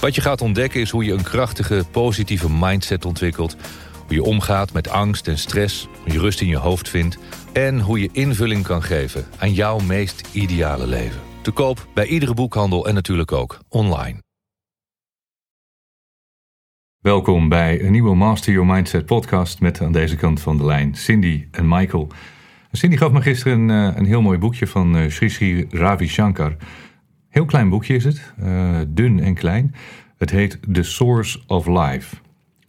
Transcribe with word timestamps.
Wat 0.00 0.14
je 0.14 0.20
gaat 0.20 0.40
ontdekken 0.40 0.80
is 0.80 0.90
hoe 0.90 1.04
je 1.04 1.12
een 1.12 1.22
krachtige, 1.22 1.84
positieve 1.90 2.50
mindset 2.50 3.04
ontwikkelt. 3.04 3.56
Hoe 4.06 4.14
je 4.14 4.22
omgaat 4.22 4.72
met 4.72 4.88
angst 4.88 5.28
en 5.28 5.38
stress, 5.38 5.88
hoe 6.02 6.12
je 6.12 6.18
rust 6.18 6.40
in 6.40 6.46
je 6.46 6.56
hoofd 6.56 6.88
vindt... 6.88 7.18
en 7.52 7.80
hoe 7.80 8.00
je 8.00 8.08
invulling 8.12 8.64
kan 8.64 8.82
geven 8.82 9.26
aan 9.38 9.52
jouw 9.52 9.78
meest 9.78 10.28
ideale 10.32 10.86
leven. 10.86 11.20
Te 11.42 11.50
koop 11.50 11.86
bij 11.94 12.06
iedere 12.06 12.34
boekhandel 12.34 12.86
en 12.86 12.94
natuurlijk 12.94 13.32
ook 13.32 13.58
online. 13.68 14.18
Welkom 17.00 17.48
bij 17.48 17.84
een 17.84 17.92
nieuwe 17.92 18.14
Master 18.14 18.52
Your 18.52 18.72
Mindset 18.72 19.06
podcast 19.06 19.60
met 19.60 19.80
aan 19.80 19.92
deze 19.92 20.16
kant 20.16 20.40
van 20.40 20.56
de 20.56 20.64
lijn 20.64 20.94
Cindy 20.94 21.46
en 21.50 21.68
Michael. 21.68 22.08
Cindy 22.72 22.96
gaf 22.96 23.12
me 23.12 23.22
gisteren 23.22 23.68
een, 23.68 23.92
eh, 23.92 23.98
een 23.98 24.06
heel 24.06 24.22
mooi 24.22 24.38
boekje 24.38 24.66
van 24.66 24.96
eh, 24.96 25.10
Sri 25.10 25.28
Sri 25.28 25.66
Ravi 25.70 26.08
Shankar. 26.08 26.56
Heel 27.30 27.44
klein 27.44 27.68
boekje 27.68 27.94
is 27.94 28.04
het, 28.04 28.32
uh, 28.42 28.78
dun 28.88 29.20
en 29.20 29.34
klein. 29.34 29.74
Het 30.18 30.30
heet 30.30 30.58
The 30.72 30.82
Source 30.82 31.40
of 31.46 31.66
Life. 31.66 32.16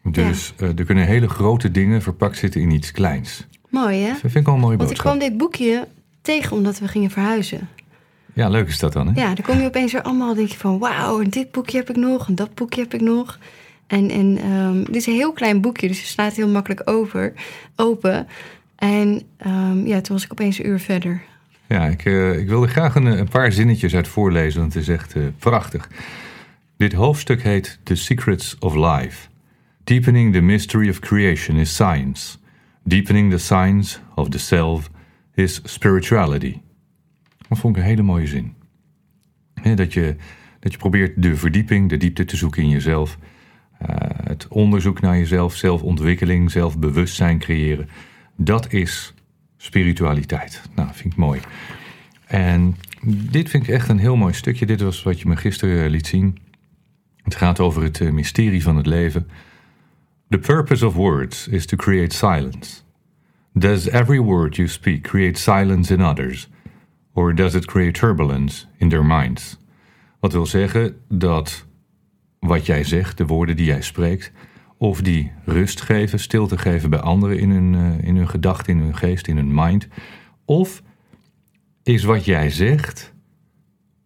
Dus 0.03 0.53
ja. 0.57 0.67
er 0.75 0.85
kunnen 0.85 1.05
hele 1.05 1.29
grote 1.29 1.71
dingen 1.71 2.01
verpakt 2.01 2.37
zitten 2.37 2.61
in 2.61 2.71
iets 2.71 2.91
kleins. 2.91 3.47
Mooi 3.69 4.01
hè? 4.01 4.07
Dat 4.07 4.19
vind 4.19 4.35
ik 4.35 4.45
wel 4.45 4.53
een 4.53 4.59
mooie 4.59 4.77
Want 4.77 4.89
boodschap. 4.89 5.13
ik 5.13 5.19
kwam 5.19 5.29
dit 5.29 5.37
boekje 5.37 5.87
tegen 6.21 6.57
omdat 6.57 6.79
we 6.79 6.87
gingen 6.87 7.09
verhuizen. 7.09 7.69
Ja, 8.33 8.49
leuk 8.49 8.67
is 8.67 8.79
dat 8.79 8.93
dan 8.93 9.07
hè? 9.07 9.21
Ja, 9.21 9.35
dan 9.35 9.45
kom 9.45 9.59
je 9.59 9.65
opeens 9.65 9.91
weer 9.91 10.01
allemaal, 10.01 10.33
denk 10.33 10.47
je 10.47 10.57
van 10.57 10.79
wauw, 10.79 11.21
en 11.21 11.29
dit 11.29 11.51
boekje 11.51 11.77
heb 11.77 11.89
ik 11.89 11.95
nog 11.95 12.27
en 12.27 12.35
dat 12.35 12.53
boekje 12.53 12.81
heb 12.81 12.93
ik 12.93 13.01
nog. 13.01 13.39
En, 13.87 14.09
en 14.09 14.51
um, 14.51 14.83
dit 14.83 14.95
is 14.95 15.07
een 15.07 15.13
heel 15.13 15.33
klein 15.33 15.61
boekje, 15.61 15.87
dus 15.87 15.99
het 15.99 16.07
slaat 16.07 16.33
heel 16.33 16.47
makkelijk 16.47 16.81
over, 16.89 17.33
open. 17.75 18.27
En 18.75 19.21
um, 19.47 19.87
ja, 19.87 20.01
toen 20.01 20.15
was 20.15 20.25
ik 20.25 20.31
opeens 20.31 20.59
een 20.59 20.67
uur 20.67 20.79
verder. 20.79 21.21
Ja, 21.71 21.87
ik, 21.87 22.05
uh, 22.05 22.37
ik 22.37 22.47
wilde 22.47 22.67
graag 22.67 22.95
een, 22.95 23.05
een, 23.05 23.27
paar 23.27 23.51
zinnetjes 23.51 23.95
uit 23.95 24.07
voorlezen, 24.07 24.59
want 24.59 24.73
het 24.73 24.81
is 24.81 24.89
echt 24.89 25.15
uh, 25.15 25.27
prachtig. 25.39 25.89
Dit 26.77 26.93
hoofdstuk 26.93 27.43
heet 27.43 27.79
The 27.83 27.95
Secrets 27.95 28.57
of 28.59 28.75
Life. 28.75 29.29
Deepening 29.83 30.33
the 30.33 30.41
mystery 30.41 30.89
of 30.89 30.99
creation 30.99 31.57
is 31.57 31.73
science. 31.73 32.37
Deepening 32.83 33.31
the 33.31 33.37
science 33.37 33.99
of 34.15 34.29
the 34.29 34.37
self 34.37 34.89
is 35.33 35.61
spirituality. 35.63 36.57
Dat 37.47 37.57
vond 37.57 37.75
ik 37.75 37.81
een 37.81 37.87
hele 37.87 38.01
mooie 38.01 38.27
zin. 38.27 38.53
Dat, 39.75 39.93
je, 39.93 40.15
dat 40.59 40.71
je 40.71 40.77
probeert 40.77 41.21
de 41.21 41.35
verdieping, 41.35 41.89
de 41.89 41.97
diepte 41.97 42.25
te 42.25 42.37
zoeken 42.37 42.63
in 42.63 42.69
jezelf. 42.69 43.17
Uh, 43.81 43.95
het 44.23 44.47
onderzoek 44.47 45.01
naar 45.01 45.17
jezelf, 45.17 45.55
zelfontwikkeling, 45.55 46.51
zelfbewustzijn 46.51 47.39
creëren. 47.39 47.89
Dat 48.35 48.73
is 48.73 49.13
spiritualiteit. 49.61 50.61
Nou, 50.75 50.89
vind 50.93 51.13
ik 51.13 51.19
mooi. 51.19 51.39
En 52.27 52.75
dit 53.05 53.49
vind 53.49 53.63
ik 53.63 53.69
echt 53.69 53.89
een 53.89 53.99
heel 53.99 54.15
mooi 54.15 54.33
stukje. 54.33 54.65
Dit 54.65 54.81
was 54.81 55.03
wat 55.03 55.19
je 55.19 55.27
me 55.27 55.35
gisteren 55.35 55.89
liet 55.89 56.07
zien. 56.07 56.37
Het 57.23 57.35
gaat 57.35 57.59
over 57.59 57.83
het 57.83 58.11
mysterie 58.11 58.63
van 58.63 58.75
het 58.77 58.85
leven. 58.85 59.27
The 60.29 60.37
purpose 60.37 60.85
of 60.85 60.93
words 60.93 61.47
is 61.47 61.65
to 61.65 61.77
create 61.77 62.15
silence. 62.15 62.81
Does 63.53 63.89
every 63.89 64.19
word 64.19 64.55
you 64.55 64.67
speak 64.67 65.01
create 65.01 65.39
silence 65.39 65.93
in 65.93 66.01
others? 66.01 66.49
Or 67.13 67.35
does 67.35 67.53
it 67.53 67.65
create 67.65 67.99
turbulence 67.99 68.65
in 68.77 68.89
their 68.89 69.05
minds? 69.05 69.57
Wat 70.19 70.31
wil 70.31 70.45
zeggen 70.45 70.95
dat 71.09 71.65
wat 72.39 72.65
jij 72.65 72.83
zegt, 72.83 73.17
de 73.17 73.25
woorden 73.25 73.55
die 73.55 73.65
jij 73.65 73.81
spreekt, 73.81 74.31
of 74.81 75.01
die 75.01 75.31
rust 75.45 75.81
geven, 75.81 76.19
stilte 76.19 76.57
geven 76.57 76.89
bij 76.89 76.99
anderen 76.99 77.39
in 77.39 77.49
hun, 77.49 77.73
uh, 77.73 78.07
in 78.07 78.15
hun 78.15 78.29
gedachten, 78.29 78.73
in 78.73 78.79
hun 78.79 78.95
geest, 78.95 79.27
in 79.27 79.35
hun 79.35 79.53
mind. 79.53 79.87
Of 80.45 80.81
is 81.83 82.03
wat 82.03 82.25
jij 82.25 82.49
zegt 82.49 83.13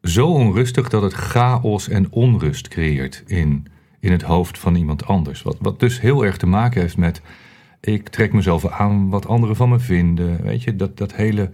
zo 0.02 0.28
onrustig 0.28 0.90
dat 0.90 1.02
het 1.02 1.14
chaos 1.14 1.90
en 1.90 2.12
onrust 2.12 2.68
creëert 2.68 3.24
in, 3.28 3.66
in 4.00 4.12
het 4.12 4.22
hoofd 4.22 4.60
van 4.60 4.76
iemand 4.76 5.06
anders. 5.06 5.42
Wat, 5.42 5.58
wat 5.60 5.80
dus 5.80 6.02
heel 6.02 6.26
erg 6.26 6.38
te 6.38 6.48
maken 6.48 6.82
heeft 6.82 6.98
met 6.98 7.22
ik 7.80 8.10
trek 8.10 8.34
mezelf 8.34 8.68
aan 8.68 9.10
wat 9.10 9.28
anderen 9.28 9.56
van 9.56 9.70
me 9.70 9.80
vinden. 9.80 10.44
Weet 10.44 10.64
je, 10.64 10.76
dat, 10.76 10.98
dat 10.98 11.16
hele 11.16 11.50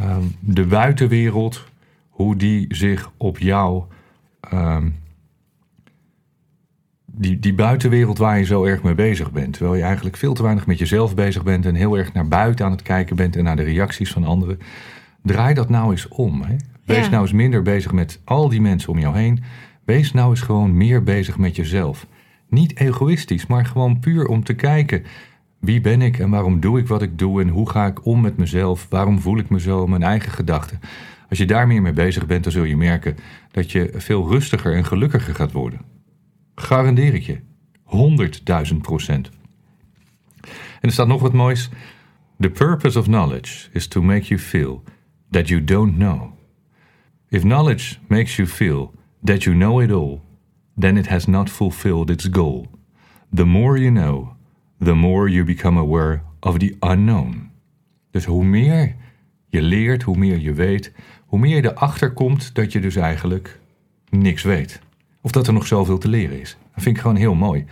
um, 0.00 0.34
de 0.40 0.66
buitenwereld, 0.66 1.64
hoe 2.08 2.36
die 2.36 2.74
zich 2.74 3.10
op 3.16 3.38
jou. 3.38 3.82
Um, 4.54 4.94
die, 7.18 7.38
die 7.38 7.54
buitenwereld 7.54 8.18
waar 8.18 8.38
je 8.38 8.44
zo 8.44 8.64
erg 8.64 8.82
mee 8.82 8.94
bezig 8.94 9.32
bent. 9.32 9.52
Terwijl 9.52 9.76
je 9.76 9.82
eigenlijk 9.82 10.16
veel 10.16 10.34
te 10.34 10.42
weinig 10.42 10.66
met 10.66 10.78
jezelf 10.78 11.14
bezig 11.14 11.42
bent 11.42 11.66
en 11.66 11.74
heel 11.74 11.98
erg 11.98 12.12
naar 12.12 12.28
buiten 12.28 12.64
aan 12.64 12.70
het 12.70 12.82
kijken 12.82 13.16
bent 13.16 13.36
en 13.36 13.44
naar 13.44 13.56
de 13.56 13.62
reacties 13.62 14.12
van 14.12 14.24
anderen. 14.24 14.58
Draai 15.22 15.54
dat 15.54 15.68
nou 15.68 15.90
eens 15.90 16.08
om. 16.08 16.42
Hè? 16.42 16.56
Wees 16.84 17.04
ja. 17.04 17.10
nou 17.10 17.22
eens 17.22 17.32
minder 17.32 17.62
bezig 17.62 17.92
met 17.92 18.20
al 18.24 18.48
die 18.48 18.60
mensen 18.60 18.90
om 18.90 18.98
jou 18.98 19.16
heen. 19.16 19.42
Wees 19.84 20.12
nou 20.12 20.30
eens 20.30 20.40
gewoon 20.40 20.76
meer 20.76 21.02
bezig 21.02 21.38
met 21.38 21.56
jezelf. 21.56 22.06
Niet 22.48 22.78
egoïstisch, 22.78 23.46
maar 23.46 23.66
gewoon 23.66 23.98
puur 23.98 24.26
om 24.26 24.44
te 24.44 24.54
kijken. 24.54 25.02
Wie 25.60 25.80
ben 25.80 26.02
ik 26.02 26.18
en 26.18 26.30
waarom 26.30 26.60
doe 26.60 26.78
ik 26.78 26.86
wat 26.86 27.02
ik 27.02 27.18
doe 27.18 27.40
en 27.40 27.48
hoe 27.48 27.70
ga 27.70 27.86
ik 27.86 28.06
om 28.06 28.20
met 28.20 28.36
mezelf? 28.36 28.86
Waarom 28.90 29.20
voel 29.20 29.38
ik 29.38 29.48
me 29.48 29.60
zo? 29.60 29.86
Mijn 29.86 30.02
eigen 30.02 30.32
gedachten. 30.32 30.80
Als 31.28 31.38
je 31.38 31.46
daar 31.46 31.66
meer 31.66 31.82
mee 31.82 31.92
bezig 31.92 32.26
bent, 32.26 32.42
dan 32.42 32.52
zul 32.52 32.64
je 32.64 32.76
merken 32.76 33.16
dat 33.50 33.72
je 33.72 33.90
veel 33.94 34.28
rustiger 34.28 34.74
en 34.74 34.84
gelukkiger 34.84 35.34
gaat 35.34 35.52
worden. 35.52 35.97
Garandeer 36.60 37.14
ik 37.14 37.22
je. 37.22 37.38
100.000 38.72 38.76
procent. 38.80 39.30
En 40.80 40.88
er 40.88 40.92
staat 40.92 41.06
nog 41.06 41.20
wat 41.20 41.32
moois. 41.32 41.68
The 42.40 42.50
purpose 42.50 42.98
of 42.98 43.04
knowledge 43.04 43.68
is 43.72 43.86
to 43.86 44.02
make 44.02 44.26
you 44.26 44.40
feel 44.40 44.82
that 45.30 45.48
you 45.48 45.64
don't 45.64 45.96
know. 45.96 46.32
If 47.28 47.42
knowledge 47.42 47.96
makes 48.06 48.36
you 48.36 48.48
feel 48.48 48.94
that 49.24 49.42
you 49.42 49.56
know 49.56 49.82
it 49.82 49.92
all, 49.92 50.20
then 50.78 50.96
it 50.96 51.08
has 51.08 51.26
not 51.26 51.50
fulfilled 51.50 52.10
its 52.10 52.28
goal. 52.30 52.66
The 53.34 53.44
more 53.44 53.78
you 53.78 53.90
know, 53.90 54.36
the 54.80 54.94
more 54.94 55.30
you 55.30 55.44
become 55.44 55.78
aware 55.78 56.22
of 56.40 56.58
the 56.58 56.76
unknown. 56.80 57.50
Dus 58.10 58.24
hoe 58.24 58.44
meer 58.44 58.94
je 59.48 59.62
leert, 59.62 60.02
hoe 60.02 60.16
meer 60.16 60.38
je 60.38 60.52
weet, 60.52 60.92
hoe 61.26 61.38
meer 61.38 61.56
je 61.56 61.70
erachter 61.70 62.12
komt 62.12 62.54
dat 62.54 62.72
je 62.72 62.80
dus 62.80 62.96
eigenlijk 62.96 63.60
niks 64.08 64.42
weet. 64.42 64.80
Of 65.28 65.34
dat 65.34 65.46
er 65.46 65.52
nog 65.52 65.66
zoveel 65.66 65.98
te 65.98 66.08
leren 66.08 66.40
is. 66.40 66.56
Dat 66.74 66.82
vind 66.82 66.96
ik 66.96 67.02
gewoon 67.02 67.16
heel 67.16 67.34
mooi. 67.34 67.64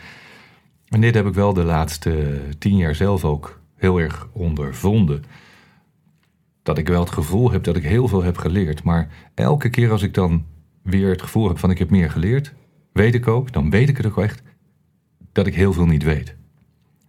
En 0.89 1.00
dit 1.00 1.15
heb 1.15 1.27
ik 1.27 1.34
wel 1.34 1.53
de 1.53 1.62
laatste 1.62 2.41
tien 2.59 2.77
jaar 2.77 2.94
zelf 2.94 3.25
ook 3.25 3.61
heel 3.77 4.00
erg 4.00 4.28
ondervonden. 4.33 5.25
Dat 6.62 6.78
ik 6.78 6.89
wel 6.89 7.00
het 7.00 7.11
gevoel 7.11 7.50
heb 7.50 7.65
dat 7.65 7.77
ik 7.77 7.83
heel 7.83 8.09
veel 8.09 8.22
heb 8.22 8.37
geleerd. 8.39 8.83
Maar 8.83 9.09
elke 9.34 9.69
keer 9.69 9.91
als 9.91 10.03
ik 10.03 10.15
dan 10.15 10.44
weer 10.83 11.09
het 11.09 11.22
gevoel 11.22 11.49
heb 11.49 11.59
van 11.59 11.71
ik 11.71 11.78
heb 11.78 11.91
meer 11.91 12.11
geleerd, 12.11 12.55
weet 12.93 13.15
ik 13.15 13.28
ook, 13.28 13.53
dan 13.53 13.71
weet 13.71 13.88
ik 13.88 13.97
het 13.97 14.06
ook 14.06 14.19
echt, 14.19 14.43
dat 15.33 15.47
ik 15.47 15.55
heel 15.55 15.73
veel 15.73 15.87
niet 15.87 16.03
weet. 16.03 16.34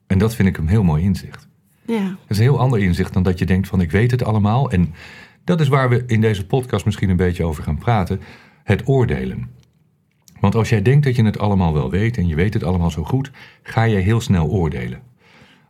En 0.06 0.18
dat 0.18 0.36
vind 0.36 0.48
ik 0.48 0.58
een 0.58 0.68
heel 0.68 0.84
mooi 0.84 1.04
inzicht. 1.04 1.48
Ja. 1.86 2.08
Dat 2.08 2.18
is 2.28 2.38
een 2.38 2.44
heel 2.44 2.60
ander 2.60 2.80
inzicht 2.80 3.14
dan 3.14 3.24
dat 3.24 3.40
je 3.40 3.46
denkt 3.46 3.68
van 3.68 3.82
ik 3.82 3.92
weet 3.92 4.12
het 4.12 4.24
allemaal. 4.24 4.72
En 4.72 4.94
dat 5.44 5.60
is 5.60 5.68
waar 5.68 5.90
we 5.90 6.04
in 6.06 6.22
deze 6.22 6.46
podcast 6.46 6.86
misschien 6.86 7.10
een 7.10 7.16
beetje 7.16 7.44
over 7.44 7.64
gaan 7.64 7.78
praten. 7.78 8.22
Het 8.64 8.88
oordelen. 8.88 9.57
Want 10.40 10.56
als 10.56 10.70
jij 10.70 10.82
denkt 10.82 11.06
dat 11.06 11.16
je 11.16 11.24
het 11.24 11.40
allemaal 11.40 11.74
wel 11.74 11.90
weet 11.90 12.18
en 12.18 12.28
je 12.28 12.36
weet 12.36 12.54
het 12.54 12.64
allemaal 12.64 12.92
zo 12.92 13.04
goed, 13.04 13.32
ga 13.64 13.84
je 13.84 13.98
heel 13.98 14.22
snel 14.22 14.48
oordelen. 14.48 15.02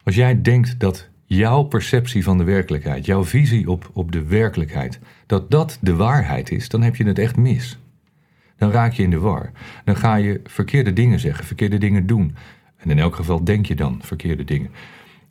Als 0.04 0.16
jij 0.16 0.42
denkt 0.42 0.80
dat 0.80 1.10
jouw 1.26 1.64
perceptie 1.64 2.24
van 2.24 2.38
de 2.38 2.44
werkelijkheid, 2.44 3.06
jouw 3.06 3.24
visie 3.24 3.70
op, 3.70 3.90
op 3.94 4.12
de 4.12 4.24
werkelijkheid, 4.24 5.00
dat 5.26 5.52
dat 5.52 5.78
de 5.82 5.96
waarheid 5.96 6.52
is, 6.52 6.70
dan 6.70 6.82
heb 6.82 6.96
je 6.96 7.04
het 7.04 7.20
echt 7.20 7.38
mis. 7.38 7.80
Dan 8.58 8.72
raak 8.72 8.94
je 8.94 9.04
in 9.04 9.10
de 9.10 9.20
war. 9.20 9.52
Dan 9.84 9.96
ga 9.96 10.16
je 10.16 10.42
verkeerde 10.44 10.94
dingen 10.94 11.20
zeggen, 11.20 11.46
verkeerde 11.46 11.78
dingen 11.78 12.08
doen. 12.08 12.36
En 12.78 12.90
in 12.90 13.00
elk 13.00 13.16
geval 13.16 13.44
denk 13.44 13.66
je 13.66 13.76
dan 13.76 14.00
verkeerde 14.02 14.44
dingen. 14.44 14.70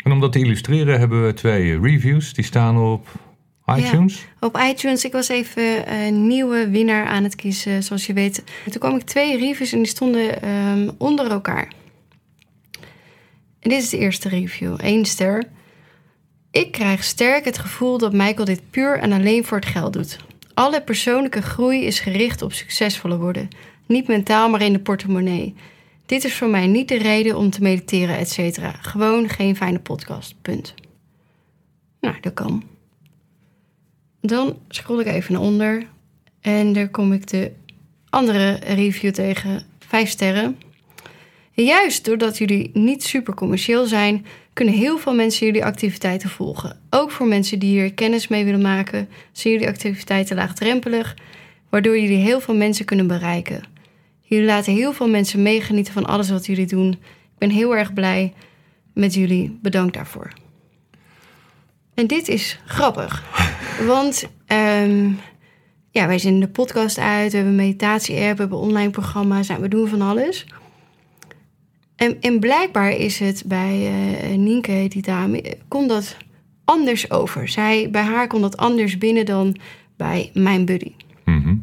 En 0.05 0.13
om 0.13 0.21
dat 0.21 0.33
te 0.33 0.39
illustreren 0.39 0.99
hebben 0.99 1.27
we 1.27 1.35
twee 1.35 1.81
reviews. 1.81 2.35
Die 2.35 2.45
staan 2.45 2.79
op 2.79 3.09
iTunes. 3.67 4.15
Ja, 4.15 4.47
op 4.47 4.59
iTunes. 4.59 5.05
Ik 5.05 5.13
was 5.13 5.29
even 5.29 5.93
een 5.93 6.27
nieuwe 6.27 6.71
winnaar 6.71 7.07
aan 7.07 7.23
het 7.23 7.35
kiezen, 7.35 7.83
zoals 7.83 8.07
je 8.07 8.13
weet. 8.13 8.45
En 8.65 8.71
toen 8.71 8.81
kwam 8.81 8.97
ik 8.97 9.03
twee 9.03 9.39
reviews 9.39 9.73
en 9.73 9.79
die 9.79 9.87
stonden 9.87 10.49
um, 10.49 10.91
onder 10.99 11.31
elkaar. 11.31 11.73
En 13.61 13.71
dit 13.71 13.83
is 13.83 13.89
de 13.89 13.99
eerste 13.99 14.29
review. 14.29 14.75
Eén 14.79 15.05
ster. 15.05 15.45
Ik 16.51 16.73
krijg 16.73 17.05
sterk 17.05 17.45
het 17.45 17.59
gevoel 17.59 17.99
dat 17.99 18.13
Michael 18.13 18.45
dit 18.45 18.71
puur 18.71 18.99
en 18.99 19.13
alleen 19.13 19.45
voor 19.45 19.59
het 19.59 19.67
geld 19.67 19.93
doet. 19.93 20.19
Alle 20.55 20.83
persoonlijke 20.83 21.43
groei 21.43 21.85
is 21.85 22.01
gericht 22.01 22.43
op 22.43 22.53
succesvoller 22.53 23.19
worden. 23.19 23.49
Niet 23.87 24.09
mentaal, 24.09 24.51
maar 24.51 24.63
in 24.63 24.73
de 24.73 24.79
portemonnee. 24.79 25.55
Dit 26.07 26.25
is 26.25 26.35
voor 26.35 26.49
mij 26.49 26.67
niet 26.67 26.89
de 26.89 26.99
reden 26.99 27.37
om 27.37 27.51
te 27.51 27.63
mediteren, 27.63 28.17
et 28.17 28.31
cetera. 28.31 28.71
Gewoon 28.81 29.29
geen 29.29 29.57
fijne 29.57 29.79
podcast. 29.79 30.35
Punt. 30.43 30.75
Nou, 32.01 32.15
dat 32.21 32.35
kan. 32.35 32.65
Dan 34.27 34.57
scroll 34.69 35.01
ik 35.01 35.07
even 35.07 35.33
naar 35.33 35.43
onder. 35.43 35.87
En 36.41 36.73
daar 36.73 36.89
kom 36.89 37.13
ik 37.13 37.27
de 37.27 37.53
andere 38.11 38.53
review 38.55 39.13
tegen. 39.13 39.63
Vijf 39.79 40.09
sterren. 40.09 40.59
Juist 41.53 42.05
doordat 42.05 42.39
jullie 42.39 42.71
niet 42.73 43.05
super 43.05 43.35
commercieel 43.35 43.87
zijn, 43.87 44.27
kunnen 44.53 44.75
heel 44.75 44.99
veel 44.99 45.15
mensen 45.15 45.47
jullie 45.47 45.65
activiteiten 45.65 46.31
volgen. 46.31 46.81
Ook 46.91 47.11
voor 47.11 47.27
mensen 47.27 47.59
die 47.59 47.79
hier 47.79 47.95
kennis 47.95 48.29
mee 48.29 48.45
willen 48.45 48.61
maken, 48.61 49.09
zijn 49.33 49.55
jullie 49.55 49.69
activiteiten 49.69 50.37
laagdrempelig, 50.37 51.17
waardoor 51.69 51.99
jullie 51.99 52.17
heel 52.17 52.41
veel 52.41 52.55
mensen 52.55 52.85
kunnen 52.85 53.07
bereiken. 53.07 53.63
Jullie 54.23 54.47
laten 54.47 54.73
heel 54.73 54.93
veel 54.93 55.09
mensen 55.09 55.43
meegenieten 55.43 55.93
van 55.93 56.07
alles 56.07 56.31
wat 56.31 56.47
jullie 56.47 56.67
doen. 56.67 56.91
Ik 56.93 57.39
ben 57.39 57.51
heel 57.51 57.77
erg 57.77 57.93
blij 57.93 58.33
met 58.95 59.15
jullie. 59.15 59.59
Bedankt 59.63 59.95
daarvoor. 59.95 60.33
En 61.97 62.07
dit 62.07 62.29
is 62.29 62.59
grappig, 62.65 63.25
want 63.87 64.29
ehm, 64.47 65.11
ja, 65.91 66.07
wij 66.07 66.19
zenden 66.19 66.41
de 66.41 66.49
podcast 66.49 66.99
uit, 66.99 67.31
we 67.31 67.37
hebben 67.37 67.55
een 67.55 67.67
meditatie-app, 67.67 68.35
we 68.35 68.41
hebben 68.41 68.59
online 68.59 68.91
programma's, 68.91 69.49
nou, 69.49 69.61
we 69.61 69.69
doen 69.69 69.89
van 69.89 70.01
alles. 70.01 70.47
En, 71.97 72.21
en 72.21 72.41
blijkbaar 72.41 72.91
is 72.91 73.19
het 73.19 73.43
bij 73.47 73.93
uh, 74.31 74.37
Nienke, 74.37 74.87
die 74.89 75.03
dame, 75.03 75.57
kon 75.69 75.89
dat 75.89 76.17
anders 76.65 77.11
over. 77.11 77.49
Zij, 77.49 77.89
bij 77.91 78.03
haar 78.03 78.27
kon 78.27 78.41
dat 78.41 78.57
anders 78.57 78.99
binnen 78.99 79.25
dan 79.25 79.57
bij 79.97 80.31
mijn 80.35 80.65
buddy. 80.65 80.93
Mhm. 81.25 81.55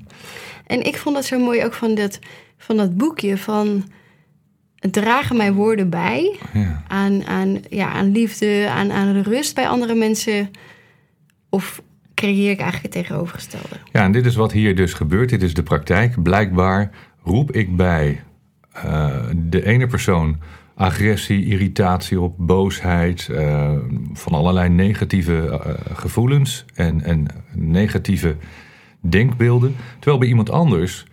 En 0.68 0.82
ik 0.82 0.98
vond 0.98 1.16
dat 1.16 1.26
zo 1.26 1.40
mooi 1.40 1.64
ook 1.64 1.74
van 1.74 1.96
dat, 1.96 2.20
van 2.58 2.78
dat 2.78 2.98
boekje 2.98 3.38
van... 3.38 3.84
dragen 4.92 5.38
mijn 5.38 5.54
woorden 5.54 5.90
bij 5.90 6.40
Ja. 6.54 6.84
aan, 6.88 7.26
aan, 7.26 7.58
ja, 7.70 7.92
aan 7.92 8.12
liefde, 8.12 8.70
aan, 8.70 8.92
aan 8.92 9.22
rust 9.22 9.56
bij 9.56 9.68
andere 9.68 9.96
mensen? 9.96 10.52
Of 11.50 11.82
creëer 12.14 12.52
ik 12.52 12.60
eigenlijk 12.60 12.96
het 12.96 13.04
tegenovergestelde? 13.06 13.76
Ja, 13.92 14.04
en 14.04 14.12
dit 14.12 14.26
is 14.26 14.36
wat 14.36 14.52
hier 14.52 14.76
dus 14.76 14.94
gebeurt. 14.94 15.30
Dit 15.30 15.44
is 15.44 15.54
de 15.54 15.64
praktijk. 15.64 16.24
Blijkbaar 16.24 16.92
roep 17.24 17.52
ik 17.52 17.76
bij 17.76 18.24
eh, 18.72 19.16
de 19.36 19.66
ene 19.66 19.88
persoon 19.88 20.38
agressie, 20.76 21.46
irritatie 21.46 22.20
op, 22.22 22.36
boosheid, 22.38 23.30
eh, 23.30 23.72
van 24.14 24.34
allerlei 24.34 24.70
negatieve 24.70 25.48
eh, 25.48 25.96
gevoelens 25.96 26.66
en, 26.74 27.04
en 27.04 27.28
negatieve 27.52 28.36
denkbeelden. 29.00 29.76
Terwijl 29.94 30.18
bij 30.18 30.28
iemand 30.28 30.50
anders 30.50 31.06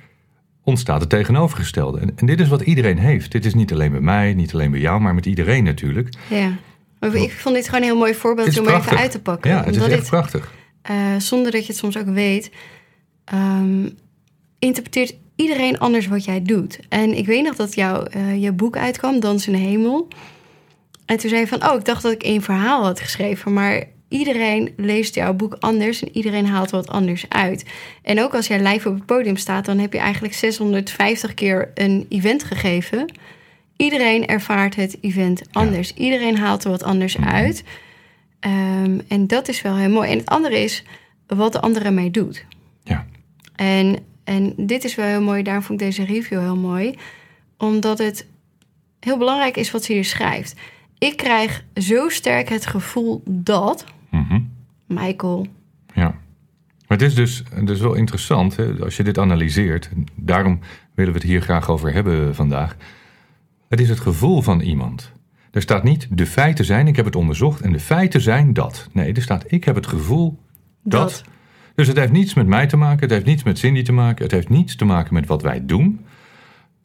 ontstaat 0.71 1.01
het 1.01 1.11
tegenovergestelde. 1.11 1.99
En, 1.99 2.13
en 2.17 2.27
dit 2.27 2.41
is 2.41 2.49
wat 2.49 2.61
iedereen 2.61 2.99
heeft. 2.99 3.33
Dit 3.33 3.45
is 3.45 3.55
niet 3.55 3.73
alleen 3.73 3.91
bij 3.91 4.01
mij, 4.01 4.35
niet 4.35 4.55
alleen 4.55 4.71
bij 4.71 4.81
jou, 4.81 5.01
maar 5.01 5.15
met 5.15 5.27
iedereen 5.27 5.65
natuurlijk. 5.65 6.15
Ja. 6.29 6.53
Maar 6.99 7.15
ik 7.15 7.33
vond 7.33 7.55
dit 7.55 7.65
gewoon 7.65 7.81
een 7.81 7.87
heel 7.87 7.97
mooi 7.99 8.15
voorbeeld 8.15 8.59
om 8.59 8.69
even 8.69 8.99
uit 8.99 9.11
te 9.11 9.21
pakken. 9.21 9.51
Ja, 9.51 9.65
het 9.65 9.77
is 9.77 9.83
echt 9.83 9.91
dit, 9.91 10.09
prachtig. 10.09 10.53
eh, 10.83 10.97
zonder 11.19 11.53
dat 11.53 11.61
je 11.61 11.67
het 11.67 11.77
soms 11.77 11.97
ook 11.99 12.07
weet, 12.09 12.51
ehm, 13.25 13.89
interpreteert 14.59 15.15
iedereen 15.37 15.79
anders 15.79 16.07
wat 16.07 16.25
jij 16.25 16.43
doet. 16.43 16.81
En 16.89 17.17
ik 17.17 17.27
weet 17.27 17.45
nog 17.45 17.57
dat 17.57 17.75
jouw 17.75 18.03
eh, 18.03 18.43
je 18.43 18.53
boek 18.53 18.77
uitkwam, 18.77 19.21
Dans 19.21 19.47
in 19.47 19.53
de 19.53 19.59
Hemel. 19.59 20.09
En 21.07 21.17
toen 21.17 21.31
zei 21.31 21.41
je 21.41 21.47
van, 21.47 21.69
oh, 21.69 21.79
ik 21.79 21.85
dacht 21.85 22.03
dat 22.03 22.13
ik 22.13 22.23
één 22.23 22.43
verhaal 22.43 22.85
had 22.85 23.01
geschreven. 23.01 23.53
Maar 23.53 23.85
iedereen 24.11 24.73
leest 24.77 25.15
jouw 25.15 25.35
boek 25.35 25.57
anders 25.61 26.03
en 26.03 26.17
iedereen 26.17 26.47
haalt 26.47 26.71
wat 26.71 26.89
anders 26.89 27.25
uit. 27.29 27.65
En 28.03 28.21
ook 28.21 28.35
als 28.35 28.47
jij 28.47 28.63
live 28.63 28.89
op 28.89 28.95
het 28.95 29.07
podium 29.07 29.37
staat, 29.37 29.65
dan 29.65 29.79
heb 29.79 29.93
je 29.93 29.99
eigenlijk 29.99 30.35
650 30.35 31.35
keer 31.35 31.71
een 31.75 32.07
event 32.09 32.45
gegeven. 32.45 33.13
Iedereen 33.77 34.27
ervaart 34.27 34.77
het 34.77 34.99
event 35.01 35.43
anders. 35.53 35.95
Iedereen 35.95 36.39
haalt 36.39 36.65
er 36.65 36.71
wat 36.71 36.83
anders 36.83 37.19
uit. 37.19 37.65
Ehm, 38.41 38.99
en 39.09 39.27
dat 39.27 39.49
is 39.49 39.63
wel 39.63 39.77
heel 39.77 39.91
mooi. 39.91 40.11
En 40.11 40.19
het 40.19 40.29
andere 40.29 40.59
is 40.59 40.85
wat 41.27 41.53
de 41.53 41.61
andere 41.61 41.91
mee 41.91 42.11
doet. 42.11 42.45
Ja. 42.85 43.07
En, 43.57 43.97
en 44.25 44.53
dit 44.57 44.85
is 44.85 44.95
wel 44.95 45.07
heel 45.07 45.23
mooi, 45.23 45.43
daarom 45.43 45.63
vond 45.63 45.81
ik 45.81 45.87
deze 45.87 46.05
review 46.05 46.41
heel 46.41 46.57
mooi. 46.57 46.95
Omdat 47.59 47.99
het 47.99 48.27
heel 49.01 49.19
belangrijk 49.19 49.57
is 49.57 49.71
wat 49.71 49.85
ze 49.85 49.93
hier 49.93 50.05
schrijft. 50.05 50.55
Ik 50.99 51.17
krijg 51.17 51.65
zo 51.75 52.09
sterk 52.09 52.49
het 52.49 52.67
gevoel 52.67 53.23
dat. 53.25 53.85
Michael, 54.91 55.47
Ja. 55.95 56.15
Maar 56.87 56.99
het 56.99 57.03
is 57.03 57.15
dus, 57.15 57.43
het 57.55 57.69
is 57.69 57.81
wel 57.81 57.95
interessant 57.95 58.57
hè, 58.57 58.73
als 58.85 58.97
je 58.97 59.03
dit 59.03 59.19
analyseert. 59.19 59.91
Daarom 60.15 60.59
willen 60.95 61.13
we 61.13 61.19
het 61.19 61.29
hier 61.29 61.41
graag 61.41 61.71
over 61.71 61.93
hebben 61.93 62.35
vandaag. 62.35 62.77
Het 63.69 63.81
is 63.81 63.89
het 63.89 64.01
gevoel 64.01 64.43
van 64.43 64.61
iemand. 64.61 65.13
Er 65.51 65.63
staat 65.63 65.83
niet 65.83 66.09
de 66.11 66.27
feiten 66.27 66.65
zijn, 66.65 66.87
ik 66.87 66.97
heb 66.97 67.05
het 67.05 67.17
onderzocht 67.17 67.61
en 67.61 67.73
de 67.73 67.81
feiten 67.81 68.21
zijn 68.21 68.53
dat. 68.53 68.89
Nee, 68.93 69.13
er 69.13 69.23
staat 69.23 69.45
ik 69.53 69.65
heb 69.65 69.75
het 69.75 69.87
gevoel 69.87 70.39
dat. 70.83 71.01
Dat. 71.01 71.25
Dus 71.75 71.87
het 71.87 71.97
heeft 71.97 72.13
niets 72.13 72.35
met 72.35 72.47
mij 72.47 72.67
te 72.67 72.77
maken, 72.77 73.01
het 73.01 73.11
heeft 73.11 73.27
niets 73.27 73.43
met 73.43 73.59
Cindy 73.59 73.83
te 73.83 73.93
maken, 73.93 74.23
het 74.23 74.33
heeft 74.33 74.49
niets 74.49 74.77
te 74.77 74.85
maken 74.85 75.15
met 75.15 75.27
wat 75.27 75.43
wij 75.43 75.67
doen. 75.67 76.05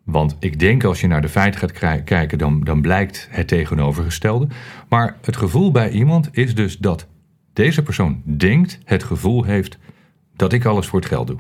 Want 0.04 0.36
ik 0.40 0.60
denk 0.60 0.84
als 0.84 1.02
je 1.02 1.08
naar 1.08 1.22
de 1.22 1.30
feiten 1.30 1.60
gaat 1.60 2.04
kijken, 2.04 2.38
dan, 2.38 2.64
dan 2.64 2.82
blijkt 2.82 3.28
het 3.32 3.48
tegenovergestelde. 3.48 4.48
Maar 4.90 5.18
het 5.22 5.38
gevoel 5.38 5.72
bij 5.72 5.90
iemand 5.90 6.30
is 6.32 6.56
dus 6.56 6.78
dat 6.78 7.08
deze 7.56 7.84
persoon 7.84 8.22
denkt, 8.26 8.80
het 8.84 9.04
gevoel 9.04 9.44
heeft 9.44 9.78
dat 10.36 10.54
ik 10.54 10.66
alles 10.66 10.88
voor 10.88 11.00
het 11.00 11.08
geld 11.08 11.28
doe. 11.28 11.40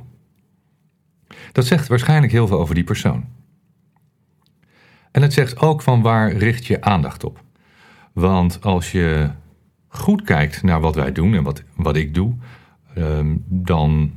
Dat 1.51 1.65
zegt 1.65 1.87
waarschijnlijk 1.87 2.31
heel 2.31 2.47
veel 2.47 2.59
over 2.59 2.75
die 2.75 2.83
persoon. 2.83 3.25
En 5.11 5.21
het 5.21 5.33
zegt 5.33 5.59
ook 5.59 5.81
van 5.81 6.01
waar 6.01 6.31
richt 6.31 6.65
je 6.65 6.81
aandacht 6.81 7.23
op. 7.23 7.43
Want 8.13 8.61
als 8.61 8.91
je 8.91 9.29
goed 9.87 10.21
kijkt 10.21 10.63
naar 10.63 10.79
wat 10.79 10.95
wij 10.95 11.11
doen 11.11 11.33
en 11.33 11.43
wat, 11.43 11.63
wat 11.75 11.95
ik 11.95 12.13
doe, 12.13 12.33
ehm, 12.95 13.35
dan 13.45 14.11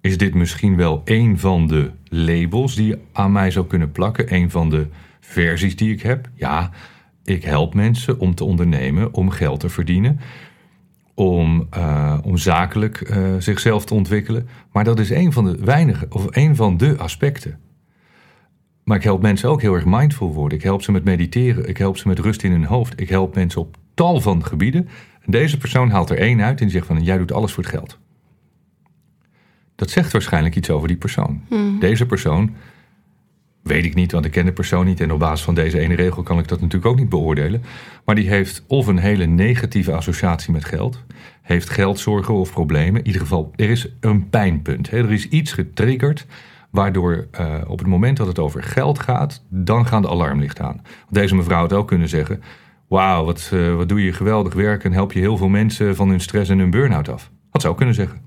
is 0.00 0.18
dit 0.18 0.34
misschien 0.34 0.76
wel 0.76 1.02
een 1.04 1.38
van 1.38 1.66
de 1.66 1.90
labels 2.04 2.74
die 2.74 2.86
je 2.86 2.98
aan 3.12 3.32
mij 3.32 3.50
zou 3.50 3.66
kunnen 3.66 3.92
plakken. 3.92 4.34
Een 4.34 4.50
van 4.50 4.70
de 4.70 4.86
versies 5.20 5.76
die 5.76 5.92
ik 5.92 6.02
heb. 6.02 6.28
Ja, 6.34 6.70
ik 7.24 7.44
help 7.44 7.74
mensen 7.74 8.18
om 8.18 8.34
te 8.34 8.44
ondernemen, 8.44 9.14
om 9.14 9.30
geld 9.30 9.60
te 9.60 9.68
verdienen. 9.68 10.20
Om, 11.14 11.66
eh, 11.70 12.18
om 12.22 12.36
zakelijk 12.36 13.00
eh, 13.00 13.34
zichzelf 13.38 13.84
te 13.84 13.94
ontwikkelen. 13.94 14.48
Maar 14.72 14.84
dat 14.84 14.98
is 14.98 15.10
een 15.10 15.32
van 15.32 15.44
de 15.44 15.56
weinige, 15.64 16.06
of 16.08 16.26
een 16.30 16.56
van 16.56 16.76
de 16.76 16.96
aspecten. 16.96 17.58
Maar 18.84 18.96
ik 18.96 19.02
help 19.02 19.22
mensen 19.22 19.48
ook 19.48 19.60
heel 19.60 19.74
erg 19.74 19.84
mindful 19.86 20.32
worden. 20.32 20.58
Ik 20.58 20.64
help 20.64 20.82
ze 20.82 20.92
met 20.92 21.04
mediteren. 21.04 21.68
Ik 21.68 21.76
help 21.76 21.96
ze 21.96 22.08
met 22.08 22.18
rust 22.18 22.42
in 22.42 22.50
hun 22.50 22.64
hoofd. 22.64 23.00
Ik 23.00 23.08
help 23.08 23.34
mensen 23.34 23.60
op 23.60 23.76
tal 23.94 24.20
van 24.20 24.44
gebieden. 24.44 24.88
En 25.20 25.30
deze 25.30 25.58
persoon 25.58 25.90
haalt 25.90 26.10
er 26.10 26.18
één 26.18 26.40
uit 26.40 26.58
en 26.58 26.66
die 26.66 26.74
zegt 26.74 26.86
van... 26.86 27.02
jij 27.02 27.18
doet 27.18 27.32
alles 27.32 27.52
voor 27.52 27.62
het 27.62 27.72
geld. 27.72 27.98
Dat 29.74 29.90
zegt 29.90 30.12
waarschijnlijk 30.12 30.56
iets 30.56 30.70
over 30.70 30.88
die 30.88 30.96
persoon. 30.96 31.42
Deze 31.80 32.06
persoon, 32.06 32.54
weet 33.62 33.84
ik 33.84 33.94
niet, 33.94 34.12
want 34.12 34.24
ik 34.24 34.30
ken 34.30 34.44
de 34.44 34.52
persoon 34.52 34.86
niet... 34.86 35.00
en 35.00 35.12
op 35.12 35.18
basis 35.18 35.44
van 35.44 35.54
deze 35.54 35.78
ene 35.78 35.94
regel 35.94 36.22
kan 36.22 36.38
ik 36.38 36.48
dat 36.48 36.60
natuurlijk 36.60 36.92
ook 36.92 36.98
niet 36.98 37.08
beoordelen. 37.08 37.62
Maar 38.04 38.14
die 38.14 38.28
heeft 38.28 38.64
of 38.66 38.86
een 38.86 38.98
hele 38.98 39.26
negatieve 39.26 39.92
associatie 39.92 40.52
met 40.52 40.64
geld... 40.64 41.04
heeft 41.42 41.70
geldzorgen 41.70 42.34
of 42.34 42.52
problemen. 42.52 43.00
In 43.00 43.06
ieder 43.06 43.20
geval, 43.20 43.52
er 43.56 43.70
is 43.70 43.88
een 44.00 44.28
pijnpunt. 44.28 44.90
Hè? 44.90 44.98
Er 44.98 45.12
is 45.12 45.28
iets 45.28 45.52
getriggerd... 45.52 46.26
Waardoor 46.72 47.26
eh, 47.30 47.54
op 47.66 47.78
het 47.78 47.86
moment 47.86 48.16
dat 48.16 48.26
het 48.26 48.38
over 48.38 48.62
geld 48.62 48.98
gaat, 48.98 49.44
dan 49.48 49.86
gaan 49.86 50.02
de 50.02 50.08
alarmlichten 50.08 50.64
aan. 50.64 50.82
Deze 51.10 51.34
mevrouw 51.34 51.60
had 51.60 51.72
ook 51.72 51.88
kunnen 51.88 52.08
zeggen: 52.08 52.42
Wauw, 52.88 53.24
wat, 53.24 53.50
eh, 53.52 53.74
wat 53.74 53.88
doe 53.88 54.04
je 54.04 54.12
geweldig 54.12 54.54
werk 54.54 54.84
en 54.84 54.92
help 54.92 55.12
je 55.12 55.20
heel 55.20 55.36
veel 55.36 55.48
mensen 55.48 55.96
van 55.96 56.08
hun 56.08 56.20
stress 56.20 56.50
en 56.50 56.58
hun 56.58 56.70
burn-out 56.70 57.08
af. 57.08 57.30
Had 57.50 57.62
ze 57.62 57.68
ook 57.68 57.76
kunnen 57.76 57.94
zeggen. 57.94 58.20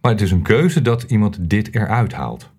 Maar 0.00 0.12
het 0.12 0.20
is 0.20 0.30
een 0.30 0.42
keuze 0.42 0.82
dat 0.82 1.02
iemand 1.02 1.50
dit 1.50 1.74
eruit 1.74 2.12
haalt. 2.12 2.54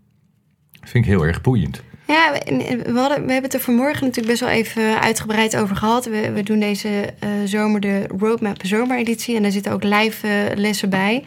Vind 0.87 1.05
ik 1.05 1.11
heel 1.11 1.25
erg 1.25 1.41
boeiend. 1.41 1.81
Ja, 2.07 2.31
we, 2.31 2.37
en- 2.39 2.61
en 2.61 2.93
we, 2.93 2.99
hadden, 2.99 3.25
we 3.25 3.31
hebben 3.31 3.43
het 3.43 3.53
er 3.53 3.59
vanmorgen 3.59 4.03
natuurlijk 4.05 4.27
best 4.27 4.39
wel 4.39 4.49
even 4.49 5.01
uitgebreid 5.01 5.57
over 5.57 5.75
gehad. 5.75 6.05
We, 6.05 6.31
we 6.31 6.43
doen 6.43 6.59
deze 6.59 7.13
eh, 7.19 7.29
zomer 7.45 7.79
de 7.79 8.07
Roadmap 8.17 8.57
zomereditie 8.65 9.35
en 9.35 9.41
daar 9.41 9.51
zitten 9.51 9.71
ook 9.71 9.83
live 9.83 10.27
eh, 10.27 10.57
lessen 10.57 10.89
bij. 10.89 11.23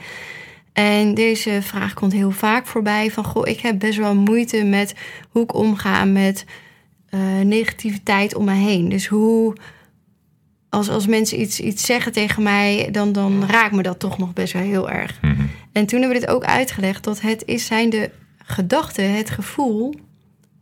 En 0.72 1.14
deze 1.14 1.58
vraag 1.62 1.94
komt 1.94 2.12
heel 2.12 2.30
vaak 2.30 2.66
voorbij 2.66 3.10
van... 3.10 3.24
goh, 3.24 3.48
ik 3.48 3.60
heb 3.60 3.78
best 3.78 3.98
wel 3.98 4.14
moeite 4.14 4.64
met 4.64 4.94
hoe 5.30 5.42
ik 5.42 5.54
omga 5.54 6.04
met 6.04 6.44
eh, 7.08 7.20
negativiteit 7.44 8.34
om 8.34 8.44
me 8.44 8.54
heen. 8.54 8.88
Dus 8.88 9.06
hoe... 9.06 9.56
Als, 10.68 10.88
als 10.88 11.06
mensen 11.06 11.40
iets, 11.40 11.60
iets 11.60 11.84
zeggen 11.86 12.12
tegen 12.12 12.42
mij, 12.42 12.88
dan, 12.92 13.12
dan 13.12 13.44
raakt 13.46 13.74
me 13.74 13.82
dat 13.82 13.98
toch 13.98 14.18
nog 14.18 14.32
best 14.32 14.52
wel 14.52 14.62
heel 14.62 14.90
erg. 14.90 15.20
En 15.72 15.86
toen 15.86 16.00
hebben 16.00 16.20
we 16.20 16.26
dit 16.26 16.34
ook 16.34 16.44
uitgelegd... 16.44 17.04
dat 17.04 17.20
het 17.20 17.42
is 17.46 17.66
zijn 17.66 17.90
de 17.90 18.10
gedachten, 18.50 19.16
het 19.16 19.30
gevoel 19.30 19.94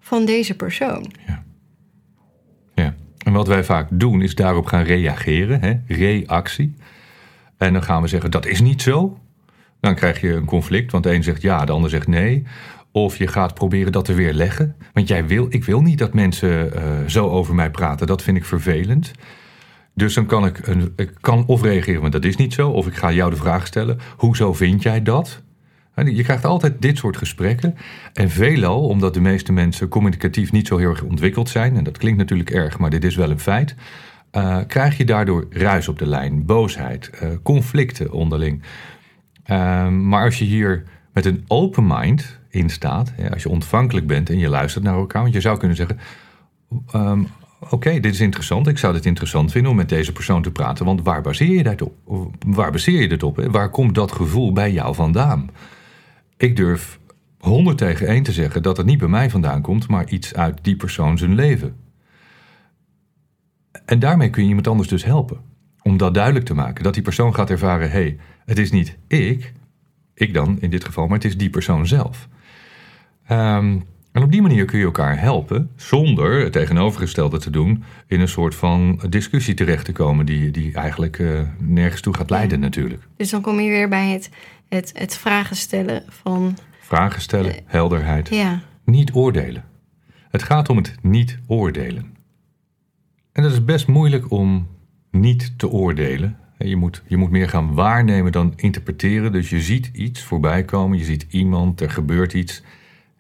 van 0.00 0.25
deze 0.25 0.57
persoon. 0.57 1.12
Ja. 1.26 1.47
En 3.28 3.35
wat 3.35 3.47
wij 3.47 3.64
vaak 3.64 3.88
doen 3.90 4.23
is 4.23 4.35
daarop 4.35 4.66
gaan 4.66 4.83
reageren, 4.83 5.61
hè? 5.61 5.75
reactie. 5.87 6.75
En 7.57 7.73
dan 7.73 7.83
gaan 7.83 8.02
we 8.02 8.09
zeggen 8.09 8.30
dat 8.30 8.47
is 8.47 8.61
niet 8.61 8.83
zo. 8.83 9.18
Dan 9.80 9.95
krijg 9.95 10.21
je 10.21 10.33
een 10.33 10.45
conflict, 10.45 10.92
want 10.92 11.04
de 11.04 11.14
een 11.14 11.23
zegt 11.23 11.42
ja, 11.42 11.64
de 11.64 11.73
ander 11.73 11.90
zegt 11.90 12.07
nee. 12.07 12.47
Of 12.92 13.16
je 13.16 13.26
gaat 13.26 13.54
proberen 13.54 13.92
dat 13.92 14.04
te 14.04 14.14
weerleggen. 14.14 14.76
Want 14.92 15.09
jij 15.09 15.26
wil, 15.26 15.47
ik 15.49 15.64
wil 15.64 15.80
niet 15.80 15.99
dat 15.99 16.14
mensen 16.14 16.73
uh, 16.75 16.83
zo 17.07 17.28
over 17.28 17.54
mij 17.54 17.71
praten. 17.71 18.07
Dat 18.07 18.23
vind 18.23 18.37
ik 18.37 18.45
vervelend. 18.45 19.11
Dus 19.95 20.14
dan 20.14 20.26
kan 20.26 20.47
ik, 20.47 20.66
een, 20.66 20.92
ik 20.97 21.12
kan 21.21 21.47
of 21.47 21.62
reageren, 21.62 22.00
maar 22.00 22.11
dat 22.11 22.25
is 22.25 22.37
niet 22.37 22.54
zo. 22.54 22.71
Of 22.71 22.87
ik 22.87 22.95
ga 22.95 23.12
jou 23.12 23.30
de 23.30 23.37
vraag 23.37 23.66
stellen: 23.66 23.99
hoezo 24.16 24.52
vind 24.52 24.83
jij 24.83 25.02
dat? 25.02 25.42
Je 26.06 26.22
krijgt 26.22 26.44
altijd 26.44 26.82
dit 26.82 26.98
soort 26.98 27.16
gesprekken. 27.16 27.74
En 28.12 28.30
veelal, 28.30 28.86
omdat 28.86 29.14
de 29.14 29.20
meeste 29.20 29.52
mensen 29.52 29.88
communicatief 29.88 30.52
niet 30.52 30.66
zo 30.66 30.76
heel 30.76 30.90
erg 30.90 31.02
ontwikkeld 31.02 31.48
zijn, 31.48 31.76
en 31.76 31.84
dat 31.84 31.98
klinkt 31.98 32.18
natuurlijk 32.18 32.50
erg, 32.50 32.78
maar 32.78 32.90
dit 32.90 33.04
is 33.04 33.16
wel 33.16 33.30
een 33.30 33.40
feit, 33.40 33.74
uh, 34.32 34.58
krijg 34.66 34.96
je 34.96 35.04
daardoor 35.04 35.46
ruis 35.50 35.88
op 35.88 35.98
de 35.98 36.06
lijn, 36.06 36.44
boosheid, 36.44 37.10
uh, 37.22 37.28
conflicten 37.42 38.12
onderling. 38.12 38.62
Uh, 39.46 39.88
maar 39.88 40.24
als 40.24 40.38
je 40.38 40.44
hier 40.44 40.82
met 41.12 41.24
een 41.24 41.44
open 41.46 41.86
mind 41.86 42.38
in 42.50 42.70
staat, 42.70 43.12
als 43.32 43.42
je 43.42 43.48
ontvankelijk 43.48 44.06
bent 44.06 44.30
en 44.30 44.38
je 44.38 44.48
luistert 44.48 44.84
naar 44.84 44.94
elkaar, 44.94 45.22
want 45.22 45.34
je 45.34 45.40
zou 45.40 45.58
kunnen 45.58 45.76
zeggen: 45.76 45.98
um, 46.94 47.28
Oké, 47.70 48.00
dit 48.00 48.12
is 48.12 48.20
interessant. 48.20 48.66
Ik 48.66 48.78
zou 48.78 48.94
het 48.94 49.06
interessant 49.06 49.52
vinden 49.52 49.70
om 49.70 49.76
met 49.76 49.88
deze 49.88 50.12
persoon 50.12 50.42
te 50.42 50.50
praten. 50.50 50.84
Want 50.84 51.02
waar 51.02 51.22
baseer 51.22 51.54
je 51.54 51.62
dat 51.62 51.82
op? 51.82 51.94
Waar 52.46 52.70
baseer 52.70 53.00
je 53.00 53.08
dit 53.08 53.22
op? 53.22 53.46
Waar 53.50 53.70
komt 53.70 53.94
dat 53.94 54.12
gevoel 54.12 54.52
bij 54.52 54.72
jou 54.72 54.94
vandaan? 54.94 55.50
Ik 56.38 56.57
durf 56.57 56.99
100 57.38 57.78
tegen 57.78 58.07
1 58.07 58.23
te 58.23 58.33
zeggen 58.33 58.62
dat 58.62 58.76
het 58.76 58.87
niet 58.87 58.99
bij 58.99 59.09
mij 59.09 59.30
vandaan 59.30 59.62
komt, 59.62 59.88
maar 59.88 60.09
iets 60.09 60.35
uit 60.35 60.59
die 60.62 60.76
persoon 60.76 61.18
zijn 61.18 61.35
leven. 61.35 61.76
En 63.85 63.99
daarmee 63.99 64.30
kun 64.30 64.42
je 64.42 64.49
iemand 64.49 64.66
anders 64.66 64.88
dus 64.88 65.04
helpen. 65.04 65.40
Om 65.83 65.97
dat 65.97 66.14
duidelijk 66.14 66.45
te 66.45 66.54
maken. 66.54 66.85
Dat 66.85 66.95
die 66.95 67.02
persoon 67.02 67.35
gaat 67.35 67.50
ervaren: 67.50 67.90
hé, 67.90 68.00
hey, 68.00 68.18
het 68.45 68.59
is 68.59 68.71
niet 68.71 68.99
ik, 69.07 69.52
ik 70.14 70.35
dan 70.35 70.61
in 70.61 70.71
dit 70.71 70.85
geval, 70.85 71.07
maar 71.07 71.16
het 71.16 71.25
is 71.25 71.37
die 71.37 71.50
persoon 71.50 71.87
zelf. 71.87 72.28
Um, 73.30 73.85
en 74.18 74.25
op 74.25 74.32
die 74.32 74.42
manier 74.42 74.64
kun 74.64 74.78
je 74.78 74.84
elkaar 74.84 75.20
helpen 75.20 75.70
zonder 75.76 76.40
het 76.40 76.52
tegenovergestelde 76.52 77.38
te 77.38 77.50
doen 77.50 77.84
in 78.06 78.20
een 78.20 78.28
soort 78.28 78.54
van 78.54 79.00
discussie 79.08 79.54
terecht 79.54 79.84
te 79.84 79.92
komen 79.92 80.26
die, 80.26 80.50
die 80.50 80.75
eigenlijk 80.75 81.18
uh, 81.18 81.40
nergens 81.58 82.00
toe 82.00 82.14
gaat 82.14 82.30
leiden 82.30 82.60
natuurlijk. 82.60 83.02
Dus 83.16 83.30
dan 83.30 83.40
kom 83.40 83.60
je 83.60 83.68
weer 83.68 83.88
bij 83.88 84.08
het, 84.08 84.30
het, 84.68 84.92
het 84.94 85.16
vragen 85.16 85.56
stellen 85.56 86.02
van... 86.08 86.58
Vragen 86.80 87.20
stellen, 87.20 87.50
uh, 87.50 87.58
helderheid. 87.64 88.28
Ja. 88.28 88.60
Niet 88.84 89.12
oordelen. 89.12 89.64
Het 90.30 90.42
gaat 90.42 90.68
om 90.68 90.76
het 90.76 90.94
niet 91.02 91.38
oordelen. 91.46 92.16
En 93.32 93.42
dat 93.42 93.52
is 93.52 93.64
best 93.64 93.87
moeilijk 93.87 94.30
om 94.30 94.68
niet 95.10 95.58
te 95.58 95.68
oordelen. 95.68 96.38
Je 96.58 96.76
moet, 96.76 97.02
je 97.06 97.16
moet 97.16 97.30
meer 97.30 97.48
gaan 97.48 97.75
waarnemen 97.75 98.32
dan 98.32 98.52
interpreteren. 98.56 99.32
Dus 99.32 99.50
je 99.50 99.60
ziet 99.60 99.90
iets 99.92 100.22
voorbij 100.22 100.64
komen, 100.64 100.98
je 100.98 101.04
ziet 101.04 101.26
iemand, 101.30 101.80
er 101.80 101.90
gebeurt 101.90 102.32
iets... 102.32 102.62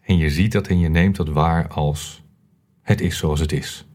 En 0.08 0.16
je 0.16 0.30
ziet 0.30 0.52
dat 0.52 0.66
en 0.66 0.78
je 0.78 0.88
neemt 0.88 1.16
dat 1.16 1.28
waar 1.28 1.68
als 1.68 2.22
het 2.82 3.00
is 3.00 3.18
zoals 3.18 3.40
het 3.40 3.52
is. 3.52 3.86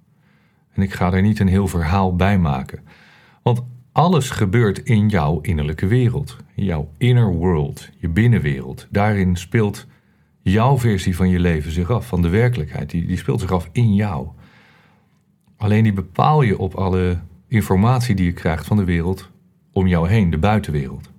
En 0.74 0.82
ik 0.82 0.94
ga 0.94 1.14
er 1.14 1.22
niet 1.22 1.40
een 1.40 1.48
heel 1.48 1.68
verhaal 1.68 2.16
bij 2.16 2.40
maken. 2.40 2.80
Want 3.44 3.64
alles 3.92 4.30
gebeurt 4.30 4.80
in 4.80 5.10
jouw 5.10 5.42
innerlijke 5.42 5.88
wereld. 5.88 6.38
Jouw 6.54 6.90
inner 6.98 7.34
world, 7.34 7.90
je 7.98 8.10
binnenwereld. 8.10 8.88
Daarin 8.90 9.36
speelt 9.36 9.88
jouw 10.42 10.80
versie 10.80 11.16
van 11.16 11.30
je 11.30 11.40
leven 11.40 11.72
zich 11.72 11.92
af, 11.92 12.08
van 12.08 12.22
de 12.22 12.30
werkelijkheid. 12.30 12.90
Die, 12.90 13.06
die 13.06 13.18
speelt 13.18 13.40
zich 13.40 13.52
af 13.52 13.70
in 13.72 13.96
jou. 13.96 14.28
Alleen 15.58 15.84
die 15.84 15.94
bepaal 15.94 16.42
je 16.42 16.58
op 16.58 16.76
alle 16.76 17.20
informatie 17.48 18.16
die 18.16 18.26
je 18.26 18.34
krijgt 18.34 18.66
van 18.66 18.78
de 18.78 18.84
wereld 18.84 19.30
om 19.72 19.88
jou 19.88 20.10
heen, 20.10 20.30
de 20.30 20.38
buitenwereld. 20.38 21.12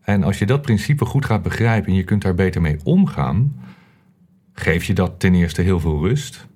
En 0.00 0.22
als 0.22 0.38
je 0.38 0.46
dat 0.46 0.62
principe 0.62 1.04
goed 1.04 1.24
gaat 1.24 1.42
begrijpen 1.42 1.90
en 1.90 1.96
je 1.96 2.04
kunt 2.04 2.22
daar 2.22 2.34
beter 2.34 2.60
mee 2.60 2.78
omgaan, 2.84 3.54
geef 4.60 4.84
je 4.84 4.94
dat 4.94 5.20
ten 5.20 5.34
eerste 5.34 5.62
heel 5.62 5.80
veel 5.80 6.00
rust. 6.00 6.46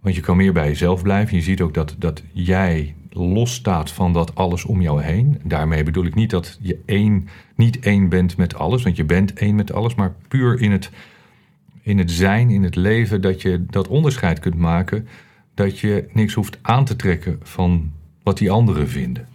Want 0.00 0.14
je 0.14 0.20
kan 0.20 0.36
meer 0.36 0.52
bij 0.52 0.68
jezelf 0.68 1.02
blijven. 1.02 1.36
Je 1.36 1.42
ziet 1.42 1.60
ook 1.60 1.74
dat, 1.74 1.94
dat 1.98 2.22
jij 2.32 2.94
losstaat 3.10 3.90
van 3.90 4.12
dat 4.12 4.34
alles 4.34 4.64
om 4.64 4.80
jou 4.80 5.02
heen. 5.02 5.40
Daarmee 5.44 5.82
bedoel 5.82 6.04
ik 6.04 6.14
niet 6.14 6.30
dat 6.30 6.58
je 6.60 6.78
één, 6.86 7.28
niet 7.54 7.78
één 7.78 8.08
bent 8.08 8.36
met 8.36 8.54
alles, 8.54 8.82
want 8.82 8.96
je 8.96 9.04
bent 9.04 9.32
één 9.32 9.54
met 9.54 9.72
alles, 9.72 9.94
maar 9.94 10.14
puur 10.28 10.60
in 10.60 10.70
het, 10.70 10.90
in 11.82 11.98
het 11.98 12.10
zijn, 12.10 12.50
in 12.50 12.62
het 12.62 12.76
leven, 12.76 13.20
dat 13.20 13.42
je 13.42 13.64
dat 13.66 13.88
onderscheid 13.88 14.38
kunt 14.38 14.58
maken. 14.58 15.08
Dat 15.54 15.78
je 15.78 16.08
niks 16.12 16.34
hoeft 16.34 16.58
aan 16.62 16.84
te 16.84 16.96
trekken 16.96 17.38
van 17.42 17.92
wat 18.22 18.38
die 18.38 18.50
anderen 18.50 18.88
vinden. 18.88 19.28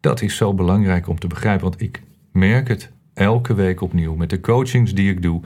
Dat 0.00 0.22
is 0.22 0.36
zo 0.36 0.54
belangrijk 0.54 1.08
om 1.08 1.18
te 1.18 1.26
begrijpen, 1.26 1.64
want 1.64 1.80
ik 1.80 2.02
merk 2.32 2.68
het 2.68 2.92
elke 3.14 3.54
week 3.54 3.80
opnieuw 3.80 4.14
met 4.14 4.30
de 4.30 4.40
coachings 4.40 4.94
die 4.94 5.10
ik 5.10 5.22
doe 5.22 5.42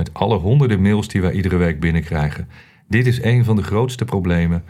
met 0.00 0.14
alle 0.14 0.36
honderden 0.36 0.82
mails 0.82 1.08
die 1.08 1.20
wij 1.20 1.32
iedere 1.32 1.56
week 1.56 1.80
binnenkrijgen. 1.80 2.48
Dit 2.88 3.06
is 3.06 3.22
een 3.22 3.44
van 3.44 3.56
de 3.56 3.62
grootste 3.62 4.04
problemen. 4.04 4.64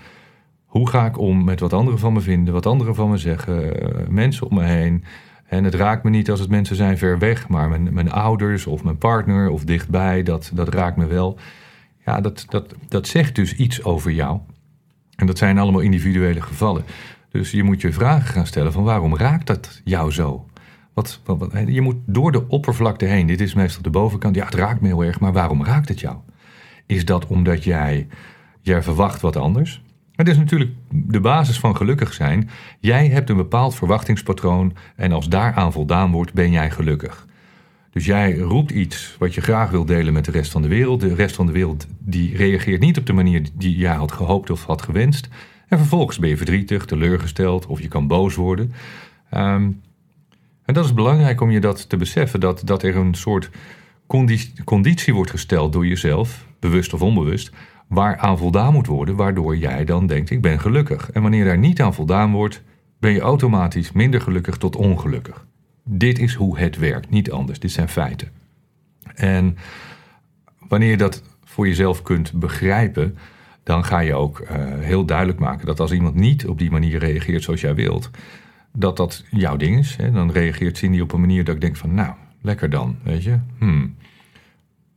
Hoe 0.65 0.89
ga 0.89 1.07
ik 1.07 1.19
om 1.19 1.45
met 1.45 1.61
wat 1.61 1.73
anderen 1.73 1.99
van 1.99 2.13
me 2.13 2.21
vinden, 2.21 2.55
wat 2.55 2.67
anderen 2.67 2.95
van 2.95 3.11
me 3.11 3.17
zeggen, 3.17 3.65
uh, 3.65 4.09
mensen 4.09 4.47
om 4.47 4.55
me 4.55 4.65
heen. 4.65 5.05
En 5.47 5.65
het 5.65 5.75
raakt 5.75 6.05
me 6.05 6.11
niet 6.11 6.31
als 6.31 6.41
het 6.41 6.49
mensen 6.49 6.77
zijn 6.77 6.99
ver 6.99 7.19
weg, 7.19 7.49
maar 7.49 7.69
mijn, 7.69 7.95
mijn 7.95 8.11
ouders 8.11 8.67
of 8.67 8.85
mijn 8.85 8.99
partner 8.99 9.51
of 9.51 9.65
dichtbij, 9.65 10.23
dat, 10.23 10.51
dat 10.55 10.75
raakt 10.75 10.97
me 10.97 11.07
wel. 11.07 11.39
Ja, 12.05 12.21
dat, 12.21 12.45
dat, 12.49 12.75
dat 12.89 13.07
zegt 13.07 13.35
dus 13.35 13.55
iets 13.55 13.85
over 13.85 14.11
jou. 14.11 14.39
En 15.17 15.27
dat 15.27 15.39
zijn 15.39 15.59
allemaal 15.59 15.81
individuele 15.81 16.41
gevallen. 16.41 16.85
Dus 17.31 17.51
je 17.51 17.63
moet 17.63 17.81
je 17.81 17.93
vragen 17.93 18.33
gaan 18.33 18.47
stellen 18.47 18.73
van 18.73 18.85
waarom 18.85 19.17
raakt 19.17 19.47
dat 19.47 19.81
jou 19.85 20.13
zo? 20.13 20.47
Je 21.67 21.81
moet 21.81 21.97
door 22.07 22.33
de 22.33 22.49
oppervlakte 22.49 23.05
heen. 23.05 23.27
Dit 23.27 23.41
is 23.41 23.55
meestal 23.55 23.83
de 23.83 23.91
bovenkant. 23.91 24.35
Ja, 24.35 24.45
het 24.45 24.55
raakt 24.55 24.81
me 24.81 24.87
heel 24.87 25.05
erg, 25.05 25.21
maar 25.21 25.33
waarom 25.33 25.65
raakt 25.65 25.89
het 25.89 26.01
jou? 26.01 26.17
Is 26.87 27.05
dat 27.05 27.27
omdat 27.27 27.65
jij, 27.65 28.07
jij 28.61 28.83
verwacht 28.83 29.21
wat 29.21 29.37
anders? 29.37 29.83
Het 30.17 30.29
is 30.29 30.37
natuurlijk 30.37 30.71
de 30.89 31.21
basis 31.21 31.59
van 31.59 31.77
gelukkig 31.77 32.13
zijn. 32.13 32.51
Jij 32.81 33.09
hebt 33.09 33.31
een 33.31 33.37
bepaald 33.37 33.75
verwachtingspatroon 33.75 34.77
en 34.97 35.13
als 35.13 35.29
daaraan 35.29 35.73
voldaan 35.73 36.11
wordt, 36.11 36.33
ben 36.33 36.51
jij 36.51 36.71
gelukkig. 36.71 37.27
Dus 37.91 38.05
jij 38.05 38.37
roept 38.37 38.71
iets 38.71 39.17
wat 39.19 39.35
je 39.35 39.41
graag 39.41 39.71
wil 39.71 39.85
delen 39.85 40.13
met 40.13 40.25
de 40.25 40.31
rest 40.31 40.51
van 40.51 40.63
de 40.63 40.69
wereld. 40.69 41.01
De 41.01 41.15
rest 41.15 41.35
van 41.35 41.47
de 41.47 41.53
wereld 41.53 41.87
die 41.99 42.37
reageert 42.37 42.81
niet 42.81 42.99
op 42.99 43.07
de 43.07 43.13
manier 43.13 43.43
die 43.55 43.77
jij 43.77 43.95
had 43.95 44.13
gehoopt 44.13 44.51
of 44.51 44.65
had 44.65 44.83
gewenst. 44.83 45.29
En 45.69 45.79
vervolgens 45.79 46.19
ben 46.19 46.29
je 46.29 46.37
verdrietig, 46.37 46.85
teleurgesteld 46.85 47.67
of 47.67 47.81
je 47.81 47.89
kan 47.89 48.07
boos 48.07 48.35
worden. 48.35 48.73
Um, 49.35 49.81
en 50.71 50.77
dat 50.77 50.85
is 50.85 50.95
belangrijk 50.95 51.41
om 51.41 51.51
je 51.51 51.61
dat 51.61 51.89
te 51.89 51.97
beseffen, 51.97 52.41
dat, 52.41 52.63
dat 52.65 52.83
er 52.83 52.97
een 52.97 53.15
soort 53.15 53.51
conditie, 54.65 55.15
wordt 55.15 55.31
gesteld 55.31 55.73
door 55.73 55.87
jezelf, 55.87 56.47
bewust 56.59 56.95
of 56.95 57.03
onbewust, 57.03 57.51
waaraan 57.89 58.39
voldaan 58.39 58.73
moet 58.73 58.87
worden, 58.87 59.17
waardoor 59.17 59.57
jij 59.57 59.85
dan 59.85 60.07
denkt, 60.07 60.31
ik 60.31 60.41
ben 60.41 60.61
gelukkig. 60.61 61.11
En 61.11 61.23
wanneer 61.23 61.45
daar 61.45 61.59
niet 61.59 61.81
aan 61.81 61.95
voldaan 61.95 62.33
wordt, 62.33 62.63
ben 62.99 63.13
je 63.13 63.21
automatisch 63.21 63.93
minder 63.93 64.21
gelukkig 64.21 64.57
tot 64.57 64.77
ongelukkig. 64.77 65.47
Dit 65.85 66.19
is 66.19 66.35
hoe 66.35 66.59
het 66.59 66.79
werkt, 66.79 67.11
niet 67.11 67.31
anders. 67.31 67.59
Dit 67.59 67.73
zijn 67.73 67.89
feiten. 67.89 68.29
En 69.15 69.57
wanneer 70.69 70.91
je 70.91 70.97
dat 70.97 71.23
voor 71.45 71.67
jezelf 71.67 72.03
kunt 72.03 72.33
begrijpen, 72.33 73.17
dan 73.63 73.85
ga 73.85 73.99
je 73.99 74.15
ook 74.15 74.41
uh, 74.41 74.49
heel 74.79 75.05
duidelijk 75.05 75.39
maken 75.39 75.67
dat 75.67 75.81
als 75.81 75.93
iemand 75.93 76.15
niet 76.15 76.47
op 76.47 76.59
die 76.59 76.71
manier 76.71 76.99
reageert 76.99 77.43
zoals 77.43 77.61
jij 77.61 77.75
wilt, 77.75 78.11
dat 78.73 78.97
dat 78.97 79.25
jouw 79.31 79.57
ding 79.57 79.79
is. 79.79 79.97
Hè? 79.97 80.13
Dan 80.13 80.31
reageert 80.31 80.79
Cindy 80.79 81.01
op 81.01 81.13
een 81.13 81.21
manier 81.21 81.45
dat 81.45 81.55
ik 81.55 81.61
denk 81.61 81.77
van, 81.77 81.95
nou, 81.95 82.15
lekker 82.43 82.71
dan, 82.71 82.97
weet 83.03 83.23
je. 83.23 83.39
Hmm. 83.59 83.97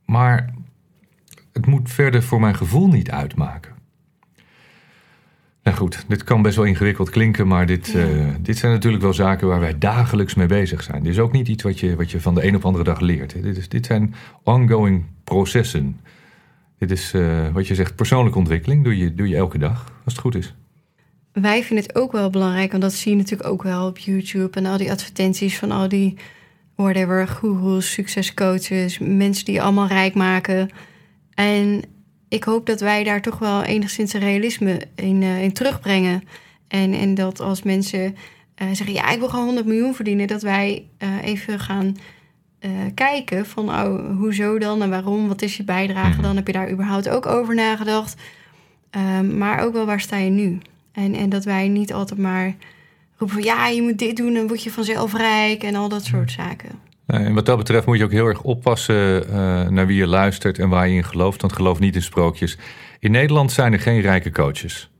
Maar 0.05 0.53
het 1.53 1.65
moet 1.65 1.91
verder 1.91 2.23
voor 2.23 2.39
mijn 2.39 2.55
gevoel 2.55 2.87
niet 2.87 3.11
uitmaken. 3.11 3.71
Nou 5.63 5.77
goed, 5.77 6.05
dit 6.07 6.23
kan 6.23 6.41
best 6.41 6.55
wel 6.55 6.65
ingewikkeld 6.65 7.09
klinken, 7.09 7.47
maar 7.47 7.65
dit, 7.65 7.93
uh, 7.93 8.27
dit 8.39 8.57
zijn 8.57 8.71
natuurlijk 8.71 9.03
wel 9.03 9.13
zaken 9.13 9.47
waar 9.47 9.59
wij 9.59 9.77
dagelijks 9.77 10.33
mee 10.33 10.47
bezig 10.47 10.83
zijn. 10.83 11.03
Dit 11.03 11.11
is 11.11 11.19
ook 11.19 11.31
niet 11.31 11.47
iets 11.47 11.63
wat 11.63 11.79
je, 11.79 11.95
wat 11.95 12.11
je 12.11 12.21
van 12.21 12.35
de 12.35 12.47
een 12.47 12.55
op 12.55 12.65
andere 12.65 12.83
dag 12.83 12.99
leert. 12.99 13.33
Hè. 13.33 13.41
Dit, 13.41 13.57
is, 13.57 13.69
dit 13.69 13.85
zijn 13.85 14.13
ongoing 14.43 15.05
processen. 15.23 15.99
Dit 16.77 16.91
is 16.91 17.13
uh, 17.13 17.49
wat 17.49 17.67
je 17.67 17.75
zegt, 17.75 17.95
persoonlijke 17.95 18.37
ontwikkeling 18.37 18.83
doe 18.83 18.97
je, 18.97 19.13
doe 19.13 19.27
je 19.27 19.35
elke 19.35 19.57
dag, 19.57 19.91
als 20.03 20.13
het 20.13 20.21
goed 20.21 20.35
is 20.35 20.55
wij 21.33 21.63
vinden 21.63 21.85
het 21.85 21.95
ook 21.95 22.11
wel 22.11 22.29
belangrijk, 22.29 22.71
want 22.71 22.83
dat 22.83 22.93
zie 22.93 23.11
je 23.11 23.17
natuurlijk 23.17 23.49
ook 23.49 23.63
wel 23.63 23.87
op 23.87 23.97
YouTube 23.97 24.57
en 24.57 24.65
al 24.65 24.77
die 24.77 24.91
advertenties 24.91 25.57
van 25.57 25.71
al 25.71 25.87
die 25.87 26.17
whatever, 26.75 27.27
gurus, 27.27 27.91
succescoaches, 27.91 28.99
mensen 28.99 29.45
die 29.45 29.61
allemaal 29.61 29.87
rijk 29.87 30.13
maken. 30.13 30.69
En 31.33 31.81
ik 32.27 32.43
hoop 32.43 32.65
dat 32.65 32.79
wij 32.79 33.03
daar 33.03 33.21
toch 33.21 33.39
wel 33.39 33.63
enigszins 33.63 34.13
een 34.13 34.19
realisme 34.19 34.81
in, 34.95 35.21
uh, 35.21 35.43
in 35.43 35.53
terugbrengen. 35.53 36.23
En, 36.67 36.93
en 36.93 37.15
dat 37.15 37.39
als 37.39 37.63
mensen 37.63 38.15
uh, 38.61 38.67
zeggen, 38.71 38.93
ja, 38.93 39.09
ik 39.09 39.19
wil 39.19 39.29
gewoon 39.29 39.45
100 39.45 39.65
miljoen 39.65 39.95
verdienen, 39.95 40.27
dat 40.27 40.41
wij 40.41 40.87
uh, 40.99 41.23
even 41.23 41.59
gaan 41.59 41.95
kijken 42.93 43.45
van, 43.45 43.69
oh, 43.69 44.17
hoezo 44.17 44.57
dan 44.57 44.81
en 44.81 44.89
waarom? 44.89 45.27
Wat 45.27 45.41
is 45.41 45.57
je 45.57 45.63
bijdrage? 45.63 46.13
Mhm. 46.13 46.21
Dan 46.21 46.35
heb 46.35 46.47
je 46.47 46.53
daar 46.53 46.71
überhaupt 46.71 47.09
ook 47.09 47.25
over 47.25 47.55
nagedacht. 47.55 48.21
Ehm, 48.89 49.37
maar 49.37 49.59
ook 49.59 49.73
wel, 49.73 49.85
waar 49.85 49.99
sta 49.99 50.17
je 50.17 50.29
nu? 50.29 50.59
En, 50.93 51.15
en 51.15 51.29
dat 51.29 51.43
wij 51.43 51.67
niet 51.67 51.93
altijd 51.93 52.19
maar 52.19 52.55
roepen 53.17 53.35
van 53.35 53.43
ja, 53.43 53.67
je 53.67 53.81
moet 53.81 53.97
dit 53.97 54.17
doen 54.17 54.35
en 54.35 54.47
word 54.47 54.63
je 54.63 54.71
vanzelf 54.71 55.13
rijk 55.13 55.63
en 55.63 55.75
al 55.75 55.89
dat 55.89 56.03
soort 56.05 56.31
zaken. 56.31 56.69
En 57.05 57.33
wat 57.33 57.45
dat 57.45 57.57
betreft 57.57 57.85
moet 57.85 57.97
je 57.97 58.03
ook 58.03 58.11
heel 58.11 58.27
erg 58.27 58.41
oppassen 58.41 59.23
uh, 59.29 59.33
naar 59.67 59.87
wie 59.87 59.97
je 59.97 60.07
luistert 60.07 60.59
en 60.59 60.69
waar 60.69 60.87
je 60.87 60.95
in 60.95 61.03
gelooft. 61.03 61.41
Want 61.41 61.53
geloof 61.53 61.79
niet 61.79 61.95
in 61.95 62.01
sprookjes. 62.01 62.57
In 62.99 63.11
Nederland 63.11 63.51
zijn 63.51 63.73
er 63.73 63.79
geen 63.79 64.01
rijke 64.01 64.31
coaches. 64.31 64.91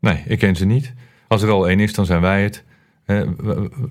Nee, 0.00 0.22
ik 0.26 0.38
ken 0.38 0.56
ze 0.56 0.64
niet. 0.64 0.92
Als 1.28 1.42
er 1.42 1.50
al 1.50 1.68
één 1.68 1.80
is, 1.80 1.94
dan 1.94 2.06
zijn 2.06 2.20
wij 2.20 2.42
het. 2.42 2.64
Uh, 3.06 3.22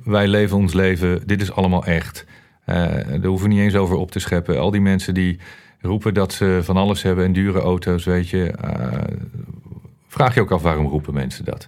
wij 0.04 0.28
leven 0.28 0.58
ons 0.58 0.74
leven. 0.74 1.28
Dit 1.28 1.42
is 1.42 1.52
allemaal 1.52 1.86
echt. 1.86 2.26
Uh, 2.66 2.76
daar 2.76 3.26
hoeven 3.26 3.48
we 3.48 3.54
niet 3.54 3.64
eens 3.64 3.76
over 3.76 3.96
op 3.96 4.12
te 4.12 4.20
scheppen. 4.20 4.60
Al 4.60 4.72
die 4.72 4.82
mensen 4.82 5.14
die 5.14 5.40
roepen 5.80 6.14
dat 6.14 6.34
ze 6.34 6.60
van 6.64 6.78
alles 6.78 7.02
hebben 7.02 7.26
en 7.26 7.34
dure 7.34 7.60
auto's, 7.60 8.06
weet 8.06 8.30
je. 8.30 8.54
Vraag 10.14 10.34
je 10.34 10.42
ook 10.42 10.52
af 10.52 10.62
waarom 10.62 10.88
roepen 10.88 11.14
mensen 11.14 11.46
dat? 11.46 11.68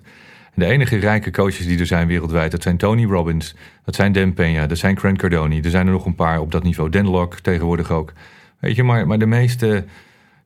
De 0.56 0.66
enige 0.66 0.98
rijke 0.98 1.32
coaches 1.32 1.66
die 1.66 1.80
er 1.80 1.86
zijn 1.86 2.08
wereldwijd, 2.08 2.52
dat 2.52 2.62
zijn 2.62 2.78
Tony 2.78 3.06
Robbins, 3.06 3.56
dat 3.86 3.96
zijn 3.96 4.12
Dan 4.12 4.34
Peña, 4.34 4.68
dat 4.68 4.78
zijn 4.78 4.98
Grant 4.98 5.18
Cardone. 5.18 5.62
Er 5.62 5.70
zijn 5.70 5.86
er 5.86 5.92
nog 5.92 6.06
een 6.06 6.16
paar 6.16 6.40
op 6.40 6.52
dat 6.52 6.64
niveau. 6.64 6.90
Dan 6.90 7.30
tegenwoordig 7.42 7.92
ook. 7.92 8.14
Weet 8.60 8.75
je, 8.75 8.84
maar, 8.84 9.08
maar 9.08 9.20
de 9.20 9.25
meeste, 9.25 9.86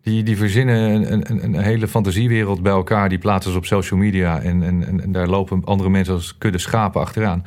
die, 0.01 0.23
die 0.23 0.37
verzinnen 0.37 1.11
een, 1.11 1.31
een, 1.31 1.43
een 1.43 1.59
hele 1.59 1.87
fantasiewereld 1.87 2.61
bij 2.61 2.71
elkaar. 2.71 3.09
Die 3.09 3.17
plaatsen 3.17 3.51
ze 3.51 3.57
op 3.57 3.65
social 3.65 3.99
media 3.99 4.41
en, 4.41 4.63
en, 4.63 5.01
en 5.01 5.11
daar 5.11 5.27
lopen 5.27 5.63
andere 5.63 5.89
mensen 5.89 6.13
als 6.13 6.37
kudde 6.37 6.59
schapen 6.59 7.01
achteraan. 7.01 7.45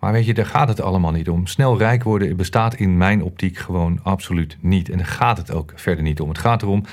Maar 0.00 0.12
weet 0.12 0.26
je, 0.26 0.34
daar 0.34 0.46
gaat 0.46 0.68
het 0.68 0.80
allemaal 0.80 1.12
niet 1.12 1.28
om. 1.28 1.46
Snel 1.46 1.78
rijk 1.78 2.02
worden 2.02 2.36
bestaat 2.36 2.74
in 2.74 2.96
mijn 2.96 3.22
optiek 3.22 3.58
gewoon 3.58 4.00
absoluut 4.02 4.56
niet. 4.60 4.90
En 4.90 4.96
daar 4.96 5.06
gaat 5.06 5.38
het 5.38 5.52
ook 5.52 5.72
verder 5.74 6.04
niet 6.04 6.20
om. 6.20 6.28
Het 6.28 6.38
gaat 6.38 6.62
erom, 6.62 6.84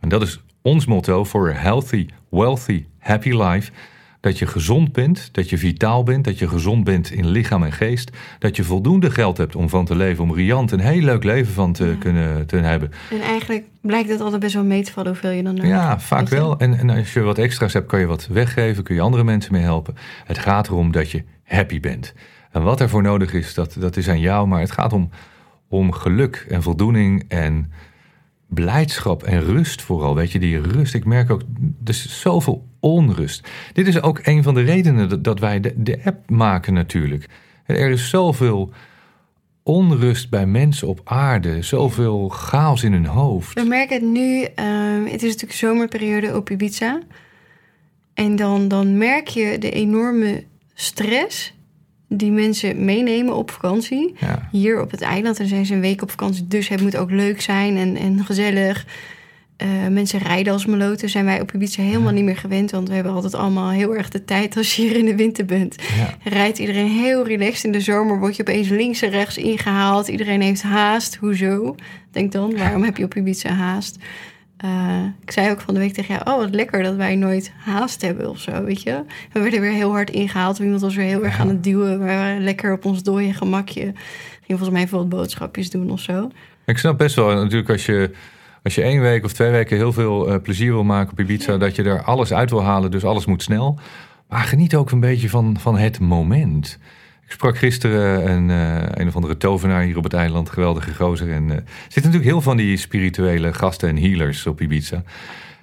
en 0.00 0.08
dat 0.08 0.22
is 0.22 0.40
ons 0.62 0.86
motto, 0.86 1.26
a 1.34 1.52
healthy, 1.52 2.06
wealthy, 2.30 2.84
happy 2.98 3.30
life 3.30 3.72
dat 4.20 4.38
je 4.38 4.46
gezond 4.46 4.92
bent, 4.92 5.28
dat 5.32 5.50
je 5.50 5.58
vitaal 5.58 6.02
bent, 6.02 6.24
dat 6.24 6.38
je 6.38 6.48
gezond 6.48 6.84
bent 6.84 7.10
in 7.10 7.28
lichaam 7.28 7.62
en 7.62 7.72
geest, 7.72 8.10
dat 8.38 8.56
je 8.56 8.64
voldoende 8.64 9.10
geld 9.10 9.36
hebt 9.36 9.56
om 9.56 9.68
van 9.68 9.84
te 9.84 9.96
leven, 9.96 10.24
om 10.24 10.34
riant 10.34 10.70
een 10.70 10.80
heel 10.80 11.02
leuk 11.02 11.24
leven 11.24 11.52
van 11.52 11.72
te 11.72 11.96
kunnen 11.98 12.46
te 12.46 12.56
hebben. 12.56 12.90
En 13.10 13.20
eigenlijk 13.20 13.64
blijkt 13.80 14.08
het 14.08 14.20
altijd 14.20 14.40
best 14.40 14.54
wel 14.54 14.64
mee 14.64 14.82
te 14.82 14.92
vallen 14.92 15.10
hoeveel 15.10 15.30
je 15.30 15.42
dan 15.42 15.54
nodig 15.54 15.70
Ja, 15.70 16.00
vaak 16.00 16.28
wel. 16.28 16.58
En, 16.58 16.78
en 16.78 16.90
als 16.90 17.12
je 17.12 17.20
wat 17.20 17.38
extra's 17.38 17.72
hebt, 17.72 17.86
kan 17.86 18.00
je 18.00 18.06
wat 18.06 18.26
weggeven, 18.26 18.82
kun 18.82 18.94
je 18.94 19.00
andere 19.00 19.24
mensen 19.24 19.52
mee 19.52 19.62
helpen. 19.62 19.94
Het 20.24 20.38
gaat 20.38 20.68
erom 20.68 20.92
dat 20.92 21.10
je 21.10 21.24
happy 21.44 21.80
bent. 21.80 22.14
En 22.50 22.62
wat 22.62 22.80
ervoor 22.80 23.02
nodig 23.02 23.32
is, 23.32 23.54
dat, 23.54 23.76
dat 23.78 23.96
is 23.96 24.08
aan 24.08 24.20
jou, 24.20 24.46
maar 24.46 24.60
het 24.60 24.70
gaat 24.70 24.92
om, 24.92 25.10
om 25.68 25.92
geluk 25.92 26.46
en 26.48 26.62
voldoening 26.62 27.24
en 27.28 27.72
blijdschap 28.50 29.22
en 29.22 29.40
rust 29.40 29.82
vooral. 29.82 30.14
Weet 30.14 30.32
je, 30.32 30.38
die 30.38 30.60
rust. 30.60 30.94
Ik 30.94 31.04
merk 31.04 31.30
ook, 31.30 31.42
is 31.84 32.20
zoveel 32.20 32.66
onrust. 32.80 33.48
Dit 33.72 33.86
is 33.86 34.02
ook 34.02 34.20
een 34.22 34.42
van 34.42 34.54
de 34.54 34.62
redenen 34.62 35.22
dat, 35.22 35.38
wij 35.38 35.60
de, 35.60 35.74
de 35.76 36.00
app 36.04 36.30
maken 36.30 36.74
natuurlijk. 36.74 37.26
Er 37.66 37.90
is 37.90 38.08
zoveel 38.08 38.72
onrust 39.62 40.30
bij 40.30 40.46
mensen 40.46 40.88
op 40.88 41.00
aarde. 41.04 41.62
Zoveel 41.62 42.28
chaos 42.28 42.82
in 42.82 42.92
hun 42.92 43.06
hoofd. 43.06 43.54
We 43.54 43.68
merken 43.68 43.94
het 43.94 44.10
nu. 44.10 44.42
Ehm, 44.42 45.04
het 45.04 45.22
is 45.22 45.32
natuurlijk 45.32 45.52
zomerperiode 45.52 46.36
op 46.36 46.50
Ibiza. 46.50 47.00
En 48.14 48.36
dan, 48.36 48.68
dan 48.68 48.98
merk 48.98 49.28
je 49.28 49.58
de 49.58 49.70
enorme 49.70 50.44
stress 50.74 51.54
die 52.12 52.30
mensen 52.30 52.84
meenemen 52.84 53.36
op 53.36 53.50
vakantie. 53.50 54.14
Hier 54.50 54.80
op 54.80 54.90
het 54.90 55.00
eiland. 55.00 55.40
En 55.40 55.46
zijn 55.46 55.66
ze 55.66 55.74
een 55.74 55.80
week 55.80 56.02
op 56.02 56.10
vakantie. 56.10 56.46
Dus 56.46 56.68
het 56.68 56.80
moet 56.80 56.96
ook 56.96 57.10
leuk 57.10 57.40
zijn 57.40 57.76
en, 57.76 57.96
en 57.96 58.24
gezellig. 58.24 58.86
Uh, 59.62 59.68
mensen 59.88 60.18
rijden 60.18 60.52
als 60.52 60.66
meloten. 60.66 61.08
Zijn 61.08 61.24
wij 61.24 61.40
op 61.40 61.52
Ibiza 61.54 61.82
helemaal 61.82 62.12
niet 62.12 62.24
meer 62.24 62.36
gewend. 62.36 62.70
Want 62.70 62.88
we 62.88 62.94
hebben 62.94 63.12
altijd 63.12 63.34
allemaal 63.34 63.70
heel 63.70 63.96
erg 63.96 64.08
de 64.08 64.24
tijd 64.24 64.56
als 64.56 64.76
je 64.76 64.82
hier 64.82 64.96
in 64.96 65.04
de 65.04 65.16
winter 65.16 65.44
bent. 65.44 65.76
Ja. 65.96 66.30
Rijdt 66.30 66.58
iedereen 66.58 66.88
heel 66.88 67.26
relaxed. 67.26 67.64
In 67.64 67.72
de 67.72 67.80
zomer 67.80 68.18
word 68.18 68.36
je 68.36 68.42
opeens 68.42 68.68
links 68.68 69.02
en 69.02 69.10
rechts 69.10 69.36
ingehaald. 69.36 70.08
Iedereen 70.08 70.40
heeft 70.40 70.62
haast. 70.62 71.16
Hoezo? 71.16 71.74
Denk 72.10 72.32
dan, 72.32 72.56
waarom 72.56 72.82
heb 72.82 72.96
je 72.96 73.04
op 73.04 73.14
Ibiza 73.14 73.50
haast? 73.50 73.98
Uh, 74.64 75.04
ik 75.22 75.30
zei 75.30 75.50
ook 75.50 75.60
van 75.60 75.74
de 75.74 75.80
week 75.80 75.92
tegen 75.92 76.14
jou: 76.14 76.30
Oh, 76.30 76.44
wat 76.44 76.54
lekker 76.54 76.82
dat 76.82 76.96
wij 76.96 77.16
nooit 77.16 77.52
haast 77.56 78.02
hebben 78.02 78.30
of 78.30 78.38
zo. 78.38 78.64
Weet 78.64 78.82
je, 78.82 79.04
we 79.32 79.40
werden 79.40 79.60
weer 79.60 79.72
heel 79.72 79.90
hard 79.90 80.10
ingehaald. 80.10 80.58
Iemand 80.58 80.80
was 80.80 80.94
weer 80.94 81.06
heel 81.06 81.24
erg 81.24 81.40
aan 81.40 81.48
het 81.48 81.64
duwen. 81.64 81.98
We 81.98 82.04
waren 82.04 82.42
lekker 82.42 82.72
op 82.72 82.84
ons 82.84 83.02
dode 83.02 83.32
gemakje. 83.32 83.82
Ging 83.82 84.58
volgens 84.58 84.70
mij 84.70 84.88
veel 84.88 85.08
boodschapjes 85.08 85.70
doen 85.70 85.90
of 85.90 86.00
zo. 86.00 86.30
Ik 86.66 86.78
snap 86.78 86.98
best 86.98 87.16
wel 87.16 87.34
natuurlijk 87.34 87.70
als 87.70 87.86
je. 87.86 88.10
Als 88.62 88.74
je 88.74 88.82
één 88.82 89.00
week 89.00 89.24
of 89.24 89.32
twee 89.32 89.50
weken 89.50 89.76
heel 89.76 89.92
veel 89.92 90.32
uh, 90.32 90.42
plezier 90.42 90.72
wil 90.72 90.84
maken 90.84 91.12
op 91.12 91.20
Ibiza, 91.20 91.56
dat 91.56 91.76
je 91.76 91.82
er 91.82 92.02
alles 92.02 92.32
uit 92.32 92.50
wil 92.50 92.62
halen, 92.62 92.90
dus 92.90 93.04
alles 93.04 93.26
moet 93.26 93.42
snel. 93.42 93.78
Maar 94.28 94.40
geniet 94.40 94.74
ook 94.74 94.90
een 94.90 95.00
beetje 95.00 95.28
van, 95.28 95.56
van 95.60 95.78
het 95.78 96.00
moment. 96.00 96.78
Ik 97.30 97.36
sprak 97.36 97.58
gisteren 97.58 98.30
een, 98.30 98.48
uh, 98.48 98.82
een 98.88 99.08
of 99.08 99.14
andere 99.14 99.36
tovenaar 99.36 99.82
hier 99.82 99.96
op 99.96 100.04
het 100.04 100.12
eiland, 100.12 100.50
geweldige 100.50 100.94
gozer. 100.94 101.32
En 101.32 101.44
uh, 101.44 101.52
er 101.52 101.62
zitten 101.82 102.02
natuurlijk 102.02 102.30
heel 102.30 102.40
van 102.40 102.56
die 102.56 102.76
spirituele 102.76 103.54
gasten 103.54 103.88
en 103.88 103.96
healers 103.96 104.46
op 104.46 104.60
Ibiza. 104.60 105.02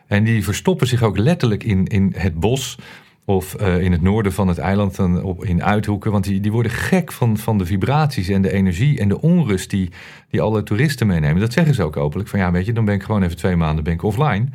En 0.05 0.23
die 0.23 0.43
verstoppen 0.43 0.87
zich 0.87 1.03
ook 1.03 1.17
letterlijk 1.17 1.63
in, 1.63 1.85
in 1.87 2.13
het 2.17 2.39
bos 2.39 2.77
of 3.25 3.61
uh, 3.61 3.81
in 3.81 3.91
het 3.91 4.01
noorden 4.01 4.33
van 4.33 4.47
het 4.47 4.57
eiland, 4.57 4.95
dan 4.95 5.23
op, 5.23 5.45
in 5.45 5.63
uithoeken. 5.63 6.11
Want 6.11 6.23
die, 6.23 6.39
die 6.39 6.51
worden 6.51 6.71
gek 6.71 7.11
van, 7.11 7.37
van 7.37 7.57
de 7.57 7.65
vibraties 7.65 8.27
en 8.27 8.41
de 8.41 8.51
energie 8.51 8.99
en 8.99 9.07
de 9.07 9.21
onrust 9.21 9.69
die, 9.69 9.89
die 10.29 10.41
alle 10.41 10.63
toeristen 10.63 11.07
meenemen. 11.07 11.41
Dat 11.41 11.53
zeggen 11.53 11.73
ze 11.73 11.83
ook 11.83 11.97
openlijk. 11.97 12.29
Van 12.29 12.39
ja, 12.39 12.51
weet 12.51 12.65
je, 12.65 12.73
dan 12.73 12.85
ben 12.85 12.95
ik 12.95 13.03
gewoon 13.03 13.23
even 13.23 13.37
twee 13.37 13.55
maanden 13.55 13.83
ben 13.83 13.93
ik 13.93 14.03
offline. 14.03 14.45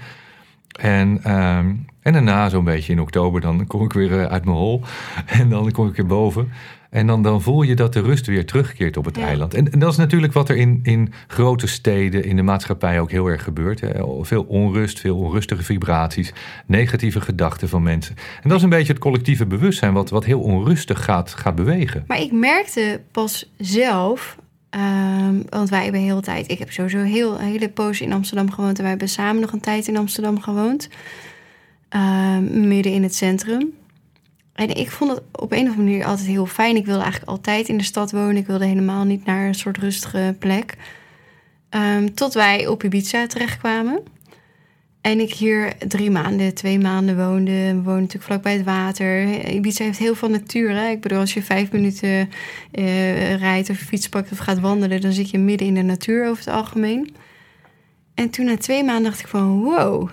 En, 0.81 1.21
ehm, 1.23 1.75
en 2.03 2.13
daarna, 2.13 2.49
zo'n 2.49 2.65
beetje 2.65 2.93
in 2.93 3.01
oktober, 3.01 3.41
dan 3.41 3.67
kom 3.67 3.85
ik 3.85 3.93
weer 3.93 4.29
uit 4.29 4.45
mijn 4.45 4.57
hol. 4.57 4.83
En 5.27 5.49
dan 5.49 5.71
kom 5.71 5.89
ik 5.89 5.97
weer 5.97 6.07
boven. 6.07 6.53
En 6.93 7.07
dan, 7.07 7.23
dan 7.23 7.43
voel 7.43 7.63
je 7.63 7.75
dat 7.75 7.93
de 7.93 8.01
rust 8.01 8.27
weer 8.27 8.47
terugkeert 8.47 8.97
op 8.97 9.05
het 9.05 9.19
eiland. 9.19 9.55
En, 9.55 9.73
en, 9.73 9.79
dat 9.79 9.91
is 9.91 9.97
natuurlijk 9.97 10.33
wat 10.33 10.49
er 10.49 10.57
in, 10.57 10.81
in 10.83 11.13
grote 11.27 11.67
steden, 11.67 12.25
in 12.25 12.37
de 12.37 12.43
maatschappij 12.43 13.01
ook 13.01 13.11
heel 13.11 13.27
erg 13.27 13.43
gebeurt. 13.43 13.81
Hè. 13.81 13.91
Veel 14.21 14.43
onrust, 14.43 15.01
veel 15.01 15.17
onrustige 15.17 15.63
vibraties, 15.63 16.33
negatieve 16.67 17.21
gedachten 17.21 17.69
van 17.69 17.83
mensen. 17.83 18.17
En 18.43 18.49
dat 18.49 18.59
is 18.59 18.65
een 18.65 18.69
beetje 18.69 18.93
het 18.93 19.03
collectieve 19.03 19.47
bewustzijn 19.47 19.93
wat, 19.93 20.11
wat 20.11 20.25
heel 20.25 20.41
onrustig 20.41 21.05
gaat, 21.05 21.31
gaat 21.31 21.55
bewegen. 21.55 22.05
Maar 22.07 22.21
ik 22.21 22.33
merkte 22.33 23.01
pas 23.11 23.53
zelf, 23.57 24.37
ehm, 24.71 25.41
want 25.49 25.69
wij 25.69 25.83
hebben 25.83 26.01
heel 26.01 26.21
tijd. 26.21 26.51
Ik 26.51 26.59
heb 26.59 26.73
sowieso 26.73 26.99
heel, 26.99 27.41
een 27.41 27.47
hele 27.47 27.69
poos 27.69 28.01
in 28.01 28.13
Amsterdam 28.13 28.51
gewoond. 28.51 28.77
En 28.77 28.81
wij 28.81 28.91
hebben 28.91 29.09
samen 29.09 29.41
nog 29.41 29.53
een 29.53 29.61
tijd 29.61 29.89
in 29.89 29.97
Amsterdam 29.97 30.41
gewoond. 30.41 30.89
Ehm, 31.89 32.69
midden 32.69 32.93
in 32.93 33.03
het 33.03 33.15
centrum. 33.15 33.73
En 34.53 34.77
ik 34.77 34.91
vond 34.91 35.11
het 35.11 35.23
op 35.33 35.53
een 35.53 35.63
of 35.63 35.69
andere 35.69 35.83
manier 35.83 36.05
altijd 36.05 36.27
heel 36.27 36.47
fijn. 36.47 36.77
Ik 36.77 36.87
wilde 36.87 37.03
eigenlijk 37.03 37.31
altijd 37.31 37.69
in 37.69 37.79
de 37.79 37.85
stad 37.85 38.11
wonen. 38.11 38.37
Ik 38.37 38.47
wilde 38.47 38.67
helemaal 38.67 39.05
niet 39.05 39.25
naar 39.25 39.47
een 39.47 39.55
soort 39.55 39.79
rustige 39.79 40.37
plek. 40.39 40.77
Ehm, 41.69 42.09
tot 42.15 42.35
wij 42.35 42.67
op 42.67 42.85
Ibiza 42.85 43.27
terechtkwamen. 43.27 44.03
En 45.01 45.21
ik 45.21 45.35
hier 45.35 45.73
drie 45.89 46.11
maanden, 46.11 46.55
twee 46.55 46.79
maanden 46.79 47.17
woonde. 47.17 47.51
We 47.51 47.73
woonden 47.73 47.95
natuurlijk 47.95 48.25
vlakbij 48.25 48.53
het 48.53 48.65
water. 48.65 49.45
Ibiza 49.51 49.85
heeft 49.85 49.99
heel 49.99 50.15
veel 50.15 50.29
natuur. 50.29 50.71
Hè? 50.71 50.89
Ik 50.89 51.01
bedoel, 51.01 51.19
als 51.19 51.35
je 51.35 51.43
vijf 51.43 51.73
minuten 51.73 52.31
uh, 52.73 53.37
rijdt 53.37 53.71
of 53.71 53.77
fiets 53.77 54.09
pakt 54.09 54.33
of 54.33 54.39
gaat 54.39 54.61
wandelen... 54.61 55.01
dan 55.01 55.13
zit 55.13 55.31
je 55.31 55.39
midden 55.39 55.67
in 55.67 55.75
de 55.75 55.83
natuur 55.83 56.29
over 56.29 56.45
het 56.45 56.55
algemeen. 56.55 57.15
En 58.15 58.31
toen 58.31 58.45
na 58.45 58.57
twee 58.57 58.85
maanden 58.85 59.05
dacht 59.05 59.21
ik 59.21 59.27
van... 59.27 59.63
wow, 59.63 60.11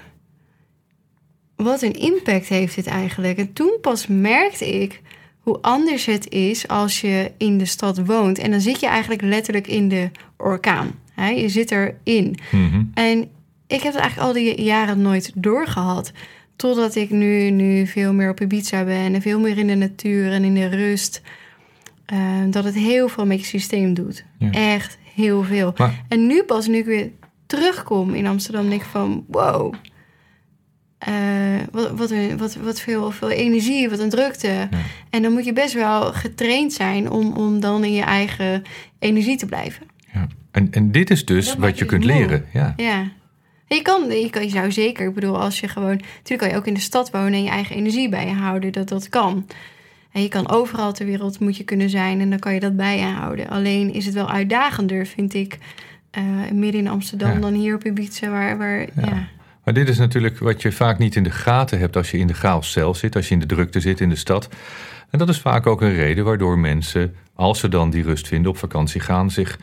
wat 1.63 1.81
een 1.81 1.93
impact 1.93 2.47
heeft 2.47 2.75
dit 2.75 2.87
eigenlijk? 2.87 3.37
En 3.37 3.53
toen 3.53 3.77
pas 3.81 4.07
merkte 4.07 4.81
ik 4.81 5.01
hoe 5.39 5.57
anders 5.61 6.05
het 6.05 6.29
is 6.29 6.67
als 6.67 7.01
je 7.01 7.31
in 7.37 7.57
de 7.57 7.65
stad 7.65 8.05
woont. 8.05 8.37
En 8.37 8.51
dan 8.51 8.61
zit 8.61 8.79
je 8.79 8.87
eigenlijk 8.87 9.21
letterlijk 9.21 9.67
in 9.67 9.89
de 9.89 10.09
orkaan. 10.37 10.91
Hè? 11.13 11.29
Je 11.29 11.49
zit 11.49 11.71
erin. 11.71 12.37
Mm 12.51 12.91
En 12.93 13.29
ik 13.67 13.81
heb 13.81 13.93
het 13.93 14.01
eigenlijk 14.01 14.27
al 14.27 14.33
die 14.33 14.61
jaren 14.61 15.01
nooit 15.01 15.31
doorgehad. 15.35 16.11
Totdat 16.55 16.95
ik 16.95 17.09
nu, 17.09 17.49
nu 17.49 17.87
veel 17.87 18.13
meer 18.13 18.29
op 18.29 18.41
Ibiza 18.41 18.83
ben 18.83 19.13
en 19.13 19.21
veel 19.21 19.39
meer 19.39 19.57
in 19.57 19.67
de 19.67 19.75
natuur 19.75 20.31
en 20.31 20.43
in 20.43 20.53
de 20.53 20.67
rust. 20.67 21.21
Uh, 22.13 22.19
dat 22.49 22.63
het 22.63 22.75
heel 22.75 23.07
veel 23.07 23.25
met 23.25 23.39
je 23.39 23.45
systeem 23.45 23.93
doet. 23.93 24.25
Echt 24.51 24.97
heel 25.15 25.43
veel. 25.43 25.73
En 26.07 26.27
nu 26.27 26.43
pas, 26.43 26.67
nu 26.67 26.77
ik 26.77 26.85
weer 26.85 27.11
terugkom 27.45 28.13
in 28.13 28.27
Amsterdam, 28.27 28.69
denk 28.69 28.81
ik 28.81 28.87
van 28.87 29.25
wow 29.27 29.73
uh, 31.07 31.59
wat, 31.71 31.91
wat, 31.91 32.11
wat, 32.37 32.55
wat 32.55 32.79
veel, 32.79 33.11
veel 33.11 33.29
energie, 33.29 33.89
wat 33.89 33.99
een 33.99 34.09
drukte. 34.09 34.69
En 35.09 35.21
dan 35.21 35.31
moet 35.33 35.45
je 35.45 35.53
best 35.53 35.73
wel 35.73 36.13
getraind 36.13 36.73
zijn 36.73 37.09
om, 37.09 37.33
om 37.33 37.59
dan 37.59 37.83
in 37.83 37.93
je 37.93 38.01
eigen 38.01 38.63
energie 38.99 39.37
te 39.37 39.45
blijven. 39.45 39.85
Ja. 40.13 40.27
En, 40.51 40.67
en 40.71 40.91
dit 40.91 41.09
is 41.09 41.25
dus 41.25 41.55
wat 41.55 41.77
je 41.77 41.85
kunt 41.85 42.03
leren. 42.03 42.45
Ja. 42.53 42.73
ja. 42.77 43.11
Je 43.67 43.81
kan, 43.81 44.09
je 44.09 44.29
kan, 44.29 44.43
je 44.43 44.49
zou 44.49 44.71
zeker, 44.71 45.07
ik 45.07 45.13
bedoel, 45.13 45.41
als 45.41 45.59
je 45.59 45.67
gewoon, 45.67 46.01
natuurlijk 46.17 46.39
kan 46.39 46.49
je 46.49 46.55
ook 46.55 46.67
in 46.67 46.73
de 46.73 46.79
stad 46.79 47.11
wonen 47.11 47.33
en 47.33 47.43
je 47.43 47.49
eigen 47.49 47.75
energie 47.75 48.09
bij 48.09 48.27
je 48.27 48.33
houden, 48.33 48.71
dat 48.71 48.89
dat 48.89 49.09
kan. 49.09 49.45
En 50.11 50.21
je 50.21 50.27
kan 50.27 50.49
overal 50.49 50.93
ter 50.93 51.05
wereld 51.05 51.39
moet 51.39 51.57
je 51.57 51.63
kunnen 51.63 51.89
zijn 51.89 52.19
en 52.19 52.29
dan 52.29 52.39
kan 52.39 52.53
je 52.53 52.59
dat 52.59 52.75
bij 52.75 52.97
je 52.97 53.05
houden. 53.05 53.49
Alleen 53.49 53.93
is 53.93 54.05
het 54.05 54.13
wel 54.13 54.29
uitdagender, 54.29 55.05
vind 55.05 55.33
ik, 55.33 55.57
uh, 56.17 56.51
midden 56.51 56.81
in 56.81 56.87
Amsterdam 56.87 57.41
dan 57.41 57.53
hier 57.53 57.75
op 57.75 57.85
Ibiza, 57.85 58.29
waar, 58.29 58.57
waar 58.57 58.87
ja 58.95 59.27
Maar 59.69 59.77
dit 59.77 59.89
is 59.89 59.97
natuurlijk 59.97 60.39
wat 60.39 60.61
je 60.61 60.71
vaak 60.71 60.97
niet 60.97 61.15
in 61.15 61.23
de 61.23 61.31
gaten 61.31 61.79
hebt 61.79 61.95
als 61.95 62.11
je 62.11 62.17
in 62.17 62.27
de 62.27 62.33
chaos 62.33 62.71
zelf 62.71 62.97
zit, 62.97 63.15
als 63.15 63.27
je 63.27 63.33
in 63.33 63.39
de 63.39 63.45
drukte 63.45 63.79
zit 63.79 63.99
in 63.99 64.09
de 64.09 64.15
stad. 64.15 64.49
En 65.09 65.19
dat 65.19 65.29
is 65.29 65.39
vaak 65.39 65.67
ook 65.67 65.81
een 65.81 65.93
reden 65.93 66.25
waardoor 66.25 66.59
mensen, 66.59 67.15
als 67.33 67.59
ze 67.59 67.69
dan 67.69 67.89
die 67.89 68.03
rust 68.03 68.27
vinden, 68.27 68.51
op 68.51 68.57
vakantie 68.57 69.01
gaan, 69.01 69.31
zich 69.31 69.59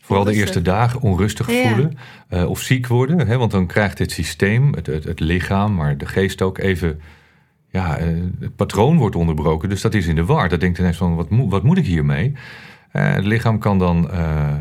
vooral 0.00 0.24
de 0.24 0.34
eerste 0.34 0.62
dagen 0.62 1.00
onrustig 1.00 1.50
Ja. 1.50 1.68
voelen 1.68 1.98
eh, 2.28 2.44
of 2.50 2.60
ziek 2.60 2.86
worden. 2.86 3.26
Hè? 3.26 3.36
Want 3.36 3.50
dan 3.50 3.66
krijgt 3.66 3.98
het 3.98 4.10
systeem, 4.12 4.72
het, 4.74 4.86
het, 4.86 5.04
het 5.04 5.20
lichaam, 5.20 5.74
maar 5.74 5.98
de 5.98 6.06
geest 6.06 6.42
ook 6.42 6.58
even. 6.58 7.00
Ja, 7.68 7.96
eh, 7.96 8.06
het 8.40 8.56
patroon 8.56 8.96
wordt 8.98 9.16
onderbroken, 9.16 9.68
dus 9.68 9.80
dat 9.80 9.94
is 9.94 10.06
in 10.06 10.14
de 10.14 10.24
war. 10.24 10.48
Dat 10.48 10.60
denkt 10.60 10.78
ineens 10.78 10.96
van, 10.96 11.14
wat, 11.14 11.30
moet- 11.30 11.50
wat 11.50 11.62
moet 11.62 11.78
ik 11.78 11.86
hiermee? 11.86 12.32
Eh, 12.90 13.12
het 13.14 13.24
lichaam 13.24 13.58
kan 13.58 13.78
dan 13.78 14.10
eh, 14.10 14.52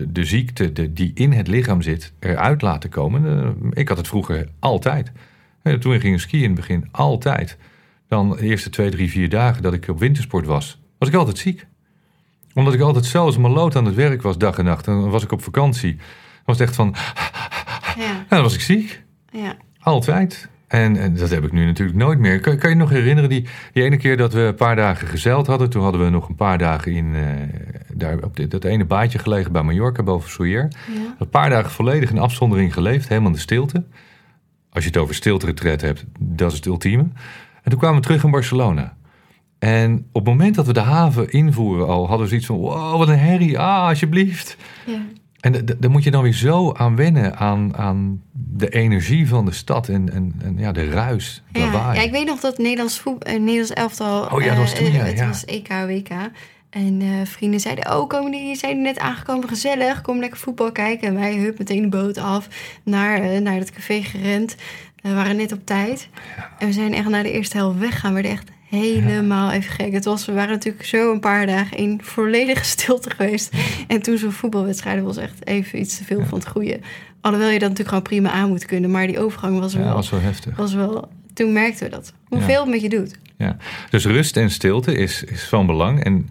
de, 0.00 0.12
de 0.12 0.24
ziekte 0.24 0.72
de, 0.72 0.92
die 0.92 1.10
in 1.14 1.32
het 1.32 1.48
lichaam 1.48 1.82
zit 1.82 2.12
eruit 2.18 2.62
laten 2.62 2.90
komen. 2.90 3.26
Eh, 3.26 3.70
ik 3.70 3.88
had 3.88 3.96
het 3.96 4.08
vroeger 4.08 4.48
altijd. 4.58 5.12
Eh, 5.62 5.74
toen 5.74 5.94
ik 5.94 6.00
ging 6.00 6.20
skiën 6.20 6.42
in 6.42 6.50
het 6.50 6.58
begin, 6.60 6.88
altijd. 6.90 7.56
Dan 8.08 8.30
de 8.30 8.42
eerste 8.42 8.70
twee, 8.70 8.90
drie, 8.90 9.10
vier 9.10 9.28
dagen 9.28 9.62
dat 9.62 9.72
ik 9.72 9.88
op 9.88 9.98
wintersport 9.98 10.46
was, 10.46 10.80
was 10.98 11.08
ik 11.08 11.14
altijd 11.14 11.38
ziek. 11.38 11.66
Omdat 12.54 12.74
ik 12.74 12.80
altijd 12.80 13.14
een 13.14 13.40
maloot 13.40 13.76
aan 13.76 13.84
het 13.84 13.94
werk 13.94 14.22
was, 14.22 14.38
dag 14.38 14.58
en 14.58 14.64
nacht. 14.64 14.86
En 14.86 14.92
dan 15.00 15.10
was 15.10 15.22
ik 15.22 15.32
op 15.32 15.42
vakantie. 15.42 15.96
Dan 15.96 16.04
was 16.44 16.58
het 16.58 16.66
echt 16.68 16.76
van, 16.76 16.94
Ja, 17.96 18.04
ja, 18.04 18.24
dan 18.28 18.42
was 18.42 18.54
ik 18.54 18.60
ziek. 18.60 19.02
ja. 19.32 19.56
Altijd. 19.80 20.48
En, 20.70 20.96
en 20.96 21.14
dat 21.16 21.30
heb 21.30 21.44
ik 21.44 21.52
nu 21.52 21.64
natuurlijk 21.64 21.98
nooit 21.98 22.18
meer. 22.18 22.40
Kan, 22.40 22.56
kan 22.58 22.70
je 22.70 22.76
nog 22.76 22.90
herinneren 22.90 23.30
die, 23.30 23.48
die 23.72 23.82
ene 23.82 23.96
keer 23.96 24.16
dat 24.16 24.32
we 24.32 24.40
een 24.40 24.54
paar 24.54 24.76
dagen 24.76 25.06
gezeild 25.08 25.46
hadden? 25.46 25.70
Toen 25.70 25.82
hadden 25.82 26.04
we 26.04 26.10
nog 26.10 26.28
een 26.28 26.34
paar 26.34 26.58
dagen 26.58 26.92
in 26.92 27.14
eh, 27.14 27.22
daar 27.94 28.18
op 28.18 28.36
dit- 28.36 28.50
dat 28.50 28.64
ene 28.64 28.84
baadje 28.84 29.18
gelegen 29.18 29.52
bij 29.52 29.62
Mallorca 29.62 30.02
boven 30.02 30.30
Souier. 30.30 30.68
ja. 30.94 31.14
Een 31.18 31.28
paar 31.28 31.50
dagen 31.50 31.70
volledig 31.70 32.10
in 32.10 32.18
afzondering 32.18 32.72
geleefd, 32.74 33.08
helemaal 33.08 33.28
in 33.28 33.34
de 33.34 33.40
stilte. 33.40 33.84
Als 34.72 34.84
je 34.84 34.90
het 34.90 34.98
over 34.98 35.14
stilte-retreat 35.14 35.80
hebt, 35.80 36.04
dat 36.18 36.50
is 36.50 36.56
het 36.56 36.66
ultieme. 36.66 37.02
En 37.62 37.70
toen 37.70 37.78
kwamen 37.78 37.96
we 37.96 38.02
terug 38.06 38.24
in 38.24 38.30
Barcelona. 38.30 38.96
En 39.58 40.06
op 40.12 40.24
het 40.26 40.34
moment 40.34 40.54
dat 40.54 40.66
we 40.66 40.72
de 40.72 40.80
haven 40.80 41.30
invoeren 41.30 41.86
al, 41.88 42.00
hadden 42.00 42.20
we 42.20 42.28
zoiets 42.28 42.46
van... 42.46 42.56
wow, 42.56 42.98
wat 42.98 43.08
een 43.08 43.18
herrie, 43.18 43.58
ah, 43.58 43.88
alsjeblieft. 43.88 44.56
ja. 44.86 44.98
En 45.40 45.64
daar 45.78 45.90
moet 45.90 46.04
je 46.04 46.10
dan 46.10 46.22
weer 46.22 46.32
zo 46.32 46.72
aan 46.72 46.96
wennen, 46.96 47.36
aan, 47.36 47.76
aan 47.76 48.22
de 48.32 48.68
energie 48.68 49.28
van 49.28 49.44
de 49.44 49.52
stad 49.52 49.88
en, 49.88 50.12
en, 50.12 50.34
en 50.42 50.58
ja, 50.58 50.72
de 50.72 50.88
ruis, 50.88 51.42
Ja, 51.52 51.60
lawaai. 51.60 51.98
ja, 51.98 52.04
ik 52.04 52.10
weet 52.10 52.26
nog 52.26 52.40
dat 52.40 52.58
Nederlands, 52.58 52.98
voet, 52.98 53.24
eh, 53.24 53.38
Nederlands 53.38 53.70
elftal... 53.72 54.26
Oh 54.26 54.42
ja, 54.42 54.48
dat 54.48 54.56
was 54.56 54.72
eh, 54.72 54.78
toen, 54.78 54.92
ja, 54.92 55.04
Het 55.04 55.18
ja. 55.18 55.26
was 55.26 55.44
EK, 55.44 55.68
WK. 55.68 56.08
En 56.70 57.00
eh, 57.00 57.08
vrienden 57.24 57.60
zeiden, 57.60 57.96
oh, 57.96 58.08
komen 58.08 58.30
die 58.30 58.56
zijn 58.56 58.82
net 58.82 58.98
aangekomen, 58.98 59.48
gezellig. 59.48 60.00
Kom 60.00 60.18
lekker 60.18 60.38
voetbal 60.38 60.72
kijken. 60.72 61.08
En 61.08 61.14
wij, 61.14 61.34
hup, 61.36 61.58
meteen 61.58 61.82
de 61.82 61.88
boot 61.88 62.18
af 62.18 62.48
naar, 62.82 63.42
naar 63.42 63.58
het 63.58 63.70
café 63.70 64.02
gerend. 64.02 64.56
We 65.02 65.14
waren 65.14 65.36
net 65.36 65.52
op 65.52 65.66
tijd. 65.66 66.08
En 66.58 66.66
we 66.66 66.72
zijn 66.72 66.94
echt 66.94 67.08
naar 67.08 67.22
de 67.22 67.32
eerste 67.32 67.56
helft 67.56 67.78
weggaan. 67.78 68.14
We 68.14 68.14
werden 68.14 68.32
echt 68.32 68.50
helemaal 68.70 69.50
even 69.50 69.72
gek. 69.72 69.92
Het 69.92 70.04
was, 70.04 70.26
we 70.26 70.32
waren 70.32 70.50
natuurlijk 70.50 70.84
zo 70.84 71.12
een 71.12 71.20
paar 71.20 71.46
dagen 71.46 71.76
in 71.76 72.00
volledige 72.02 72.64
stilte 72.64 73.10
geweest. 73.10 73.54
En 73.88 74.02
toen 74.02 74.18
zo'n 74.18 74.32
voetbalwedstrijd 74.32 75.02
was 75.02 75.16
echt 75.16 75.46
even 75.46 75.80
iets 75.80 75.98
te 75.98 76.04
veel 76.04 76.24
van 76.24 76.38
het 76.38 76.48
goede. 76.48 76.80
Alhoewel 77.20 77.48
je 77.50 77.58
dat 77.58 77.68
natuurlijk 77.68 77.88
gewoon 77.88 78.02
prima 78.02 78.30
aan 78.30 78.48
moet 78.48 78.66
kunnen. 78.66 78.90
Maar 78.90 79.06
die 79.06 79.20
overgang 79.20 79.58
was 79.58 79.72
ja, 79.72 79.78
wel 79.78 79.86
dat 79.86 79.96
was 79.96 80.10
wel 80.10 80.20
heftig. 80.20 80.56
was 80.56 80.74
wel, 80.74 81.08
toen 81.34 81.52
merkten 81.52 81.84
we 81.84 81.90
dat. 81.90 82.12
Hoeveel 82.28 82.60
het 82.60 82.70
met 82.70 82.80
je 82.80 82.88
doet. 82.88 83.18
Ja. 83.36 83.56
Dus 83.90 84.04
rust 84.04 84.36
en 84.36 84.50
stilte 84.50 84.94
is, 84.94 85.24
is 85.24 85.42
van 85.42 85.66
belang. 85.66 86.04
En 86.04 86.28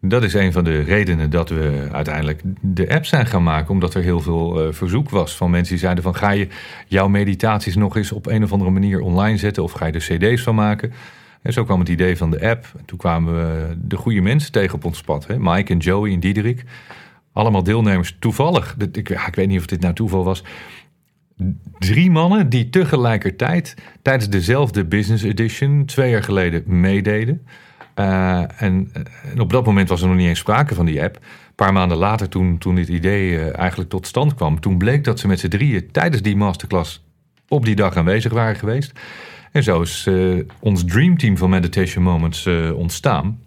dat 0.00 0.22
is 0.22 0.34
een 0.34 0.52
van 0.52 0.64
de 0.64 0.80
redenen 0.80 1.30
dat 1.30 1.48
we 1.48 1.88
uiteindelijk 1.92 2.40
de 2.60 2.94
app 2.94 3.06
zijn 3.06 3.26
gaan 3.26 3.42
maken. 3.42 3.70
Omdat 3.70 3.94
er 3.94 4.02
heel 4.02 4.20
veel 4.20 4.60
eh, 4.60 4.72
verzoek 4.72 5.10
was 5.10 5.36
van 5.36 5.50
mensen 5.50 5.72
die 5.72 5.82
zeiden 5.82 6.04
van... 6.04 6.14
ga 6.14 6.30
je 6.30 6.48
jouw 6.86 7.08
meditaties 7.08 7.76
nog 7.76 7.96
eens 7.96 8.12
op 8.12 8.26
een 8.26 8.42
of 8.42 8.52
andere 8.52 8.70
manier 8.70 9.00
online 9.00 9.36
zetten... 9.36 9.62
of 9.62 9.72
ga 9.72 9.86
je 9.86 9.92
er 9.92 10.34
cd's 10.34 10.42
van 10.42 10.54
maken? 10.54 10.92
En 11.44 11.52
zo 11.52 11.64
kwam 11.64 11.78
het 11.78 11.88
idee 11.88 12.16
van 12.16 12.30
de 12.30 12.48
app. 12.48 12.66
En 12.78 12.84
toen 12.84 12.98
kwamen 12.98 13.34
we 13.34 13.76
de 13.78 13.96
goede 13.96 14.20
mensen 14.20 14.52
tegen 14.52 14.74
op 14.74 14.84
ons 14.84 15.00
pad. 15.00 15.26
Hè? 15.26 15.38
Mike 15.38 15.72
en 15.72 15.78
Joey 15.78 16.12
en 16.12 16.20
Diederik. 16.20 16.64
Allemaal 17.32 17.62
deelnemers 17.62 18.16
toevallig. 18.18 18.76
Ik, 18.92 19.08
ik 19.08 19.34
weet 19.34 19.48
niet 19.48 19.58
of 19.58 19.66
dit 19.66 19.80
nou 19.80 19.94
toeval 19.94 20.24
was. 20.24 20.44
Drie 21.78 22.10
mannen 22.10 22.48
die 22.48 22.70
tegelijkertijd 22.70 23.74
tijdens 24.02 24.28
dezelfde 24.28 24.84
business 24.84 25.22
edition 25.22 25.84
twee 25.84 26.10
jaar 26.10 26.22
geleden 26.22 26.62
meededen. 26.66 27.46
Eh, 27.94 28.62
en, 28.62 28.92
en 29.32 29.40
op 29.40 29.50
dat 29.50 29.66
moment 29.66 29.88
was 29.88 30.02
er 30.02 30.08
nog 30.08 30.16
niet 30.16 30.28
eens 30.28 30.38
sprake 30.38 30.74
van 30.74 30.86
die 30.86 31.02
app. 31.02 31.16
Een 31.16 31.54
paar 31.54 31.72
maanden 31.72 31.96
later, 31.96 32.28
toen, 32.28 32.58
toen 32.58 32.74
dit 32.74 32.88
idee 32.88 33.38
eh, 33.38 33.58
eigenlijk 33.58 33.90
tot 33.90 34.06
stand 34.06 34.34
kwam, 34.34 34.60
toen 34.60 34.78
bleek 34.78 35.04
dat 35.04 35.18
ze 35.18 35.26
met 35.26 35.40
z'n 35.40 35.48
drieën 35.48 35.90
tijdens 35.90 36.22
die 36.22 36.36
masterclass 36.36 37.04
op 37.48 37.64
die 37.64 37.76
dag 37.76 37.96
aanwezig 37.96 38.32
waren 38.32 38.56
geweest. 38.56 38.92
En 39.54 39.62
zo 39.62 39.80
is 39.80 40.06
eh, 40.06 40.38
ons 40.60 40.84
dreamteam 40.84 41.36
van 41.36 41.50
Meditation 41.50 42.04
Moments 42.04 42.46
eh, 42.46 42.76
ontstaan. 42.76 43.40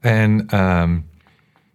En 0.00 0.46
ehm, 0.46 0.98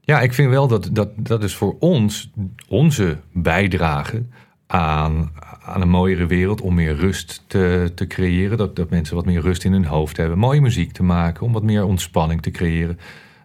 ja, 0.02 0.22
ik 0.22 0.34
vind 0.34 0.50
wel 0.50 0.68
dat, 0.68 0.90
dat 0.92 1.10
dat 1.16 1.44
is 1.44 1.56
voor 1.56 1.76
ons 1.80 2.32
onze 2.68 3.18
bijdrage 3.32 4.26
aan, 4.68 5.32
aan 5.64 5.82
een 5.82 5.90
mooiere 5.90 6.26
wereld 6.26 6.62
om 6.62 6.76
meer 6.76 6.96
rust 6.96 7.44
te, 7.48 7.92
te 7.96 8.08
creëren. 8.08 8.58
Dat, 8.58 8.76
dat 8.76 8.90
mensen 8.90 9.16
wat 9.16 9.26
meer 9.26 9.42
rust 9.42 9.64
in 9.64 9.72
hun 9.72 9.86
hoofd 9.86 10.18
hebben. 10.18 10.38
Mooie 10.38 10.62
muziek 10.62 10.92
te 10.92 11.04
maken, 11.04 11.46
om 11.46 11.54
wat 11.54 11.64
meer 11.64 11.86
ontspanning 11.86 12.42
te 12.42 12.52
creëren. 12.52 13.00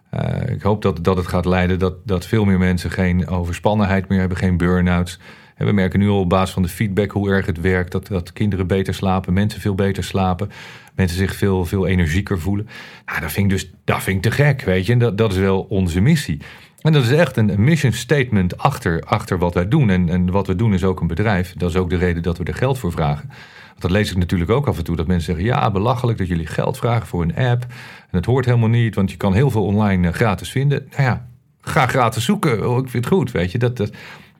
Eh, 0.09 0.49
ik 0.49 0.61
hoop 0.61 0.81
dat, 0.81 1.03
dat 1.03 1.17
het 1.17 1.27
gaat 1.27 1.45
leiden 1.45 1.79
dat, 1.79 2.07
dat 2.07 2.25
veel 2.25 2.45
meer 2.45 2.59
mensen 2.59 2.91
geen 2.91 3.27
overspannenheid 3.27 4.07
meer 4.07 4.19
hebben, 4.19 4.37
geen 4.37 4.57
burn-outs. 4.57 5.19
We 5.57 5.71
merken 5.71 5.99
nu 5.99 6.09
al 6.09 6.19
op 6.19 6.29
basis 6.29 6.53
van 6.53 6.63
de 6.63 6.69
feedback 6.69 7.11
hoe 7.11 7.29
erg 7.29 7.45
het 7.45 7.61
werkt. 7.61 7.91
Dat, 7.91 8.07
dat 8.07 8.33
kinderen 8.33 8.67
beter 8.67 8.93
slapen, 8.93 9.33
mensen 9.33 9.61
veel 9.61 9.75
beter 9.75 10.03
slapen. 10.03 10.49
Mensen 10.95 11.17
zich 11.17 11.35
veel, 11.35 11.65
veel 11.65 11.87
energieker 11.87 12.39
voelen. 12.39 12.67
Nou, 13.05 13.21
dat 13.21 13.31
vind 13.31 13.45
ik 13.45 13.51
dus 13.51 13.71
dat 13.83 14.03
vind 14.03 14.25
ik 14.25 14.31
te 14.31 14.43
gek, 14.43 14.61
weet 14.61 14.85
je. 14.85 14.93
En 14.93 14.99
dat, 14.99 15.17
dat 15.17 15.31
is 15.31 15.37
wel 15.37 15.61
onze 15.69 16.01
missie. 16.01 16.41
En 16.81 16.93
dat 16.93 17.03
is 17.03 17.11
echt 17.11 17.37
een 17.37 17.63
mission 17.63 17.91
statement 17.91 18.57
achter, 18.57 19.01
achter 19.01 19.37
wat 19.37 19.53
wij 19.53 19.67
doen. 19.67 19.89
En, 19.89 20.09
en 20.09 20.31
wat 20.31 20.47
we 20.47 20.55
doen 20.55 20.73
is 20.73 20.83
ook 20.83 20.99
een 20.99 21.07
bedrijf. 21.07 21.53
Dat 21.57 21.69
is 21.69 21.75
ook 21.75 21.89
de 21.89 21.97
reden 21.97 22.23
dat 22.23 22.37
we 22.37 22.43
er 22.43 22.53
geld 22.53 22.79
voor 22.79 22.91
vragen. 22.91 23.27
Want 23.67 23.81
dat 23.81 23.91
lees 23.91 24.11
ik 24.11 24.17
natuurlijk 24.17 24.51
ook 24.51 24.67
af 24.67 24.77
en 24.77 24.83
toe. 24.83 24.95
Dat 24.95 25.07
mensen 25.07 25.35
zeggen, 25.35 25.45
ja, 25.45 25.71
belachelijk 25.71 26.17
dat 26.17 26.27
jullie 26.27 26.47
geld 26.47 26.77
vragen 26.77 27.07
voor 27.07 27.21
een 27.21 27.35
app. 27.35 27.61
En 28.09 28.17
het 28.17 28.25
hoort 28.25 28.45
helemaal 28.45 28.69
niet, 28.69 28.95
want 28.95 29.11
je 29.11 29.17
kan 29.17 29.33
heel 29.33 29.51
veel 29.51 29.65
online 29.65 30.07
eh, 30.07 30.13
gratis 30.13 30.51
vinden. 30.51 30.87
Nou 30.91 31.03
ja, 31.03 31.27
ga 31.61 31.87
gratis 31.87 32.25
zoeken. 32.25 32.69
Oh, 32.69 32.77
ik 32.77 32.89
vind 32.89 33.05
het 33.05 33.13
goed, 33.13 33.31
weet 33.31 33.51
je. 33.51 33.57
Dat, 33.57 33.77
dat, 33.77 33.91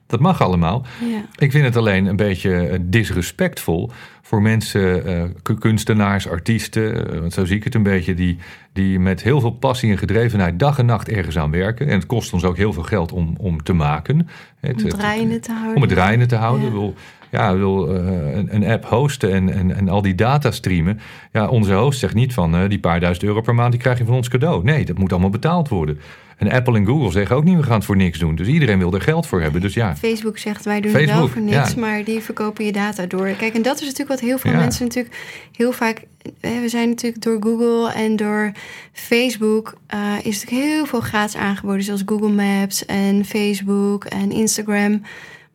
dat 0.08 0.20
mag 0.20 0.42
allemaal. 0.42 0.86
Ja. 1.00 1.22
Ik 1.36 1.50
vind 1.50 1.64
het 1.64 1.76
alleen 1.76 2.06
een 2.06 2.16
beetje 2.16 2.78
disrespectvol 2.80 3.90
voor 4.28 4.42
mensen, 4.42 5.06
eh, 5.06 5.22
ku- 5.42 5.54
kunstenaars, 5.58 6.28
artiesten, 6.28 7.12
eh, 7.12 7.18
want 7.18 7.32
zo 7.32 7.44
zie 7.44 7.56
ik 7.56 7.64
het 7.64 7.74
een 7.74 7.82
beetje, 7.82 8.14
die, 8.14 8.36
die 8.72 8.98
met 8.98 9.22
heel 9.22 9.40
veel 9.40 9.50
passie 9.50 9.90
en 9.90 9.98
gedrevenheid 9.98 10.58
dag 10.58 10.78
en 10.78 10.86
nacht 10.86 11.08
ergens 11.08 11.38
aan 11.38 11.50
werken. 11.50 11.86
En 11.86 11.92
het 11.94 12.06
kost 12.06 12.32
ons 12.32 12.44
ook 12.44 12.56
heel 12.56 12.72
veel 12.72 12.82
geld 12.82 13.12
om, 13.12 13.34
om 13.38 13.62
te 13.62 13.72
maken. 13.72 14.28
Het, 14.60 14.76
Om 14.76 14.82
het- 14.84 14.98
draaiende 14.98 15.40
te 15.40 15.52
houden. 15.52 15.74
om 15.76 15.82
het 15.82 15.90
draaiende 15.90 16.26
te 16.26 16.36
houden. 16.36 16.66
Ja. 16.66 16.72
Wil, 16.72 16.94
ja, 17.30 17.56
wil 17.56 17.94
eh, 17.94 18.36
een, 18.36 18.54
een 18.54 18.64
app 18.64 18.84
hosten 18.84 19.32
en, 19.32 19.52
en, 19.52 19.76
en 19.76 19.88
al 19.88 20.02
die 20.02 20.14
data 20.14 20.50
streamen. 20.50 21.00
Ja, 21.32 21.48
onze 21.48 21.74
host 21.74 21.98
zegt 21.98 22.14
niet 22.14 22.32
van 22.34 22.68
die 22.68 22.78
paar 22.80 23.00
duizend 23.00 23.26
euro 23.26 23.40
per 23.40 23.54
maand 23.54 23.72
die 23.72 23.80
krijg 23.80 23.98
je 23.98 24.04
van 24.04 24.14
ons 24.14 24.28
cadeau. 24.28 24.64
Nee, 24.64 24.84
dat 24.84 24.98
moet 24.98 25.12
allemaal 25.12 25.30
betaald 25.30 25.68
worden. 25.68 26.00
En 26.36 26.50
Apple 26.50 26.76
en 26.76 26.86
Google 26.86 27.10
zeggen 27.10 27.36
ook 27.36 27.44
niet, 27.44 27.56
we 27.56 27.62
gaan 27.62 27.74
het 27.74 27.84
voor 27.84 27.96
niks 27.96 28.18
doen. 28.18 28.34
Dus 28.34 28.46
iedereen 28.46 28.78
wil 28.78 28.94
er 28.94 29.00
geld 29.00 29.26
voor 29.26 29.40
hebben. 29.40 29.60
Dus 29.60 29.74
ja, 29.74 29.96
Facebook 29.96 30.38
zegt 30.38 30.64
wij 30.64 30.80
doen 30.80 30.92
het 30.94 31.04
wel 31.04 31.28
voor 31.28 31.42
niks, 31.42 31.72
ja. 31.74 31.80
maar 31.80 32.04
die 32.04 32.20
verkopen 32.20 32.64
je 32.64 32.72
data 32.72 33.06
door. 33.06 33.28
Kijk, 33.28 33.54
en 33.54 33.62
dat 33.62 33.74
is 33.74 33.80
natuurlijk 33.80 34.08
wat 34.08 34.17
heel 34.20 34.38
veel 34.38 34.50
Ja. 34.52 34.58
mensen 34.58 34.84
natuurlijk 34.86 35.16
heel 35.56 35.72
vaak. 35.72 36.02
We 36.40 36.68
zijn 36.68 36.88
natuurlijk 36.88 37.22
door 37.22 37.42
Google 37.42 37.92
en 37.92 38.16
door 38.16 38.52
Facebook 38.92 39.74
eh, 39.86 40.14
is 40.22 40.40
natuurlijk 40.42 40.66
heel 40.70 40.86
veel 40.86 41.00
gratis 41.00 41.36
aangeboden, 41.36 41.82
zoals 41.82 42.02
Google 42.06 42.28
Maps 42.28 42.86
en 42.86 43.24
Facebook 43.24 44.04
en 44.04 44.30
Instagram. 44.32 45.02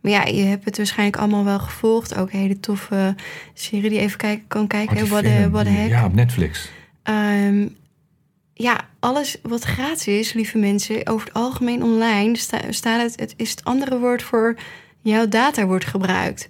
Maar 0.01 0.11
ja, 0.11 0.25
je 0.25 0.43
hebt 0.43 0.65
het 0.65 0.77
waarschijnlijk 0.77 1.17
allemaal 1.17 1.43
wel 1.43 1.59
gevolgd. 1.59 2.15
Ook 2.15 2.31
hele 2.31 2.59
toffe 2.59 3.15
serie 3.53 3.89
die 3.89 3.99
even 3.99 4.17
kijken, 4.17 4.47
kan 4.47 4.67
kijken. 4.67 4.95
Oh, 5.11 5.19
die 5.21 5.47
What 5.49 5.67
heck. 5.67 5.89
Ja, 5.89 6.05
op 6.05 6.13
Netflix. 6.13 6.69
Ehm, 7.03 7.67
ja, 8.53 8.79
alles 8.99 9.37
wat 9.41 9.63
gratis 9.63 10.07
is, 10.07 10.33
lieve 10.33 10.57
mensen, 10.57 11.07
over 11.07 11.27
het 11.27 11.35
algemeen 11.35 11.83
online 11.83 12.37
sta- 12.37 12.71
staat 12.71 13.01
het, 13.01 13.19
het 13.19 13.33
is 13.37 13.49
het 13.49 13.63
andere 13.63 13.99
woord 13.99 14.23
voor 14.23 14.55
jouw 15.01 15.27
data 15.27 15.65
wordt 15.65 15.85
gebruikt. 15.85 16.47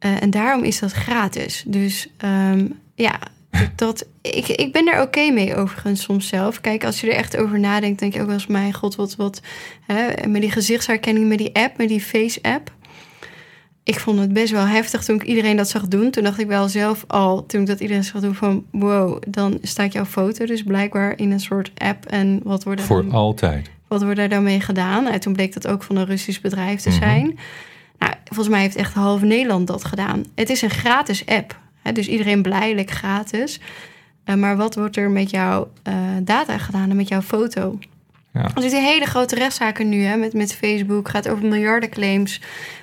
Eh, 0.00 0.22
en 0.22 0.30
daarom 0.30 0.64
is 0.64 0.78
dat 0.78 0.92
gratis. 0.92 1.64
Dus 1.66 2.08
ehm, 2.16 2.66
ja, 2.94 3.18
dat, 3.76 4.06
ik, 4.22 4.48
ik 4.48 4.72
ben 4.72 4.92
er 4.92 5.00
oké 5.02 5.30
mee 5.30 5.54
overigens 5.56 6.02
soms 6.02 6.28
zelf. 6.28 6.60
Kijk, 6.60 6.84
als 6.84 7.00
je 7.00 7.06
er 7.10 7.16
echt 7.16 7.36
over 7.36 7.60
nadenkt, 7.60 7.98
denk 7.98 8.12
je 8.14 8.20
ook 8.20 8.26
wel 8.26 8.34
eens, 8.34 8.46
mijn 8.46 8.72
god, 8.74 8.96
wat, 8.96 9.16
wat, 9.16 9.40
hè, 9.86 10.26
met 10.28 10.40
die 10.40 10.50
gezichtsherkenning, 10.50 11.28
met 11.28 11.38
die 11.38 11.54
app, 11.54 11.76
met 11.76 11.88
die 11.88 12.00
face-app. 12.00 12.72
Ik 13.84 14.00
vond 14.00 14.18
het 14.18 14.32
best 14.32 14.52
wel 14.52 14.66
heftig 14.66 15.04
toen 15.04 15.16
ik 15.16 15.22
iedereen 15.22 15.56
dat 15.56 15.68
zag 15.68 15.88
doen. 15.88 16.10
Toen 16.10 16.24
dacht 16.24 16.38
ik 16.38 16.46
wel 16.46 16.68
zelf 16.68 17.04
al, 17.06 17.46
toen 17.46 17.60
ik 17.60 17.66
dat 17.66 17.80
iedereen 17.80 18.04
zag 18.04 18.20
doen, 18.20 18.34
van 18.34 18.64
wow, 18.70 19.22
dan 19.28 19.58
staat 19.62 19.92
jouw 19.92 20.04
foto 20.04 20.46
dus 20.46 20.62
blijkbaar 20.62 21.18
in 21.18 21.30
een 21.30 21.40
soort 21.40 21.70
app. 21.76 22.06
En 22.06 22.40
wat 22.44 22.64
wordt 22.64 22.80
er, 22.80 22.86
Voor 22.86 23.02
dan, 23.02 23.12
altijd. 23.12 23.70
wat 23.88 24.02
wordt 24.02 24.18
er 24.18 24.28
dan 24.28 24.42
mee 24.42 24.60
gedaan? 24.60 25.06
En 25.06 25.20
toen 25.20 25.32
bleek 25.32 25.52
dat 25.54 25.66
ook 25.66 25.82
van 25.82 25.96
een 25.96 26.06
Russisch 26.06 26.40
bedrijf 26.40 26.80
te 26.80 26.88
Mhm. 26.88 26.98
zijn. 26.98 27.38
Nou, 28.00 28.12
volgens 28.24 28.48
mij 28.48 28.60
heeft 28.60 28.76
echt 28.76 28.94
half 28.94 29.22
Nederland 29.22 29.66
dat 29.66 29.84
gedaan. 29.84 30.24
Het 30.34 30.50
is 30.50 30.62
een 30.62 30.70
gratis 30.70 31.26
app. 31.26 31.58
Hè, 31.82 31.92
dus 31.92 32.08
iedereen 32.08 32.42
blij, 32.42 32.74
lekker 32.74 32.96
gratis. 32.96 33.60
Uh, 34.24 34.34
maar 34.34 34.56
wat 34.56 34.74
wordt 34.74 34.96
er 34.96 35.10
met 35.10 35.30
jouw 35.30 35.70
uh, 35.88 35.94
data 36.22 36.58
gedaan 36.58 36.90
en 36.90 36.96
met 36.96 37.08
jouw 37.08 37.22
foto? 37.22 37.78
Ja. 38.32 38.42
Er 38.42 38.62
zitten 38.62 38.84
hele 38.84 39.04
grote 39.06 39.34
rechtszaken 39.34 39.88
nu 39.88 40.02
hè, 40.02 40.16
met, 40.16 40.32
met 40.32 40.54
Facebook. 40.54 41.08
gaat 41.08 41.28
over 41.28 41.46
miljarden 41.46 41.90
claims. 41.90 42.40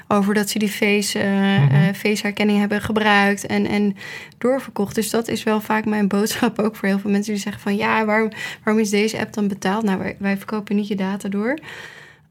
Over 0.08 0.34
dat 0.34 0.49
ze 0.49 0.60
die 0.60 0.69
face, 0.69 1.19
uh, 1.19 1.25
mm 1.25 1.67
-hmm. 1.67 1.93
faceherkenning 1.93 2.60
hebben 2.60 2.82
gebruikt 2.82 3.45
en, 3.45 3.65
en 3.65 3.95
doorverkocht. 4.38 4.95
Dus 4.95 5.10
dat 5.10 5.27
is 5.27 5.43
wel 5.43 5.62
vaak 5.62 5.86
mijn 5.86 6.08
boodschap 6.08 6.60
ook 6.60 6.75
voor 6.75 6.88
heel 6.88 6.99
veel 6.99 7.12
mensen 7.12 7.34
die 7.34 7.41
zeggen 7.41 7.62
van 7.62 7.75
ja, 7.75 8.06
waarom, 8.06 8.30
waarom 8.63 8.82
is 8.82 8.89
deze 8.89 9.19
app 9.19 9.34
dan 9.34 9.47
betaald? 9.47 9.84
Nou, 9.84 9.99
wij, 9.99 10.15
wij 10.19 10.38
verkopen 10.38 10.75
niet 10.75 10.88
je 10.88 10.95
data 10.95 11.30
door. 11.30 11.58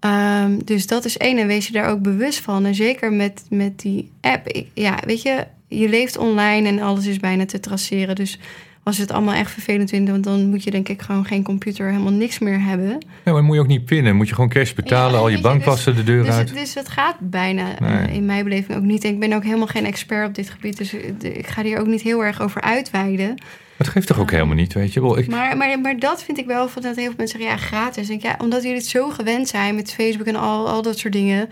Um, 0.01 0.65
dus 0.65 0.87
dat 0.87 1.05
is 1.05 1.17
één. 1.17 1.39
En 1.39 1.47
wees 1.47 1.67
je 1.67 1.73
daar 1.73 1.91
ook 1.91 2.03
bewust 2.03 2.41
van. 2.41 2.65
En 2.65 2.75
zeker 2.75 3.13
met, 3.13 3.43
met 3.51 3.81
die 3.81 4.11
app. 4.21 4.49
Ik, 4.49 4.67
ja, 4.75 4.99
weet 5.07 5.23
je, 5.23 5.47
je 5.69 5.89
leeft 5.89 6.17
online 6.17 6.69
en 6.69 6.81
alles 6.81 7.07
is 7.07 7.19
bijna 7.19 7.47
te 7.47 7.61
traceren. 7.61 8.15
Dus 8.15 8.39
als 8.83 8.97
je 8.97 9.03
het 9.03 9.11
allemaal 9.11 9.35
echt 9.35 9.51
vervelend 9.51 9.91
vindt, 9.91 10.11
want 10.11 10.25
dan 10.25 10.47
moet 10.47 10.65
je 10.65 10.71
denk 10.71 10.89
ik 10.89 11.03
gewoon 11.03 11.25
geen 11.25 11.43
computer, 11.43 11.91
helemaal 11.91 12.13
niks 12.13 12.39
meer 12.39 12.63
hebben. 12.63 12.89
Ja, 12.89 12.99
maar 13.25 13.35
dan 13.35 13.45
moet 13.45 13.55
je 13.55 13.61
ook 13.61 13.67
niet 13.67 13.85
pinnen. 13.85 14.17
Moet 14.17 14.29
je 14.29 14.35
gewoon 14.35 14.51
cash 14.51 14.73
betalen, 14.73 15.13
ja, 15.13 15.19
al 15.19 15.29
je 15.29 15.41
bankpassen 15.41 15.95
dus, 15.95 16.05
de 16.05 16.13
deur 16.13 16.25
dus, 16.25 16.35
uit. 16.35 16.55
Dus 16.55 16.75
het 16.75 16.89
gaat 16.89 17.17
bijna 17.21 17.75
nee. 17.79 18.09
uh, 18.09 18.15
in 18.15 18.27
mijn 18.27 18.45
beleving 18.45 18.79
ook 18.79 18.85
niet. 18.85 19.05
En 19.05 19.11
ik 19.11 19.21
ben 19.21 19.33
ook 19.33 19.45
helemaal 19.45 19.67
geen 19.67 19.87
expert 19.87 20.29
op 20.29 20.35
dit 20.35 20.51
gebied, 20.51 20.77
dus 20.77 20.95
ik 21.23 21.47
ga 21.47 21.63
hier 21.63 21.79
ook 21.79 21.87
niet 21.87 22.03
heel 22.03 22.25
erg 22.25 22.41
over 22.41 22.61
uitweiden. 22.61 23.35
Het 23.77 23.89
geeft 23.89 24.07
toch 24.07 24.19
ook 24.19 24.31
helemaal 24.31 24.55
niet, 24.55 24.73
weet 24.73 24.93
je 24.93 25.01
wel. 25.01 25.19
Ik... 25.19 25.29
Maar, 25.29 25.57
maar, 25.57 25.81
maar 25.81 25.99
dat 25.99 26.23
vind 26.23 26.39
ik 26.39 26.47
wel, 26.47 26.69
van 26.69 26.83
dat 26.83 26.97
heel 26.97 27.05
veel 27.05 27.15
mensen 27.17 27.39
zeggen, 27.39 27.57
ja, 27.57 27.65
gratis. 27.67 28.09
En 28.09 28.19
ja, 28.21 28.37
omdat 28.43 28.63
jullie 28.63 28.77
het 28.77 28.87
zo 28.87 29.09
gewend 29.09 29.49
zijn 29.49 29.75
met 29.75 29.93
Facebook 29.93 30.27
en 30.27 30.37
al, 30.37 30.69
al 30.69 30.83
dat 30.83 30.99
soort 30.99 31.13
dingen. 31.13 31.49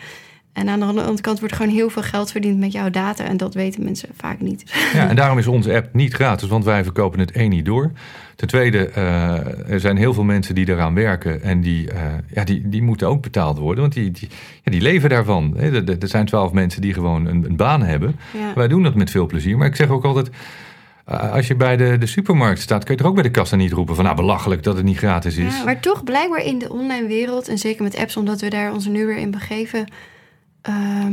En 0.52 0.68
aan 0.68 0.78
de 0.78 0.84
andere 0.84 1.20
kant 1.20 1.38
wordt 1.38 1.54
gewoon 1.54 1.72
heel 1.72 1.90
veel 1.90 2.02
geld 2.02 2.30
verdiend 2.30 2.58
met 2.58 2.72
jouw 2.72 2.90
data. 2.90 3.24
En 3.24 3.36
dat 3.36 3.54
weten 3.54 3.84
mensen 3.84 4.08
vaak 4.16 4.40
niet. 4.40 4.72
Ja, 4.92 5.08
en 5.08 5.16
daarom 5.16 5.38
is 5.38 5.46
onze 5.46 5.74
app 5.74 5.94
niet 5.94 6.14
gratis, 6.14 6.48
want 6.48 6.64
wij 6.64 6.82
verkopen 6.82 7.18
het 7.18 7.32
één 7.32 7.50
niet 7.50 7.64
door. 7.64 7.90
Ten 8.36 8.48
tweede, 8.48 8.90
uh, 8.96 9.70
er 9.70 9.80
zijn 9.80 9.96
heel 9.96 10.14
veel 10.14 10.24
mensen 10.24 10.54
die 10.54 10.68
eraan 10.68 10.94
werken. 10.94 11.42
En 11.42 11.60
die, 11.60 11.92
uh, 11.92 12.00
ja, 12.34 12.44
die, 12.44 12.68
die 12.68 12.82
moeten 12.82 13.08
ook 13.08 13.22
betaald 13.22 13.58
worden, 13.58 13.80
want 13.80 13.94
die, 13.94 14.10
die, 14.10 14.28
ja, 14.62 14.70
die 14.70 14.80
leven 14.80 15.08
daarvan. 15.08 15.56
Er 15.56 16.08
zijn 16.08 16.26
twaalf 16.26 16.52
mensen 16.52 16.80
die 16.80 16.94
gewoon 16.94 17.26
een, 17.26 17.44
een 17.44 17.56
baan 17.56 17.82
hebben. 17.82 18.16
Ja. 18.38 18.54
Wij 18.54 18.68
doen 18.68 18.82
dat 18.82 18.94
met 18.94 19.10
veel 19.10 19.26
plezier. 19.26 19.56
Maar 19.56 19.66
ik 19.66 19.76
zeg 19.76 19.88
ook 19.88 20.04
altijd. 20.04 20.30
Uh, 21.10 21.32
als 21.32 21.46
je 21.46 21.54
bij 21.54 21.76
de, 21.76 21.98
de 21.98 22.06
supermarkt 22.06 22.60
staat, 22.60 22.84
kun 22.84 22.94
je 22.96 23.00
er 23.02 23.06
ook 23.08 23.14
bij 23.14 23.22
de 23.22 23.30
kassa 23.30 23.56
niet 23.56 23.72
roepen 23.72 23.94
van 23.94 24.04
nou 24.04 24.16
belachelijk 24.16 24.62
dat 24.62 24.76
het 24.76 24.84
niet 24.84 24.96
gratis 24.98 25.36
is. 25.36 25.56
Ja, 25.56 25.64
maar 25.64 25.80
toch 25.80 26.04
blijkbaar 26.04 26.42
in 26.44 26.58
de 26.58 26.70
online 26.72 27.06
wereld, 27.06 27.48
en 27.48 27.58
zeker 27.58 27.82
met 27.82 27.96
apps, 27.96 28.16
omdat 28.16 28.40
we 28.40 28.48
daar 28.50 28.72
ons 28.72 28.86
nu 28.86 29.06
weer 29.06 29.16
in 29.16 29.30
begeven, 29.30 29.86
uh, 30.68 31.06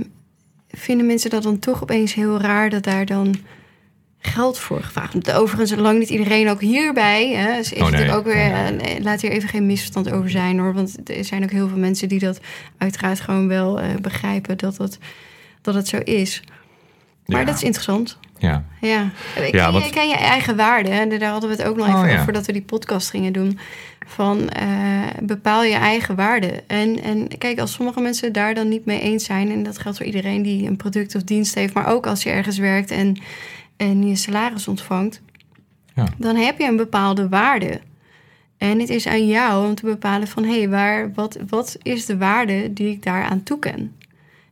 vinden 0.70 1.06
mensen 1.06 1.30
dat 1.30 1.44
dan 1.44 1.60
toch 1.60 1.82
opeens 1.84 2.14
heel 2.14 2.40
raar 2.40 2.70
dat 2.70 2.84
daar 2.84 3.06
dan 3.06 3.36
geld 4.20 4.58
voor 4.58 4.84
gevraagd 4.84 5.14
wordt. 5.14 5.32
Overigens, 5.32 5.76
lang 5.80 6.00
niet 6.00 6.10
iedereen 6.10 6.50
ook 6.50 6.62
hierbij. 6.62 7.30
Hè, 7.34 7.58
is 7.60 7.74
Oh, 7.74 7.90
nee. 7.90 8.12
ook 8.12 8.24
weer, 8.26 8.36
Nee. 8.52 8.78
eh, 8.78 9.04
laat 9.04 9.22
hier 9.22 9.32
even 9.32 9.50
geen 9.50 9.66
misverstand 9.66 10.12
over 10.12 10.30
zijn 10.30 10.60
hoor. 10.60 10.74
Want 10.74 11.10
er 11.10 11.26
zijn 11.26 11.44
ook 11.44 11.52
heel 11.52 11.68
veel 11.68 11.78
mensen 11.78 12.08
die 12.10 12.20
dat 12.20 12.40
uiteraard 12.78 13.20
gewoon 13.20 13.48
wel 13.48 13.80
eh, 13.80 13.96
begrijpen 14.02 14.58
dat, 14.58 14.76
dat, 14.78 14.98
dat 15.62 15.74
het 15.76 15.88
zo 15.88 15.98
is. 15.98 16.44
Maar 17.26 17.40
Ja. 17.40 17.46
dat 17.46 17.56
is 17.56 17.64
interessant. 17.64 18.18
Ja. 18.42 18.64
Ja, 18.82 19.10
ken, 19.36 19.48
Ja, 19.52 19.68
je, 19.70 19.90
ken 19.90 20.08
je 20.10 20.16
eigen 20.16 20.56
waarde? 20.56 20.90
hè? 20.90 21.18
Daar 21.18 21.30
hadden 21.30 21.50
we 21.50 21.56
het 21.56 21.66
ook 21.66 21.76
nog 21.78 21.88
Oh, 21.88 21.94
even 21.94 22.06
ja. 22.08 22.12
over 22.12 22.24
voordat 22.24 22.46
we 22.46 22.52
die 22.52 22.62
podcast 22.62 23.10
gingen 23.10 23.34
doen. 23.34 23.60
Van 24.08 24.50
eh, 24.50 24.68
bepaal 25.22 25.64
je 25.64 25.76
eigen 25.76 26.16
waarde. 26.16 26.64
En, 26.68 27.02
en 27.04 27.28
kijk, 27.38 27.60
als 27.60 27.74
sommige 27.74 28.00
mensen 28.02 28.34
daar 28.34 28.54
dan 28.54 28.70
niet 28.70 28.86
mee 28.86 29.00
eens 29.02 29.24
zijn, 29.26 29.52
en 29.52 29.64
dat 29.64 29.78
geldt 29.78 29.98
voor 29.98 30.06
iedereen 30.06 30.42
die 30.42 30.68
een 30.68 30.76
product 30.78 31.16
of 31.16 31.24
dienst 31.24 31.56
heeft, 31.56 31.74
maar 31.74 31.88
ook 31.88 32.08
als 32.08 32.24
je 32.24 32.30
ergens 32.30 32.58
werkt 32.58 32.92
en, 32.92 33.18
en 33.78 34.08
je 34.08 34.16
salaris 34.16 34.68
ontvangt, 34.68 35.22
Ja. 35.96 36.06
dan 36.18 36.36
heb 36.36 36.60
je 36.60 36.68
een 36.68 36.76
bepaalde 36.78 37.30
waarde. 37.30 37.80
En 38.58 38.80
het 38.80 38.90
is 38.90 39.08
aan 39.08 39.28
jou 39.28 39.68
om 39.68 39.76
te 39.76 39.86
bepalen 39.86 40.28
van 40.28 40.44
hé, 40.44 40.58
hey, 40.58 40.70
waar, 40.70 41.14
wat, 41.14 41.38
wat 41.50 41.78
is 41.82 42.06
de 42.06 42.18
waarde 42.18 42.74
die 42.74 42.92
ik 42.92 43.04
daaraan 43.04 43.44
toeken? 43.44 43.96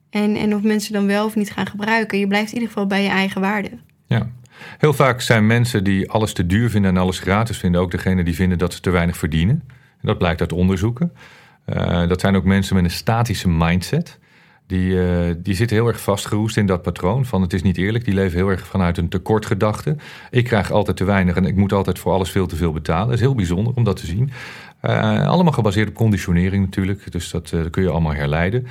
En, 0.09 0.35
en 0.35 0.55
of 0.55 0.61
mensen 0.61 0.93
dan 0.93 1.07
wel 1.07 1.25
of 1.25 1.35
niet 1.35 1.51
gaan 1.51 1.67
gebruiken. 1.67 2.19
Je 2.19 2.27
blijft 2.27 2.47
in 2.47 2.53
ieder 2.53 2.67
geval 2.67 2.87
bij 2.87 3.03
je 3.03 3.09
eigen 3.09 3.41
waarde. 3.41 3.69
Ja. 4.07 4.29
Heel 4.77 4.93
vaak 4.93 5.21
zijn 5.21 5.47
mensen 5.47 5.83
die 5.83 6.11
alles 6.11 6.33
te 6.33 6.45
duur 6.45 6.69
vinden 6.69 6.91
en 6.91 7.01
alles 7.01 7.19
gratis 7.19 7.57
vinden 7.57 7.81
ook 7.81 7.91
degene 7.91 8.23
die 8.23 8.35
vinden 8.35 8.57
dat 8.57 8.73
ze 8.73 8.79
te 8.79 8.89
weinig 8.89 9.17
verdienen. 9.17 9.63
En 9.69 10.07
dat 10.07 10.17
blijkt 10.17 10.41
uit 10.41 10.53
onderzoeken. 10.53 11.13
Eh, 11.65 12.07
dat 12.07 12.21
zijn 12.21 12.35
ook 12.35 12.43
mensen 12.43 12.75
met 12.75 12.83
een 12.83 12.91
statische 12.91 13.49
mindset. 13.49 14.19
Die, 14.67 15.01
eh, 15.01 15.35
die 15.37 15.55
zitten 15.55 15.77
heel 15.77 15.87
erg 15.87 16.01
vastgeroest 16.01 16.57
in 16.57 16.65
dat 16.65 16.81
patroon 16.81 17.25
van 17.25 17.41
het 17.41 17.53
is 17.53 17.61
niet 17.61 17.77
eerlijk. 17.77 18.05
Die 18.05 18.13
leven 18.13 18.37
heel 18.37 18.49
erg 18.49 18.67
vanuit 18.67 18.97
een 18.97 19.09
tekortgedachte. 19.09 19.95
Ik 20.29 20.43
krijg 20.43 20.71
altijd 20.71 20.97
te 20.97 21.03
weinig 21.03 21.35
en 21.35 21.45
ik 21.45 21.55
moet 21.55 21.73
altijd 21.73 21.99
voor 21.99 22.11
alles 22.11 22.31
veel 22.31 22.47
te 22.47 22.55
veel 22.55 22.71
betalen. 22.71 23.05
Dat 23.05 23.15
is 23.15 23.21
heel 23.21 23.35
bijzonder 23.35 23.73
om 23.75 23.83
dat 23.83 23.97
te 23.97 24.05
zien. 24.05 24.31
Eh, 24.79 25.27
allemaal 25.27 25.53
gebaseerd 25.53 25.89
op 25.89 25.95
conditionering 25.95 26.65
natuurlijk. 26.65 27.11
Dus 27.11 27.31
dat 27.31 27.53
kun 27.71 27.83
je 27.83 27.89
allemaal 27.89 28.13
herleiden. 28.13 28.67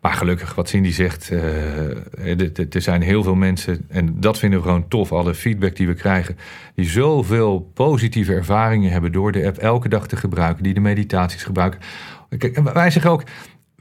Maar 0.00 0.12
gelukkig, 0.12 0.54
wat 0.54 0.68
Cindy 0.68 0.90
zegt, 0.90 1.30
eh, 1.30 2.38
er- 2.38 2.66
er 2.70 2.82
zijn 2.82 3.02
heel 3.02 3.22
veel 3.22 3.34
mensen, 3.34 3.84
en 3.88 4.20
dat 4.20 4.38
vinden 4.38 4.58
we 4.58 4.64
gewoon 4.64 4.88
tof, 4.88 5.12
alle 5.12 5.34
feedback 5.34 5.76
die 5.76 5.86
we 5.86 5.94
krijgen, 5.94 6.36
die 6.74 6.84
zoveel 6.88 7.70
positieve 7.74 8.34
ervaringen 8.34 8.90
hebben 8.90 9.12
door 9.12 9.32
de 9.32 9.46
app 9.46 9.56
elke 9.56 9.88
dag 9.88 10.06
te 10.06 10.16
gebruiken, 10.16 10.62
die 10.62 10.74
de 10.74 10.80
meditaties 10.80 11.42
gebruiken. 11.42 11.80
Kijk, 12.38 12.72
wij 12.72 12.90
zeggen 12.90 13.10
ook, 13.10 13.22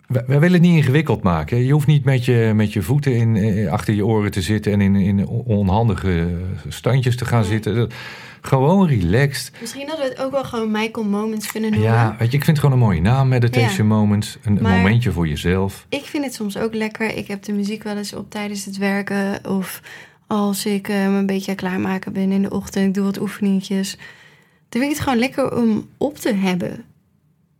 wij, 0.08 0.23
willen 0.27 0.51
het 0.53 0.62
niet 0.62 0.75
ingewikkeld 0.75 1.23
maken. 1.23 1.58
Je 1.65 1.71
hoeft 1.73 1.88
niet 1.88 2.03
met 2.03 2.25
je, 2.25 2.51
met 2.55 2.73
je 2.73 2.82
voeten 2.82 3.15
in, 3.15 3.36
eh, 3.36 3.71
achter 3.71 3.93
je 3.93 4.05
oren 4.05 4.32
te 4.32 4.41
zitten 4.41 4.71
en 4.71 4.82
in, 4.82 4.95
in 4.95 5.27
onhandige 5.27 6.27
standjes 6.67 7.15
te 7.15 7.25
gaan 7.25 7.43
zitten. 7.43 7.89
Dat- 8.41 8.49
Gewoon 8.49 8.88
relaxed. 8.88 9.52
Misschien 9.62 9.88
hadden 9.88 10.06
we 10.06 10.12
het 10.12 10.21
ook 10.21 10.32
wel 10.32 10.43
gewoon 10.43 10.71
Michael 10.71 11.06
Moments 11.06 11.52
kunnen 11.52 11.71
noemen. 11.71 11.89
Ja, 11.89 12.15
weet 12.19 12.32
je, 12.32 12.38
ik 12.38 12.43
vind 12.43 12.58
het 12.58 12.60
gewoon 12.65 12.71
een 12.82 12.86
mooie 12.88 13.02
naam, 13.02 13.28
Meditation 13.28 13.88
Moments. 13.88 14.38
Een, 14.43 14.58
Maar- 14.62 14.78
momentje 14.78 15.12
voor 15.12 15.28
jezelf. 15.28 15.86
Ik 15.89 16.04
vind 16.04 16.23
het 16.25 16.34
soms 16.34 16.58
ook 16.58 16.73
lekker. 16.73 17.15
Ik 17.15 17.28
heb 17.28 17.43
de 17.43 17.52
muziek 17.54 17.84
wel 17.84 17.97
eens 17.97 18.13
op 18.13 18.30
tijdens 18.32 18.65
het 18.65 18.78
werken. 18.78 19.45
Of 19.49 19.82
als 20.28 20.65
ik 20.65 20.88
eh, 20.88 20.95
me 20.95 21.17
een 21.17 21.25
beetje 21.25 21.56
klaarmaken 21.56 22.13
ben 22.13 22.32
in 22.32 22.41
de 22.41 22.49
ochtend. 22.49 22.86
Ik 22.88 22.93
doe 22.93 23.04
wat 23.04 23.19
oefeningetjes. 23.19 23.97
Dan 24.69 24.82
vind 24.82 24.84
ik 24.84 24.89
het 24.89 24.99
gewoon 24.99 25.19
lekker 25.19 25.58
om 25.58 25.88
op 25.97 26.17
te 26.17 26.34
hebben. 26.34 26.84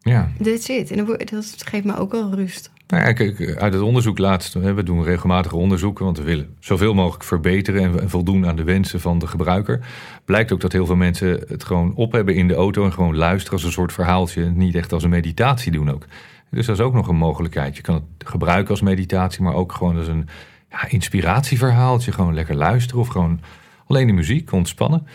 Ja. 0.02 0.32
That's 0.44 0.68
it. 0.70 0.92
En 0.92 1.06
dat 1.06 1.56
geeft 1.66 1.84
me 1.86 1.98
ook 1.98 2.12
wel 2.12 2.34
rust. 2.34 2.70
Nou 2.90 3.14
kijk, 3.14 3.56
uit 3.58 3.74
het 3.74 3.82
onderzoek 3.82 4.18
laatst, 4.18 4.54
we 4.54 4.84
doen 4.84 5.04
regelmatige 5.04 5.56
onderzoeken, 5.56 6.06
want 6.06 6.18
we 6.18 6.24
willen 6.24 6.56
zoveel 6.60 6.94
mogelijk 6.94 7.24
verbeteren 7.24 7.82
en, 7.82 8.00
en 8.00 8.10
voldoen 8.10 8.48
aan 8.48 8.56
de 8.56 8.64
wensen 8.64 9.00
van 9.00 9.20
de 9.20 9.28
gebruiker. 9.28 9.80
Blijkt 10.26 10.52
ook 10.52 10.62
dat 10.62 10.72
heel 10.72 10.86
veel 10.86 10.96
mensen 10.96 11.44
het 11.48 11.64
gewoon 11.64 11.96
op 11.96 12.12
hebben 12.12 12.36
in 12.36 12.48
de 12.48 12.54
auto 12.54 12.84
en 12.84 12.94
gewoon 12.94 13.16
luisteren 13.16 13.54
als 13.54 13.64
een 13.64 13.72
soort 13.72 13.94
verhaaltje, 13.94 14.46
niet 14.46 14.76
echt 14.76 14.94
als 14.94 15.04
een 15.04 15.10
meditatie 15.10 15.72
doen 15.72 15.92
ook. 15.92 16.06
Dus 16.52 16.66
dat 16.66 16.76
is 16.76 16.84
ook 16.84 16.94
nog 16.94 17.08
een 17.08 17.16
mogelijkheid. 17.16 17.76
Je 17.76 17.82
kan 17.82 17.96
het 17.96 18.28
gebruiken 18.28 18.70
als 18.70 18.82
meditatie, 18.82 19.44
maar 19.44 19.54
ook 19.54 19.72
gewoon 19.72 19.98
als 19.98 20.08
een 20.08 20.28
ja, 20.70 20.90
inspiratieverhaaltje. 20.90 22.12
Gewoon 22.12 22.34
lekker 22.34 22.56
luisteren 22.56 23.02
of 23.02 23.08
gewoon 23.08 23.40
alleen 23.88 24.08
de 24.08 24.14
muziek, 24.14 24.52
ontspannen. 24.52 25.08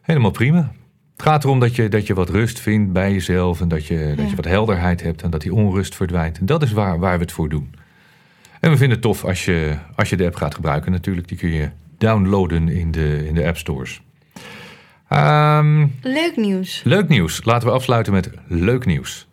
Helemaal 0.00 0.30
prima. 0.30 0.72
Het 1.20 1.28
gaat 1.28 1.44
erom 1.44 1.60
dat 1.60 1.76
je, 1.76 1.88
dat 1.88 2.06
je 2.06 2.14
wat 2.14 2.28
rust 2.28 2.60
vindt 2.60 2.92
bij 2.92 3.12
jezelf 3.12 3.60
en 3.60 3.68
dat 3.68 3.86
je, 3.86 4.12
dat 4.16 4.30
je 4.30 4.36
wat 4.36 4.44
helderheid 4.44 5.02
hebt 5.02 5.22
en 5.22 5.30
dat 5.30 5.40
die 5.40 5.54
onrust 5.54 5.94
verdwijnt. 5.94 6.38
En 6.38 6.46
dat 6.46 6.62
is 6.62 6.72
waar, 6.72 6.98
waar 6.98 7.16
we 7.16 7.22
het 7.22 7.32
voor 7.32 7.48
doen. 7.48 7.74
En 8.60 8.70
we 8.70 8.76
vinden 8.76 8.90
het 8.90 9.00
tof 9.00 9.24
als 9.24 9.44
je, 9.44 9.76
als 9.96 10.10
je 10.10 10.16
de 10.16 10.24
app 10.24 10.34
gaat 10.34 10.54
gebruiken 10.54 10.92
natuurlijk. 10.92 11.28
Die 11.28 11.38
kun 11.38 11.50
je 11.50 11.70
downloaden 11.98 12.68
in 12.68 12.90
de, 12.90 13.26
in 13.26 13.34
de 13.34 13.46
app 13.46 13.56
stores. 13.56 14.02
Ehm, 15.08 15.86
Leuk 16.02 16.36
nieuws. 16.36 16.82
Leuk 16.84 17.08
nieuws. 17.08 17.44
Laten 17.44 17.68
we 17.68 17.74
afsluiten 17.74 18.12
met 18.12 18.30
leuk 18.46 18.84
nieuws. 18.84 19.28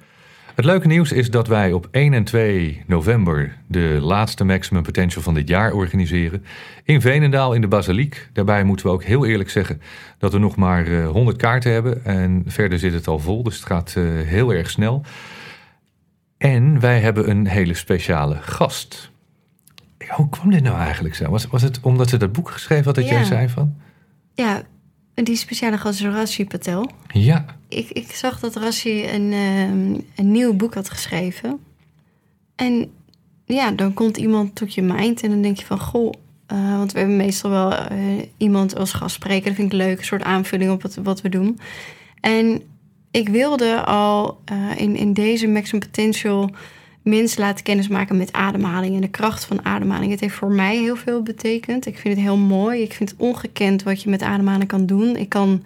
Het 0.58 0.65
leuke 0.65 0.88
nieuws 0.88 1.12
is 1.12 1.30
dat 1.30 1.48
wij 1.48 1.72
op 1.72 1.88
1 1.91 2.13
en 2.13 2.24
2 2.24 2.84
november 2.88 3.58
de 3.67 3.98
laatste 4.02 4.43
Maximum 4.43 4.84
Potential 4.84 5.24
van 5.24 5.34
dit 5.34 5.48
jaar 5.48 5.74
organiseren. 5.74 6.46
In 6.84 7.02
Veenendaal 7.02 7.54
in 7.54 7.62
de 7.62 7.67
Basiliek. 7.67 8.30
Daarbij 8.34 8.63
moeten 8.63 8.86
we 8.86 8.91
ook 8.91 9.04
heel 9.04 9.26
eerlijk 9.26 9.50
zeggen 9.50 9.82
dat 10.17 10.32
we 10.32 10.39
nog 10.39 10.56
maar 10.56 10.88
eh, 10.88 11.10
100 11.10 11.38
kaarten 11.38 11.72
hebben. 11.72 12.06
En 12.06 12.43
verder 12.48 12.80
zit 12.80 12.93
het 12.93 13.08
al 13.08 13.20
vol, 13.20 13.43
dus 13.43 13.56
het 13.56 13.65
gaat 13.65 13.93
eh, 13.98 14.04
heel 14.04 14.54
erg 14.54 14.70
snel. 14.70 15.02
En 16.38 16.80
wij 16.80 17.00
hebben 17.00 17.30
een 17.30 17.48
hele 17.48 17.74
speciale 17.74 18.36
gast. 18.41 19.12
Hoe 20.08 20.30
kwam 20.30 20.52
dit 20.52 20.63
nou 20.63 20.78
eigenlijk 20.78 21.15
zo? 21.15 21.30
Was, 21.30 21.48
was 21.48 21.62
het 21.62 21.80
omdat 21.82 22.10
ze 22.10 22.17
dat 22.17 22.32
boek 22.32 22.50
geschreven 22.52 22.86
had 22.86 22.96
dat 22.96 23.10
jij 23.10 23.24
zei 23.24 23.50
van? 23.50 23.76
Ja, 24.34 24.62
die 25.24 25.36
speciale 25.36 25.78
gast 25.78 26.02
Rassi 26.02 26.46
Patel. 26.46 26.92
Ja, 27.14 27.46
Ik, 27.68 27.90
ik 27.90 28.12
zag 28.12 28.40
dat 28.40 28.56
Rassi 28.56 29.08
een, 29.08 29.34
ehm, 29.34 30.02
een 30.16 30.32
nieuw 30.32 30.54
boek 30.54 30.74
had 30.74 30.90
geschreven. 30.90 31.60
En 32.56 32.92
ja, 33.46 33.72
dan 33.72 33.94
komt 33.94 34.18
iemand 34.18 34.56
tot 34.56 34.74
je 34.74 34.82
mind 34.82 35.24
en 35.24 35.30
dan 35.30 35.42
denk 35.42 35.58
je 35.58 35.66
van... 35.66 35.80
Goh, 35.80 36.14
eh, 36.48 36.78
want 36.78 36.92
we 36.92 37.00
hebben 37.00 37.18
meestal 37.18 37.50
wel 37.50 37.74
eh, 37.74 37.98
iemand 38.38 38.76
als 38.76 38.94
gastspreker. 38.94 39.46
Dat 39.46 39.56
vind 39.56 39.74
ik 39.74 39.80
leuk, 39.80 39.98
een 39.98 40.06
soort 40.06 40.24
aanvulling 40.24 40.72
op 40.72 40.82
wat, 40.82 40.96
wat 40.96 41.22
we 41.22 41.30
doen. 41.30 41.60
En 42.22 42.62
ik 43.12 43.30
wilde 43.30 43.84
al 43.84 44.42
eh, 44.46 44.58
in, 44.76 44.96
in 44.96 45.14
deze 45.14 45.48
Maximum 45.48 45.82
Potential 45.82 46.52
mensen 47.08 47.41
laten 47.41 47.63
kennismaken 47.63 48.17
met 48.17 48.34
ademhaling 48.34 48.96
en 48.96 49.02
de 49.02 49.08
kracht 49.08 49.46
van 49.46 49.65
ademhaling. 49.65 50.12
Het 50.12 50.20
heeft 50.20 50.34
voor 50.34 50.52
mij 50.52 50.78
heel 50.78 50.96
veel 50.96 51.22
betekend. 51.24 51.86
Ik 51.86 51.98
vind 51.98 52.15
het 52.15 52.24
heel 52.24 52.38
mooi. 52.38 52.82
Ik 52.82 52.93
vind 52.93 53.10
het 53.10 53.20
ongekend 53.20 53.84
wat 53.84 54.02
je 54.02 54.10
met 54.10 54.22
ademhaling 54.22 54.67
kan 54.67 54.86
doen. 54.86 55.15
Ik 55.15 55.30
kan 55.30 55.63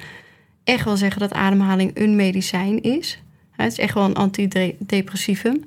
echt 0.64 0.86
wel 0.86 0.98
zeggen 0.98 1.22
dat 1.22 1.34
ademhaling 1.34 1.92
een 1.94 2.16
medicijn 2.16 2.82
is. 2.82 3.22
Het 3.52 3.72
is 3.72 3.78
echt 3.78 3.94
wel 3.94 4.04
een 4.04 4.16
antidepressivum. 4.16 5.64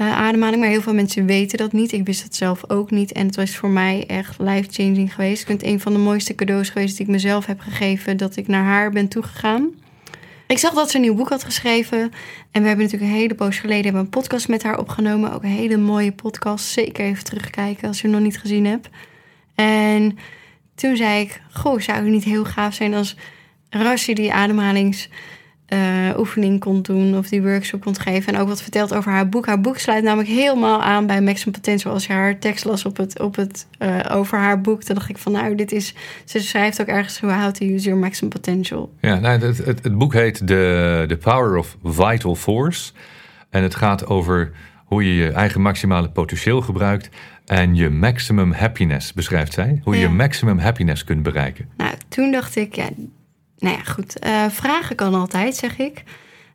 Uh, 0.00 0.16
ademhaling, 0.16 0.60
maar 0.60 0.70
heel 0.70 0.82
veel 0.82 0.94
mensen 0.94 1.26
weten 1.26 1.58
dat 1.58 1.72
niet. 1.72 1.92
Ik 1.92 2.06
wist 2.06 2.22
het 2.22 2.36
zelf 2.36 2.70
ook 2.70 2.90
niet. 2.90 3.12
En 3.12 3.26
het 3.26 3.36
was 3.36 3.56
voor 3.56 3.68
mij 3.68 4.04
echt 4.06 4.38
life-changing 4.38 5.14
geweest. 5.14 5.40
Ik 5.40 5.46
vind 5.46 5.60
het 5.60 5.70
een 5.70 5.80
van 5.80 5.92
de 5.92 5.98
mooiste 5.98 6.34
cadeaus 6.34 6.68
geweest 6.68 6.96
die 6.96 7.06
ik 7.06 7.12
mezelf 7.12 7.46
heb 7.46 7.60
gegeven, 7.60 8.16
dat 8.16 8.36
ik 8.36 8.46
naar 8.46 8.64
haar 8.64 8.90
ben 8.90 9.08
toegegaan. 9.08 9.70
Ik 10.46 10.58
zag 10.58 10.74
dat 10.74 10.90
ze 10.90 10.96
een 10.96 11.02
nieuw 11.02 11.14
boek 11.14 11.28
had 11.28 11.44
geschreven. 11.44 12.00
En 12.50 12.62
we 12.62 12.68
hebben 12.68 12.84
natuurlijk 12.84 13.12
een 13.12 13.18
hele 13.18 13.34
poos 13.34 13.58
geleden 13.58 13.94
een 13.94 14.08
podcast 14.08 14.48
met 14.48 14.62
haar 14.62 14.78
opgenomen. 14.78 15.32
Ook 15.32 15.42
een 15.42 15.48
hele 15.48 15.76
mooie 15.76 16.12
podcast. 16.12 16.64
Zeker 16.66 17.04
even 17.04 17.24
terugkijken 17.24 17.88
als 17.88 18.00
je 18.00 18.02
hem 18.02 18.16
nog 18.16 18.24
niet 18.24 18.38
gezien 18.38 18.66
hebt. 18.66 18.88
En 19.54 20.18
toen 20.74 20.96
zei 20.96 21.20
ik, 21.20 21.40
goh, 21.52 21.80
zou 21.80 21.98
het 21.98 22.08
niet 22.08 22.24
heel 22.24 22.44
gaaf 22.44 22.74
zijn 22.74 22.94
als 22.94 23.16
Rasje 23.70 24.12
die 24.12 24.32
ademhalings 24.32 25.08
uh, 25.74 26.18
oefening 26.18 26.60
kon 26.60 26.82
doen 26.82 27.16
of 27.16 27.28
die 27.28 27.42
workshop 27.42 27.80
kon 27.80 28.00
geven. 28.00 28.34
En 28.34 28.40
ook 28.40 28.48
wat 28.48 28.62
verteld 28.62 28.94
over 28.94 29.12
haar 29.12 29.28
boek. 29.28 29.46
Haar 29.46 29.60
boek 29.60 29.78
sluit 29.78 30.04
namelijk 30.04 30.28
helemaal 30.28 30.82
aan 30.82 31.06
bij 31.06 31.20
Maximum 31.20 31.54
Potential. 31.54 31.92
Als 31.92 32.06
je 32.06 32.12
haar 32.12 32.38
tekst 32.38 32.64
las 32.64 32.84
op 32.84 32.96
het, 32.96 33.20
op 33.20 33.36
het, 33.36 33.66
uh, 33.78 33.98
over 34.10 34.38
haar 34.38 34.60
boek, 34.60 34.86
dan 34.86 34.96
dacht 34.96 35.08
ik 35.08 35.18
van 35.18 35.32
nou, 35.32 35.54
dit 35.54 35.72
is. 35.72 35.94
Ze 36.24 36.40
schrijft 36.40 36.80
ook 36.80 36.86
ergens 36.86 37.20
How 37.20 37.50
to 37.50 37.66
Use 37.66 37.84
Your 37.84 38.00
Maximum 38.00 38.30
Potential. 38.30 38.92
Ja, 39.00 39.18
nou, 39.18 39.40
het, 39.40 39.58
het, 39.58 39.82
het 39.82 39.98
boek 39.98 40.12
heet 40.12 40.46
The, 40.46 41.04
The 41.08 41.16
Power 41.16 41.56
of 41.56 41.76
Vital 41.84 42.34
Force. 42.34 42.92
En 43.50 43.62
het 43.62 43.74
gaat 43.74 44.06
over 44.06 44.52
hoe 44.84 45.04
je 45.04 45.14
je 45.14 45.30
eigen 45.30 45.60
maximale 45.60 46.10
potentieel 46.10 46.60
gebruikt. 46.60 47.08
En 47.44 47.74
je 47.74 47.90
maximum 47.90 48.52
happiness 48.52 49.12
beschrijft 49.12 49.52
zij. 49.52 49.80
Hoe 49.82 49.94
je 49.94 50.00
je 50.00 50.08
maximum 50.08 50.58
happiness 50.58 51.04
kunt 51.04 51.22
bereiken. 51.22 51.68
Nou, 51.76 51.94
toen 52.08 52.30
dacht 52.32 52.56
ik, 52.56 52.74
ja, 52.74 52.88
nou 53.64 53.76
ja, 53.76 53.82
goed. 53.82 54.26
Uh, 54.26 54.46
vragen 54.48 54.96
kan 54.96 55.14
altijd, 55.14 55.56
zeg 55.56 55.78
ik. 55.78 56.02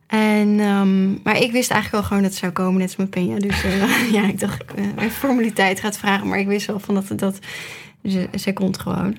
En, 0.06 0.60
um, 0.60 1.20
maar 1.22 1.36
ik 1.36 1.52
wist 1.52 1.70
eigenlijk 1.70 1.90
wel 1.90 2.02
gewoon 2.02 2.22
dat 2.22 2.30
het 2.30 2.40
zou 2.40 2.52
komen, 2.52 2.80
net 2.80 2.96
als 2.96 2.96
met 2.96 3.08
Peña. 3.08 3.36
Dus 3.36 3.64
uh, 3.64 4.12
ja, 4.16 4.28
ik 4.28 4.40
dacht, 4.40 4.62
ik 4.62 5.02
uh, 5.02 5.10
formaliteit 5.10 5.80
gaat 5.80 5.98
vragen. 5.98 6.28
Maar 6.28 6.38
ik 6.38 6.46
wist 6.46 6.66
wel 6.66 6.80
van 6.80 6.94
dat, 6.94 7.12
dat 7.16 7.38
ze, 8.04 8.28
ze 8.38 8.52
komt 8.52 8.78
gewoon. 8.78 9.16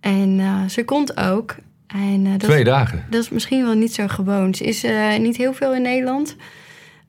En 0.00 0.40
ze 0.70 0.84
komt 0.84 1.16
ook. 1.16 1.56
En, 1.86 2.24
dat, 2.24 2.40
Twee 2.40 2.64
dagen? 2.64 3.04
Dat 3.10 3.22
is 3.22 3.30
misschien 3.30 3.64
wel 3.64 3.74
niet 3.74 3.94
zo 3.94 4.08
gewoon. 4.08 4.54
Ze 4.54 4.64
is 4.64 4.84
niet 5.18 5.36
heel 5.36 5.54
veel 5.54 5.74
in 5.74 5.82
Nederland. 5.82 6.36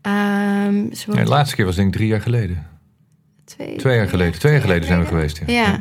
Um, 0.02 0.90
de 0.90 1.24
laatste 1.24 1.56
keer 1.56 1.66
was 1.66 1.76
denk 1.76 1.88
ik 1.88 1.94
drie 1.94 2.08
jaar 2.08 2.22
geleden. 2.22 2.68
Twee, 3.46 3.76
Twee 3.76 3.96
jaar 3.96 4.08
geleden. 4.08 4.40
Twee 4.40 4.52
jaar 4.52 4.62
geleden 4.62 4.88
zijn 4.88 5.00
we 5.00 5.06
geweest. 5.06 5.42
ja. 5.46 5.54
ja. 5.54 5.80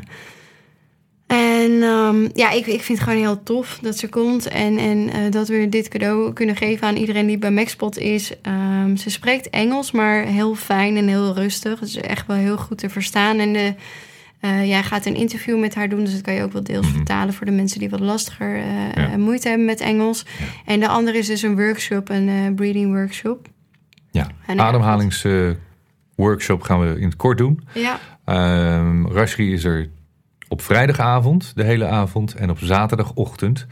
En 1.33 1.83
um, 1.83 2.29
ja, 2.35 2.51
ik, 2.51 2.67
ik 2.67 2.83
vind 2.83 2.99
het 2.99 3.09
gewoon 3.09 3.23
heel 3.23 3.43
tof 3.43 3.79
dat 3.83 3.99
ze 3.99 4.09
komt. 4.09 4.49
En, 4.49 4.79
en 4.79 4.99
uh, 4.99 5.31
dat 5.31 5.49
we 5.49 5.69
dit 5.69 5.89
cadeau 5.89 6.33
kunnen 6.33 6.57
geven 6.57 6.87
aan 6.87 6.97
iedereen 6.97 7.27
die 7.27 7.39
bij 7.39 7.51
Maxpot 7.51 7.99
is. 7.99 8.33
Um, 8.43 8.97
ze 8.97 9.11
spreekt 9.11 9.51
Engels, 9.51 9.91
maar 9.91 10.25
heel 10.25 10.55
fijn 10.55 10.97
en 10.97 11.09
heel 11.09 11.35
rustig. 11.35 11.81
Het 11.81 11.89
is 11.89 11.97
echt 11.97 12.27
wel 12.27 12.37
heel 12.37 12.57
goed 12.57 12.79
te 12.79 12.89
verstaan. 12.89 13.39
En 13.39 13.53
de, 13.53 13.75
uh, 14.41 14.69
jij 14.69 14.83
gaat 14.83 15.07
een 15.07 15.15
interview 15.15 15.61
met 15.61 15.75
haar 15.75 15.89
doen, 15.89 16.05
dus 16.05 16.13
dat 16.13 16.21
kan 16.21 16.35
je 16.35 16.43
ook 16.43 16.53
wel 16.53 16.63
deels 16.63 16.87
-hmm. 16.87 16.95
vertalen 16.95 17.35
voor 17.35 17.47
de 17.47 17.53
mensen 17.53 17.79
die 17.79 17.91
wat 17.91 18.01
lastiger 18.01 18.57
uh, 18.57 18.93
ja. 18.95 19.17
moeite 19.17 19.49
hebben 19.49 19.67
met 19.67 19.81
Engels. 19.81 20.27
Ja. 20.39 20.45
En 20.65 20.81
de 20.81 20.89
andere 20.89 21.19
is 21.19 21.27
dus 21.27 21.43
een 21.43 21.57
workshop, 21.57 22.09
een 22.09 22.55
breathing 22.55 22.93
workshop. 22.93 23.49
Ja, 24.11 24.27
ademhalingsworkshop 24.47 26.63
gaan 26.63 26.81
we 26.81 27.01
in 27.01 27.07
het 27.07 27.17
kort 27.17 27.39
doen. 27.39 27.61
Ja. 27.75 27.99
Um, 28.79 29.09
Rashri 29.09 29.53
is 29.53 29.65
er 29.65 29.91
op 30.53 30.63
vrijdagavond 30.63 31.53
de 31.55 31.65
hele 31.65 31.87
avond 31.87 32.35
en 32.35 32.51
op 32.51 32.59
zaterdagochtend. 32.59 33.67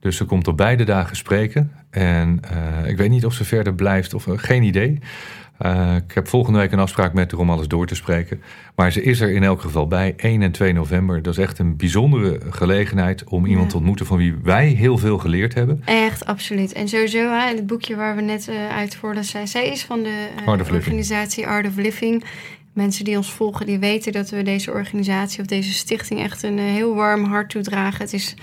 Dus 0.00 0.16
ze 0.16 0.24
komt 0.24 0.48
op 0.48 0.56
beide 0.56 0.84
dagen 0.84 1.16
spreken. 1.16 1.72
En 1.90 2.40
uh, 2.52 2.88
ik 2.90 2.96
weet 2.96 3.10
niet 3.10 3.24
of 3.24 3.32
ze 3.34 3.44
verder 3.44 3.74
blijft 3.74 4.14
of 4.14 4.26
uh, 4.26 4.34
geen 4.36 4.62
idee. 4.62 4.98
Uh, 5.62 5.96
ik 5.96 6.12
heb 6.14 6.28
volgende 6.28 6.58
week 6.58 6.72
een 6.72 6.78
afspraak 6.78 7.12
met 7.12 7.30
haar 7.30 7.40
om 7.40 7.50
alles 7.50 7.68
door 7.68 7.86
te 7.86 7.94
spreken. 7.94 8.42
Maar 8.74 8.92
ze 8.92 9.02
is 9.02 9.20
er 9.20 9.30
in 9.30 9.42
elk 9.42 9.60
geval 9.60 9.86
bij, 9.86 10.14
1 10.16 10.42
en 10.42 10.52
2 10.52 10.72
november. 10.72 11.22
Dat 11.22 11.32
is 11.32 11.44
echt 11.44 11.58
een 11.58 11.76
bijzondere 11.76 12.40
gelegenheid 12.50 13.24
om 13.24 13.46
iemand 13.46 13.64
ja. 13.64 13.70
te 13.70 13.76
ontmoeten 13.76 14.06
van 14.06 14.16
wie 14.16 14.34
wij 14.42 14.66
heel 14.66 14.98
veel 14.98 15.18
geleerd 15.18 15.54
hebben. 15.54 15.82
Echt, 15.84 16.26
absoluut. 16.26 16.72
En 16.72 16.88
sowieso, 16.88 17.18
hè, 17.18 17.54
het 17.54 17.66
boekje 17.66 17.96
waar 17.96 18.16
we 18.16 18.22
net 18.22 18.50
uit 18.70 18.98
zij 19.44 19.68
is 19.68 19.84
van 19.84 20.02
de 20.02 20.28
Art 20.44 20.70
organisatie 20.70 21.46
Art 21.46 21.66
of 21.66 21.76
Living 21.76 22.24
mensen 22.78 23.04
die 23.04 23.16
ons 23.16 23.30
volgen, 23.30 23.66
die 23.66 23.78
weten 23.78 24.12
dat 24.12 24.30
we 24.30 24.42
deze 24.42 24.70
organisatie 24.70 25.40
of 25.40 25.46
deze 25.46 25.72
stichting 25.72 26.20
echt 26.20 26.42
een 26.42 26.58
heel 26.58 26.94
warm 26.94 27.24
hart 27.24 27.50
toedragen. 27.50 28.00
Het 28.00 28.12
is 28.12 28.34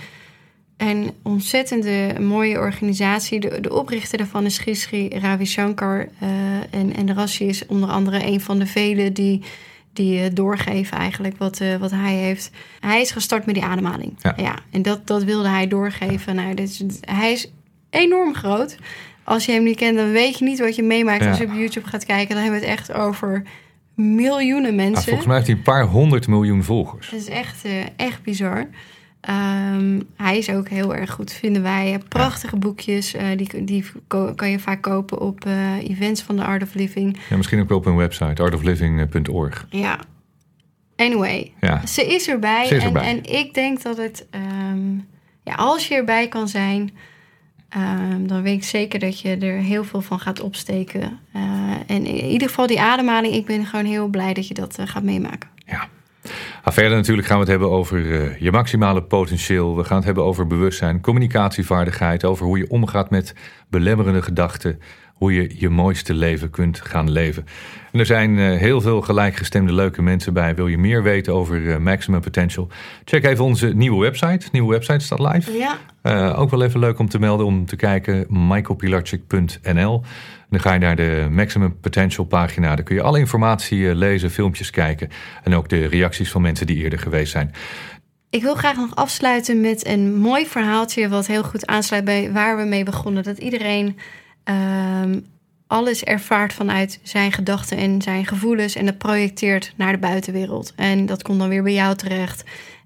een 0.76 1.12
ontzettende 1.22 2.20
mooie 2.20 2.58
organisatie. 2.58 3.40
De, 3.40 3.60
de 3.60 3.72
oprichter 3.72 4.18
daarvan 4.18 4.44
is 4.44 4.58
Gishri 4.58 5.08
Ravi 5.08 5.44
Shankar. 5.44 6.08
Uh, 6.22 6.28
en, 6.70 6.96
en 6.96 7.14
Rashi 7.14 7.46
is 7.46 7.66
onder 7.66 7.88
andere 7.88 8.26
een 8.26 8.40
van 8.40 8.58
de 8.58 8.66
velen 8.66 9.12
die, 9.12 9.42
die 9.92 10.20
uh, 10.20 10.26
doorgeven 10.32 10.98
eigenlijk 10.98 11.36
wat, 11.38 11.60
uh, 11.60 11.76
wat 11.76 11.90
hij 11.90 12.14
heeft. 12.14 12.50
Hij 12.80 13.00
is 13.00 13.10
gestart 13.10 13.46
met 13.46 13.54
die 13.54 13.64
ademhaling. 13.64 14.16
Ja. 14.18 14.34
ja 14.36 14.58
en 14.70 14.82
dat, 14.82 15.06
dat 15.06 15.24
wilde 15.24 15.48
hij 15.48 15.68
doorgeven. 15.68 16.34
Nou, 16.34 16.54
dit 16.54 16.68
is, 16.68 16.82
hij 17.00 17.32
is 17.32 17.50
enorm 17.90 18.34
groot. 18.34 18.76
Als 19.24 19.44
je 19.44 19.52
hem 19.52 19.62
niet 19.62 19.76
kent, 19.76 19.96
dan 19.96 20.10
weet 20.10 20.38
je 20.38 20.44
niet 20.44 20.58
wat 20.58 20.76
je 20.76 20.82
meemaakt. 20.82 21.22
Ja. 21.22 21.28
Als 21.28 21.38
je 21.38 21.44
op 21.44 21.54
YouTube 21.54 21.86
gaat 21.86 22.04
kijken, 22.04 22.34
dan 22.34 22.42
hebben 22.42 22.60
we 22.60 22.66
het 22.66 22.78
echt 22.78 22.92
over 22.92 23.42
miljoenen 23.96 24.74
mensen. 24.74 24.96
Ah, 24.96 25.04
volgens 25.04 25.26
mij 25.26 25.34
heeft 25.36 25.48
hij 25.48 25.56
een 25.56 25.62
paar 25.62 25.84
honderd 25.84 26.28
miljoen 26.28 26.62
volgers. 26.62 27.10
Dat 27.10 27.20
is 27.20 27.28
echt, 27.28 27.66
uh, 27.66 27.72
echt 27.96 28.22
bizar. 28.22 28.68
Um, 29.30 30.08
hij 30.16 30.38
is 30.38 30.50
ook 30.50 30.68
heel 30.68 30.94
erg 30.94 31.10
goed, 31.10 31.32
vinden 31.32 31.62
wij. 31.62 32.00
Prachtige 32.08 32.54
ja. 32.54 32.60
boekjes, 32.60 33.14
uh, 33.14 33.22
die, 33.36 33.64
die 33.64 33.84
kan 34.34 34.50
je 34.50 34.58
vaak 34.58 34.82
kopen 34.82 35.20
op 35.20 35.46
uh, 35.46 35.88
events 35.88 36.22
van 36.22 36.36
de 36.36 36.44
Art 36.44 36.62
of 36.62 36.74
Living. 36.74 37.18
Ja, 37.30 37.36
misschien 37.36 37.60
ook 37.60 37.68
wel 37.68 37.78
op 37.78 37.84
hun 37.84 37.96
website, 37.96 38.42
artofliving.org. 38.42 39.66
Ja. 39.70 39.98
Anyway, 40.96 41.52
ja. 41.60 41.86
ze 41.86 42.06
is 42.06 42.28
erbij. 42.28 42.66
Ze 42.66 42.74
is 42.74 42.84
erbij. 42.84 43.02
En, 43.02 43.16
en 43.16 43.32
ik 43.32 43.54
denk 43.54 43.82
dat 43.82 43.96
het, 43.96 44.26
um, 44.70 45.06
ja, 45.42 45.54
als 45.54 45.88
je 45.88 45.94
erbij 45.94 46.28
kan 46.28 46.48
zijn, 46.48 46.90
Um, 47.76 48.26
dan 48.26 48.42
weet 48.42 48.56
ik 48.56 48.64
zeker 48.64 48.98
dat 48.98 49.20
je 49.20 49.36
er 49.36 49.58
heel 49.58 49.84
veel 49.84 50.00
van 50.00 50.20
gaat 50.20 50.40
opsteken. 50.40 51.18
Uh, 51.36 51.42
en 51.86 52.06
in 52.06 52.24
ieder 52.24 52.48
geval 52.48 52.66
die 52.66 52.80
ademhaling, 52.80 53.34
ik 53.34 53.46
ben 53.46 53.66
gewoon 53.66 53.84
heel 53.84 54.08
blij 54.08 54.34
dat 54.34 54.48
je 54.48 54.54
dat 54.54 54.78
uh, 54.80 54.86
gaat 54.86 55.02
meemaken. 55.02 55.48
Ja. 55.66 55.88
Maar 56.64 56.72
verder 56.72 56.96
natuurlijk 56.96 57.26
gaan 57.26 57.36
we 57.36 57.42
het 57.42 57.50
hebben 57.50 57.70
over 57.70 57.98
uh, 57.98 58.40
je 58.40 58.52
maximale 58.52 59.02
potentieel. 59.02 59.76
We 59.76 59.84
gaan 59.84 59.96
het 59.96 60.04
hebben 60.04 60.24
over 60.24 60.46
bewustzijn, 60.46 61.00
communicatievaardigheid, 61.00 62.24
over 62.24 62.46
hoe 62.46 62.58
je 62.58 62.70
omgaat 62.70 63.10
met 63.10 63.34
belemmerende 63.68 64.22
gedachten, 64.22 64.80
hoe 65.16 65.34
je 65.34 65.50
je 65.58 65.68
mooiste 65.68 66.14
leven 66.14 66.50
kunt 66.50 66.80
gaan 66.80 67.10
leven. 67.10 67.46
En 67.92 67.98
er 67.98 68.06
zijn 68.06 68.30
uh, 68.30 68.58
heel 68.58 68.80
veel 68.80 69.00
gelijkgestemde 69.00 69.72
leuke 69.72 70.02
mensen 70.02 70.32
bij. 70.32 70.54
Wil 70.54 70.66
je 70.66 70.78
meer 70.78 71.02
weten 71.02 71.34
over 71.34 71.60
uh, 71.60 71.76
Maximum 71.76 72.20
Potential? 72.20 72.68
Check 73.04 73.24
even 73.24 73.44
onze 73.44 73.66
nieuwe 73.74 74.00
website. 74.00 74.48
Nieuwe 74.52 74.72
website 74.72 75.04
staat 75.04 75.18
live. 75.18 75.52
Ja. 75.52 75.78
Uh, 76.02 76.38
ook 76.40 76.50
wel 76.50 76.62
even 76.62 76.80
leuk 76.80 76.98
om 76.98 77.08
te 77.08 77.18
melden, 77.18 77.46
om 77.46 77.66
te 77.66 77.76
kijken. 77.76 78.26
michaelpilarczyk.nl 78.28 80.02
Dan 80.50 80.60
ga 80.60 80.72
je 80.72 80.78
naar 80.78 80.96
de 80.96 81.26
Maximum 81.30 81.80
Potential 81.80 82.24
pagina. 82.24 82.74
Daar 82.74 82.84
kun 82.84 82.94
je 82.94 83.02
alle 83.02 83.18
informatie 83.18 83.94
lezen, 83.94 84.30
filmpjes 84.30 84.70
kijken. 84.70 85.08
En 85.42 85.54
ook 85.54 85.68
de 85.68 85.86
reacties 85.86 86.30
van 86.30 86.42
mensen 86.42 86.66
die 86.66 86.76
eerder 86.76 86.98
geweest 86.98 87.32
zijn. 87.32 87.54
Ik 88.30 88.42
wil 88.42 88.54
graag 88.54 88.76
nog 88.76 88.94
afsluiten 88.94 89.60
met 89.60 89.86
een 89.86 90.16
mooi 90.16 90.46
verhaaltje... 90.46 91.08
wat 91.08 91.26
heel 91.26 91.42
goed 91.42 91.66
aansluit 91.66 92.04
bij 92.04 92.32
waar 92.32 92.56
we 92.56 92.64
mee 92.64 92.84
begonnen. 92.84 93.22
Dat 93.22 93.38
iedereen... 93.38 93.96
Um, 94.48 95.26
alles 95.66 96.04
ervaart 96.04 96.52
vanuit 96.52 97.00
zijn 97.02 97.32
gedachten 97.32 97.76
en 97.76 98.02
zijn 98.02 98.26
gevoelens 98.26 98.74
en 98.74 98.84
dat 98.84 98.98
projecteert 98.98 99.72
naar 99.76 99.92
de 99.92 99.98
buitenwereld. 99.98 100.72
En 100.76 101.06
dat 101.06 101.22
komt 101.22 101.38
dan 101.38 101.48
weer 101.48 101.62
bij 101.62 101.72
jou 101.72 101.96
terecht. 101.96 102.44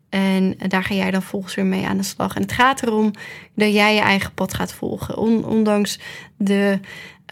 En 0.09 0.55
daar 0.69 0.85
ga 0.85 0.95
jij 0.95 1.11
dan 1.11 1.23
volgens 1.23 1.55
weer 1.55 1.67
mee 1.67 1.87
aan 1.87 1.97
de 1.97 2.03
slag. 2.03 2.37
En 2.37 2.43
het 2.43 2.53
gaat 2.53 2.83
erom 2.83 3.11
dat 3.55 3.73
jij 3.73 3.95
je 3.95 4.01
eigen 4.01 4.35
pad 4.35 4.55
gaat 4.55 4.73
volgen. 4.73 5.17
On, 5.17 5.45
ondanks 5.45 5.99
de 6.37 6.79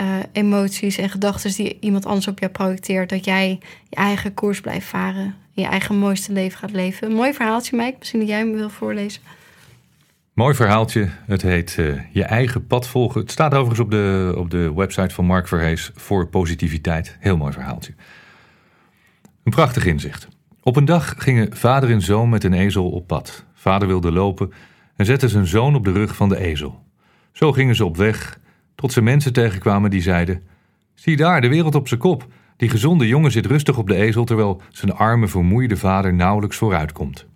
uh, 0.02 0.16
emoties 0.32 0.98
en 0.98 1.10
gedachten 1.10 1.52
die 1.54 1.76
iemand 1.80 2.06
anders 2.06 2.28
op 2.28 2.38
jou 2.38 2.52
projecteert. 2.52 3.08
Dat 3.08 3.24
jij 3.24 3.58
je 3.88 3.96
eigen 3.96 4.34
koers 4.34 4.60
blijft 4.60 4.86
varen. 4.86 5.34
Je 5.52 5.64
eigen 5.64 5.98
mooiste 5.98 6.32
leven 6.32 6.58
gaat 6.58 6.72
leven. 6.72 7.12
Mooi 7.12 7.32
verhaaltje, 7.32 7.76
Mike. 7.76 7.96
Misschien 7.98 8.20
dat 8.20 8.28
jij 8.28 8.44
me 8.44 8.56
wil 8.56 8.70
voorlezen. 8.70 9.22
Mooi 10.38 10.54
verhaaltje. 10.54 11.08
Het 11.26 11.42
heet 11.42 11.76
uh, 11.80 12.00
Je 12.12 12.24
eigen 12.24 12.66
pad 12.66 12.88
volgen. 12.88 13.20
Het 13.20 13.30
staat 13.30 13.52
overigens 13.52 13.80
op 13.80 13.90
de, 13.90 14.34
op 14.36 14.50
de 14.50 14.74
website 14.74 15.14
van 15.14 15.24
Mark 15.24 15.48
Verhees 15.48 15.90
voor 15.94 16.28
positiviteit. 16.28 17.16
Heel 17.20 17.36
mooi 17.36 17.52
verhaaltje. 17.52 17.94
Een 19.44 19.52
prachtig 19.52 19.86
inzicht. 19.86 20.28
Op 20.62 20.76
een 20.76 20.84
dag 20.84 21.14
gingen 21.16 21.56
vader 21.56 21.90
en 21.90 22.02
zoon 22.02 22.28
met 22.28 22.44
een 22.44 22.52
ezel 22.52 22.90
op 22.90 23.06
pad. 23.06 23.44
Vader 23.54 23.88
wilde 23.88 24.12
lopen 24.12 24.52
en 24.96 25.04
zette 25.04 25.28
zijn 25.28 25.46
zoon 25.46 25.74
op 25.74 25.84
de 25.84 25.92
rug 25.92 26.16
van 26.16 26.28
de 26.28 26.38
ezel. 26.38 26.84
Zo 27.32 27.52
gingen 27.52 27.74
ze 27.74 27.84
op 27.84 27.96
weg 27.96 28.38
tot 28.74 28.92
ze 28.92 29.02
mensen 29.02 29.32
tegenkwamen 29.32 29.90
die 29.90 30.02
zeiden: 30.02 30.42
Zie 30.94 31.16
daar, 31.16 31.40
de 31.40 31.48
wereld 31.48 31.74
op 31.74 31.88
zijn 31.88 32.00
kop. 32.00 32.26
Die 32.56 32.68
gezonde 32.68 33.06
jongen 33.06 33.30
zit 33.30 33.46
rustig 33.46 33.78
op 33.78 33.88
de 33.88 33.96
ezel 33.96 34.24
terwijl 34.24 34.62
zijn 34.70 34.92
arme, 34.92 35.28
vermoeide 35.28 35.76
vader 35.76 36.14
nauwelijks 36.14 36.56
vooruitkomt. 36.56 37.26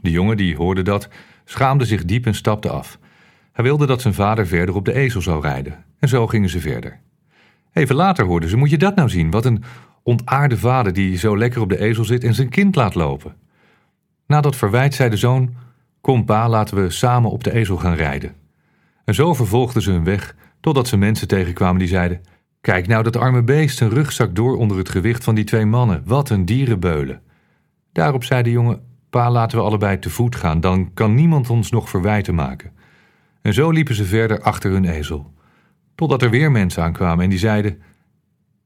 De 0.00 0.10
jongen 0.10 0.36
die 0.36 0.56
hoorde 0.56 0.82
dat, 0.82 1.08
schaamde 1.50 1.84
zich 1.84 2.04
diep 2.04 2.26
en 2.26 2.34
stapte 2.34 2.68
af. 2.68 2.98
Hij 3.52 3.64
wilde 3.64 3.86
dat 3.86 4.00
zijn 4.00 4.14
vader 4.14 4.46
verder 4.46 4.74
op 4.74 4.84
de 4.84 4.94
ezel 4.94 5.20
zou 5.20 5.42
rijden. 5.42 5.84
En 5.98 6.08
zo 6.08 6.26
gingen 6.26 6.48
ze 6.48 6.60
verder. 6.60 7.00
Even 7.72 7.94
later 7.94 8.24
hoorden 8.24 8.48
ze: 8.48 8.56
Moet 8.56 8.70
je 8.70 8.78
dat 8.78 8.94
nou 8.94 9.08
zien? 9.08 9.30
Wat 9.30 9.44
een 9.44 9.62
ontaarde 10.02 10.58
vader 10.58 10.92
die 10.92 11.16
zo 11.18 11.38
lekker 11.38 11.60
op 11.60 11.68
de 11.68 11.78
ezel 11.78 12.04
zit 12.04 12.24
en 12.24 12.34
zijn 12.34 12.48
kind 12.48 12.76
laat 12.76 12.94
lopen. 12.94 13.34
Na 14.26 14.40
dat 14.40 14.56
verwijt 14.56 14.94
zei 14.94 15.10
de 15.10 15.16
zoon: 15.16 15.54
Kom 16.00 16.24
pa, 16.24 16.48
laten 16.48 16.82
we 16.82 16.90
samen 16.90 17.30
op 17.30 17.44
de 17.44 17.52
ezel 17.52 17.76
gaan 17.76 17.94
rijden. 17.94 18.34
En 19.04 19.14
zo 19.14 19.34
vervolgden 19.34 19.82
ze 19.82 19.90
hun 19.90 20.04
weg 20.04 20.36
totdat 20.60 20.88
ze 20.88 20.96
mensen 20.96 21.28
tegenkwamen 21.28 21.78
die 21.78 21.88
zeiden: 21.88 22.20
Kijk 22.60 22.86
nou 22.86 23.02
dat 23.02 23.16
arme 23.16 23.42
beest, 23.42 23.80
een 23.80 23.90
rugzak 23.90 24.34
door 24.34 24.56
onder 24.56 24.76
het 24.76 24.88
gewicht 24.88 25.24
van 25.24 25.34
die 25.34 25.44
twee 25.44 25.66
mannen. 25.66 26.02
Wat 26.04 26.30
een 26.30 26.44
dierenbeulen. 26.44 27.20
Daarop 27.92 28.24
zei 28.24 28.42
de 28.42 28.50
jongen: 28.50 28.87
Pa, 29.10 29.30
laten 29.30 29.58
we 29.58 29.64
allebei 29.64 29.98
te 29.98 30.10
voet 30.10 30.36
gaan, 30.36 30.60
dan 30.60 30.94
kan 30.94 31.14
niemand 31.14 31.50
ons 31.50 31.70
nog 31.70 31.88
verwijten 31.88 32.34
maken. 32.34 32.72
En 33.42 33.54
zo 33.54 33.70
liepen 33.70 33.94
ze 33.94 34.04
verder 34.04 34.40
achter 34.40 34.70
hun 34.70 34.84
ezel. 34.84 35.32
Totdat 35.94 36.22
er 36.22 36.30
weer 36.30 36.50
mensen 36.50 36.82
aankwamen 36.82 37.24
en 37.24 37.30
die 37.30 37.38
zeiden: 37.38 37.82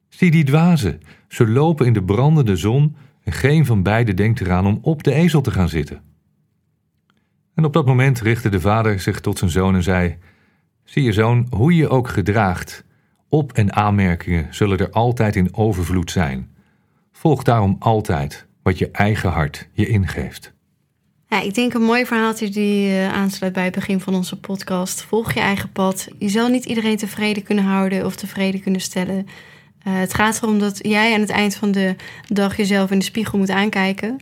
Zie 0.08 0.30
die 0.30 0.44
dwazen, 0.44 1.00
ze 1.28 1.48
lopen 1.48 1.86
in 1.86 1.92
de 1.92 2.02
brandende 2.02 2.56
zon 2.56 2.96
en 3.22 3.32
geen 3.32 3.66
van 3.66 3.82
beiden 3.82 4.16
denkt 4.16 4.40
eraan 4.40 4.66
om 4.66 4.78
op 4.82 5.02
de 5.02 5.12
ezel 5.12 5.40
te 5.40 5.50
gaan 5.50 5.68
zitten. 5.68 6.02
En 7.54 7.64
op 7.64 7.72
dat 7.72 7.86
moment 7.86 8.20
richtte 8.20 8.48
de 8.48 8.60
vader 8.60 9.00
zich 9.00 9.20
tot 9.20 9.38
zijn 9.38 9.50
zoon 9.50 9.74
en 9.74 9.82
zei: 9.82 10.18
Zie 10.84 11.02
je 11.02 11.12
zoon, 11.12 11.46
hoe 11.50 11.74
je 11.74 11.88
ook 11.88 12.08
gedraagt, 12.08 12.84
op- 13.28 13.52
en 13.52 13.72
aanmerkingen 13.72 14.54
zullen 14.54 14.78
er 14.78 14.90
altijd 14.90 15.36
in 15.36 15.54
overvloed 15.54 16.10
zijn. 16.10 16.50
Volg 17.12 17.42
daarom 17.42 17.76
altijd 17.78 18.46
wat 18.62 18.78
je 18.78 18.90
eigen 18.90 19.30
hart 19.30 19.68
je 19.72 19.86
ingeeft. 19.86 20.52
Ja, 21.28 21.40
ik 21.40 21.54
denk 21.54 21.74
een 21.74 21.82
mooi 21.82 22.06
verhaaltje 22.06 22.48
die 22.48 22.88
uh, 22.88 23.12
aansluit 23.12 23.52
bij 23.52 23.64
het 23.64 23.74
begin 23.74 24.00
van 24.00 24.14
onze 24.14 24.40
podcast. 24.40 25.02
Volg 25.02 25.32
je 25.32 25.40
eigen 25.40 25.72
pad. 25.72 26.08
Je 26.18 26.28
zal 26.28 26.48
niet 26.48 26.64
iedereen 26.64 26.96
tevreden 26.96 27.42
kunnen 27.42 27.64
houden 27.64 28.06
of 28.06 28.16
tevreden 28.16 28.60
kunnen 28.60 28.80
stellen. 28.80 29.16
Uh, 29.16 29.98
het 29.98 30.14
gaat 30.14 30.42
erom 30.42 30.58
dat 30.58 30.78
jij 30.82 31.14
aan 31.14 31.20
het 31.20 31.30
eind 31.30 31.54
van 31.54 31.72
de 31.72 31.96
dag 32.28 32.56
jezelf 32.56 32.90
in 32.90 32.98
de 32.98 33.04
spiegel 33.04 33.38
moet 33.38 33.50
aankijken. 33.50 34.16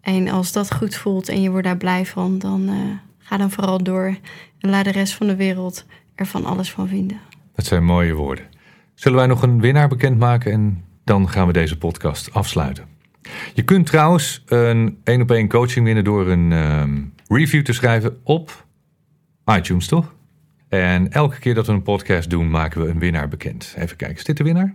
En 0.00 0.28
als 0.28 0.52
dat 0.52 0.74
goed 0.74 0.94
voelt 0.94 1.28
en 1.28 1.42
je 1.42 1.50
wordt 1.50 1.66
daar 1.66 1.76
blij 1.76 2.06
van, 2.06 2.38
dan 2.38 2.62
uh, 2.68 2.74
ga 3.18 3.36
dan 3.36 3.50
vooral 3.50 3.82
door. 3.82 4.16
En 4.58 4.70
laat 4.70 4.84
de 4.84 4.90
rest 4.90 5.14
van 5.14 5.26
de 5.26 5.36
wereld 5.36 5.84
er 6.14 6.26
van 6.26 6.44
alles 6.44 6.70
van 6.70 6.88
vinden. 6.88 7.20
Dat 7.54 7.64
zijn 7.64 7.84
mooie 7.84 8.14
woorden. 8.14 8.44
Zullen 8.94 9.18
wij 9.18 9.26
nog 9.26 9.42
een 9.42 9.60
winnaar 9.60 9.88
bekendmaken 9.88 10.52
en 10.52 10.84
dan 11.04 11.28
gaan 11.28 11.46
we 11.46 11.52
deze 11.52 11.78
podcast 11.78 12.32
afsluiten. 12.32 12.95
Je 13.54 13.62
kunt 13.62 13.86
trouwens 13.86 14.42
een 14.46 14.98
één 15.04 15.20
op 15.20 15.30
één 15.30 15.48
coaching 15.48 15.84
winnen 15.84 16.04
door 16.04 16.28
een 16.28 16.52
um, 16.52 17.14
review 17.28 17.64
te 17.64 17.72
schrijven 17.72 18.18
op 18.22 18.66
iTunes, 19.44 19.86
toch? 19.86 20.14
En 20.68 21.12
elke 21.12 21.38
keer 21.38 21.54
dat 21.54 21.66
we 21.66 21.72
een 21.72 21.82
podcast 21.82 22.30
doen, 22.30 22.50
maken 22.50 22.82
we 22.82 22.88
een 22.88 22.98
winnaar 22.98 23.28
bekend. 23.28 23.74
Even 23.78 23.96
kijken, 23.96 24.16
is 24.16 24.24
dit 24.24 24.36
de 24.36 24.44
winnaar? 24.44 24.74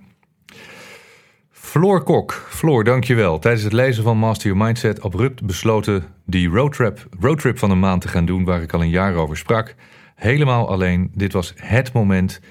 Floor 1.49 2.04
Kok. 2.04 2.45
Floor, 2.49 2.84
dankjewel. 2.84 3.39
Tijdens 3.39 3.64
het 3.64 3.74
lezen 3.74 4.04
van 4.04 4.18
Master 4.18 4.49
Your 4.49 4.66
Mindset 4.66 5.02
abrupt 5.02 5.45
besloten 5.45 6.04
die 6.26 6.49
roadtrip, 6.49 7.08
roadtrip 7.20 7.58
van 7.58 7.72
een 7.72 7.80
maand 7.80 8.02
te 8.02 8.08
gaan 8.08 8.26
doen 8.26 8.43
waar 8.43 8.62
ik 8.62 8.74
al 8.74 8.82
een 8.82 8.89
jaar 8.89 9.16
over 9.16 9.38
sprak. 9.38 9.76
Helemaal 10.16 10.70
alleen. 10.70 11.12
Dit 11.14 11.34
was 11.34 11.54
het 11.56 11.93
moment 11.93 12.41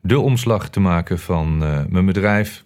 de 0.00 0.18
omslag 0.18 0.68
te 0.68 0.80
maken 0.80 1.18
van 1.18 1.62
uh, 1.62 1.80
mijn 1.88 2.06
bedrijf 2.06 2.64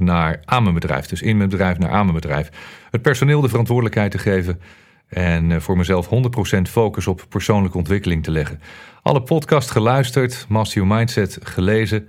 naar 0.00 0.40
aan 0.44 0.62
mijn 0.62 0.74
bedrijf. 0.74 1.06
Dus 1.06 1.22
in 1.22 1.36
mijn 1.36 1.48
bedrijf 1.48 1.78
naar 1.78 1.90
aan 1.90 2.06
mijn 2.06 2.20
bedrijf. 2.20 2.50
Het 2.90 3.02
personeel 3.02 3.40
de 3.40 3.48
verantwoordelijkheid 3.48 4.10
te 4.10 4.18
geven. 4.18 4.60
En 5.08 5.50
uh, 5.50 5.60
voor 5.60 5.76
mezelf 5.76 6.08
100% 6.56 6.60
focus 6.62 7.06
op 7.06 7.24
persoonlijke 7.28 7.78
ontwikkeling 7.78 8.22
te 8.22 8.30
leggen. 8.30 8.60
Alle 9.02 9.22
podcast 9.22 9.70
geluisterd, 9.70 10.46
Master 10.48 10.82
Your 10.82 10.96
Mindset 10.96 11.38
gelezen, 11.42 12.08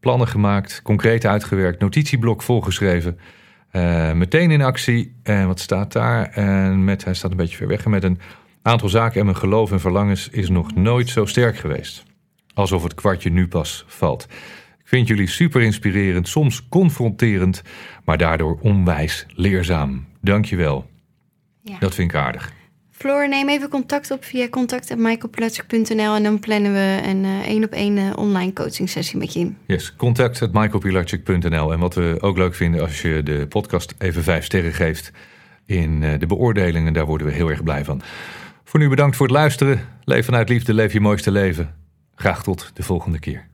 plannen 0.00 0.28
gemaakt, 0.28 0.82
concreet 0.82 1.26
uitgewerkt, 1.26 1.80
notitieblok 1.80 2.42
volgeschreven. 2.42 3.18
Uh, 3.72 4.12
meteen 4.12 4.50
in 4.50 4.62
actie. 4.62 5.14
En 5.22 5.46
wat 5.46 5.60
staat 5.60 5.92
daar? 5.92 6.24
En 6.24 6.84
met, 6.84 7.04
hij 7.04 7.14
staat 7.14 7.30
een 7.30 7.36
beetje 7.36 7.56
ver 7.56 7.66
weg. 7.66 7.84
En 7.84 7.90
met 7.90 8.04
een 8.04 8.20
aantal 8.62 8.88
zaken 8.88 9.18
en 9.20 9.26
mijn 9.26 9.38
geloof 9.38 9.72
en 9.72 9.80
verlangens 9.80 10.28
is 10.28 10.48
nog 10.48 10.74
nooit 10.74 11.08
zo 11.08 11.24
sterk 11.24 11.56
geweest. 11.56 12.02
Alsof 12.54 12.82
het 12.82 12.94
kwartje 12.94 13.30
nu 13.30 13.48
pas 13.48 13.84
valt. 13.86 14.26
Ik 14.84 14.90
vind 14.90 15.08
jullie 15.08 15.26
super 15.26 15.62
inspirerend, 15.62 16.28
soms 16.28 16.68
confronterend, 16.68 17.62
maar 18.04 18.18
daardoor 18.18 18.58
onwijs 18.60 19.26
leerzaam. 19.34 20.06
Dankjewel. 20.20 20.86
Ja. 21.62 21.78
Dat 21.78 21.94
vind 21.94 22.10
ik 22.10 22.16
aardig. 22.16 22.52
Floor, 22.90 23.28
neem 23.28 23.48
even 23.48 23.68
contact 23.68 24.10
op 24.10 24.24
via 24.24 24.48
contact.michaelplatschik.nl 24.48 26.14
en 26.14 26.22
dan 26.22 26.38
plannen 26.38 26.72
we 26.72 27.00
een 27.04 27.24
één 27.24 27.64
op 27.64 27.72
één 27.72 28.16
online 28.16 28.52
coaching 28.52 28.88
sessie 28.88 29.18
met 29.18 29.32
je 29.32 29.40
in. 29.40 29.56
Yes, 29.66 29.96
contact.michaelpilatschik.nl 29.96 31.72
en 31.72 31.78
wat 31.78 31.94
we 31.94 32.16
ook 32.20 32.36
leuk 32.36 32.54
vinden 32.54 32.80
als 32.80 33.02
je 33.02 33.22
de 33.22 33.46
podcast 33.48 33.94
even 33.98 34.22
vijf 34.22 34.44
sterren 34.44 34.72
geeft 34.72 35.12
in 35.66 36.00
de 36.00 36.26
beoordelingen, 36.26 36.92
daar 36.92 37.06
worden 37.06 37.26
we 37.26 37.32
heel 37.32 37.50
erg 37.50 37.62
blij 37.62 37.84
van. 37.84 38.02
Voor 38.64 38.80
nu 38.80 38.88
bedankt 38.88 39.16
voor 39.16 39.26
het 39.26 39.34
luisteren. 39.34 39.80
Leef 40.04 40.24
vanuit 40.24 40.48
liefde, 40.48 40.74
leef 40.74 40.92
je 40.92 41.00
mooiste 41.00 41.30
leven. 41.30 41.74
Graag 42.14 42.42
tot 42.42 42.70
de 42.74 42.82
volgende 42.82 43.18
keer. 43.18 43.52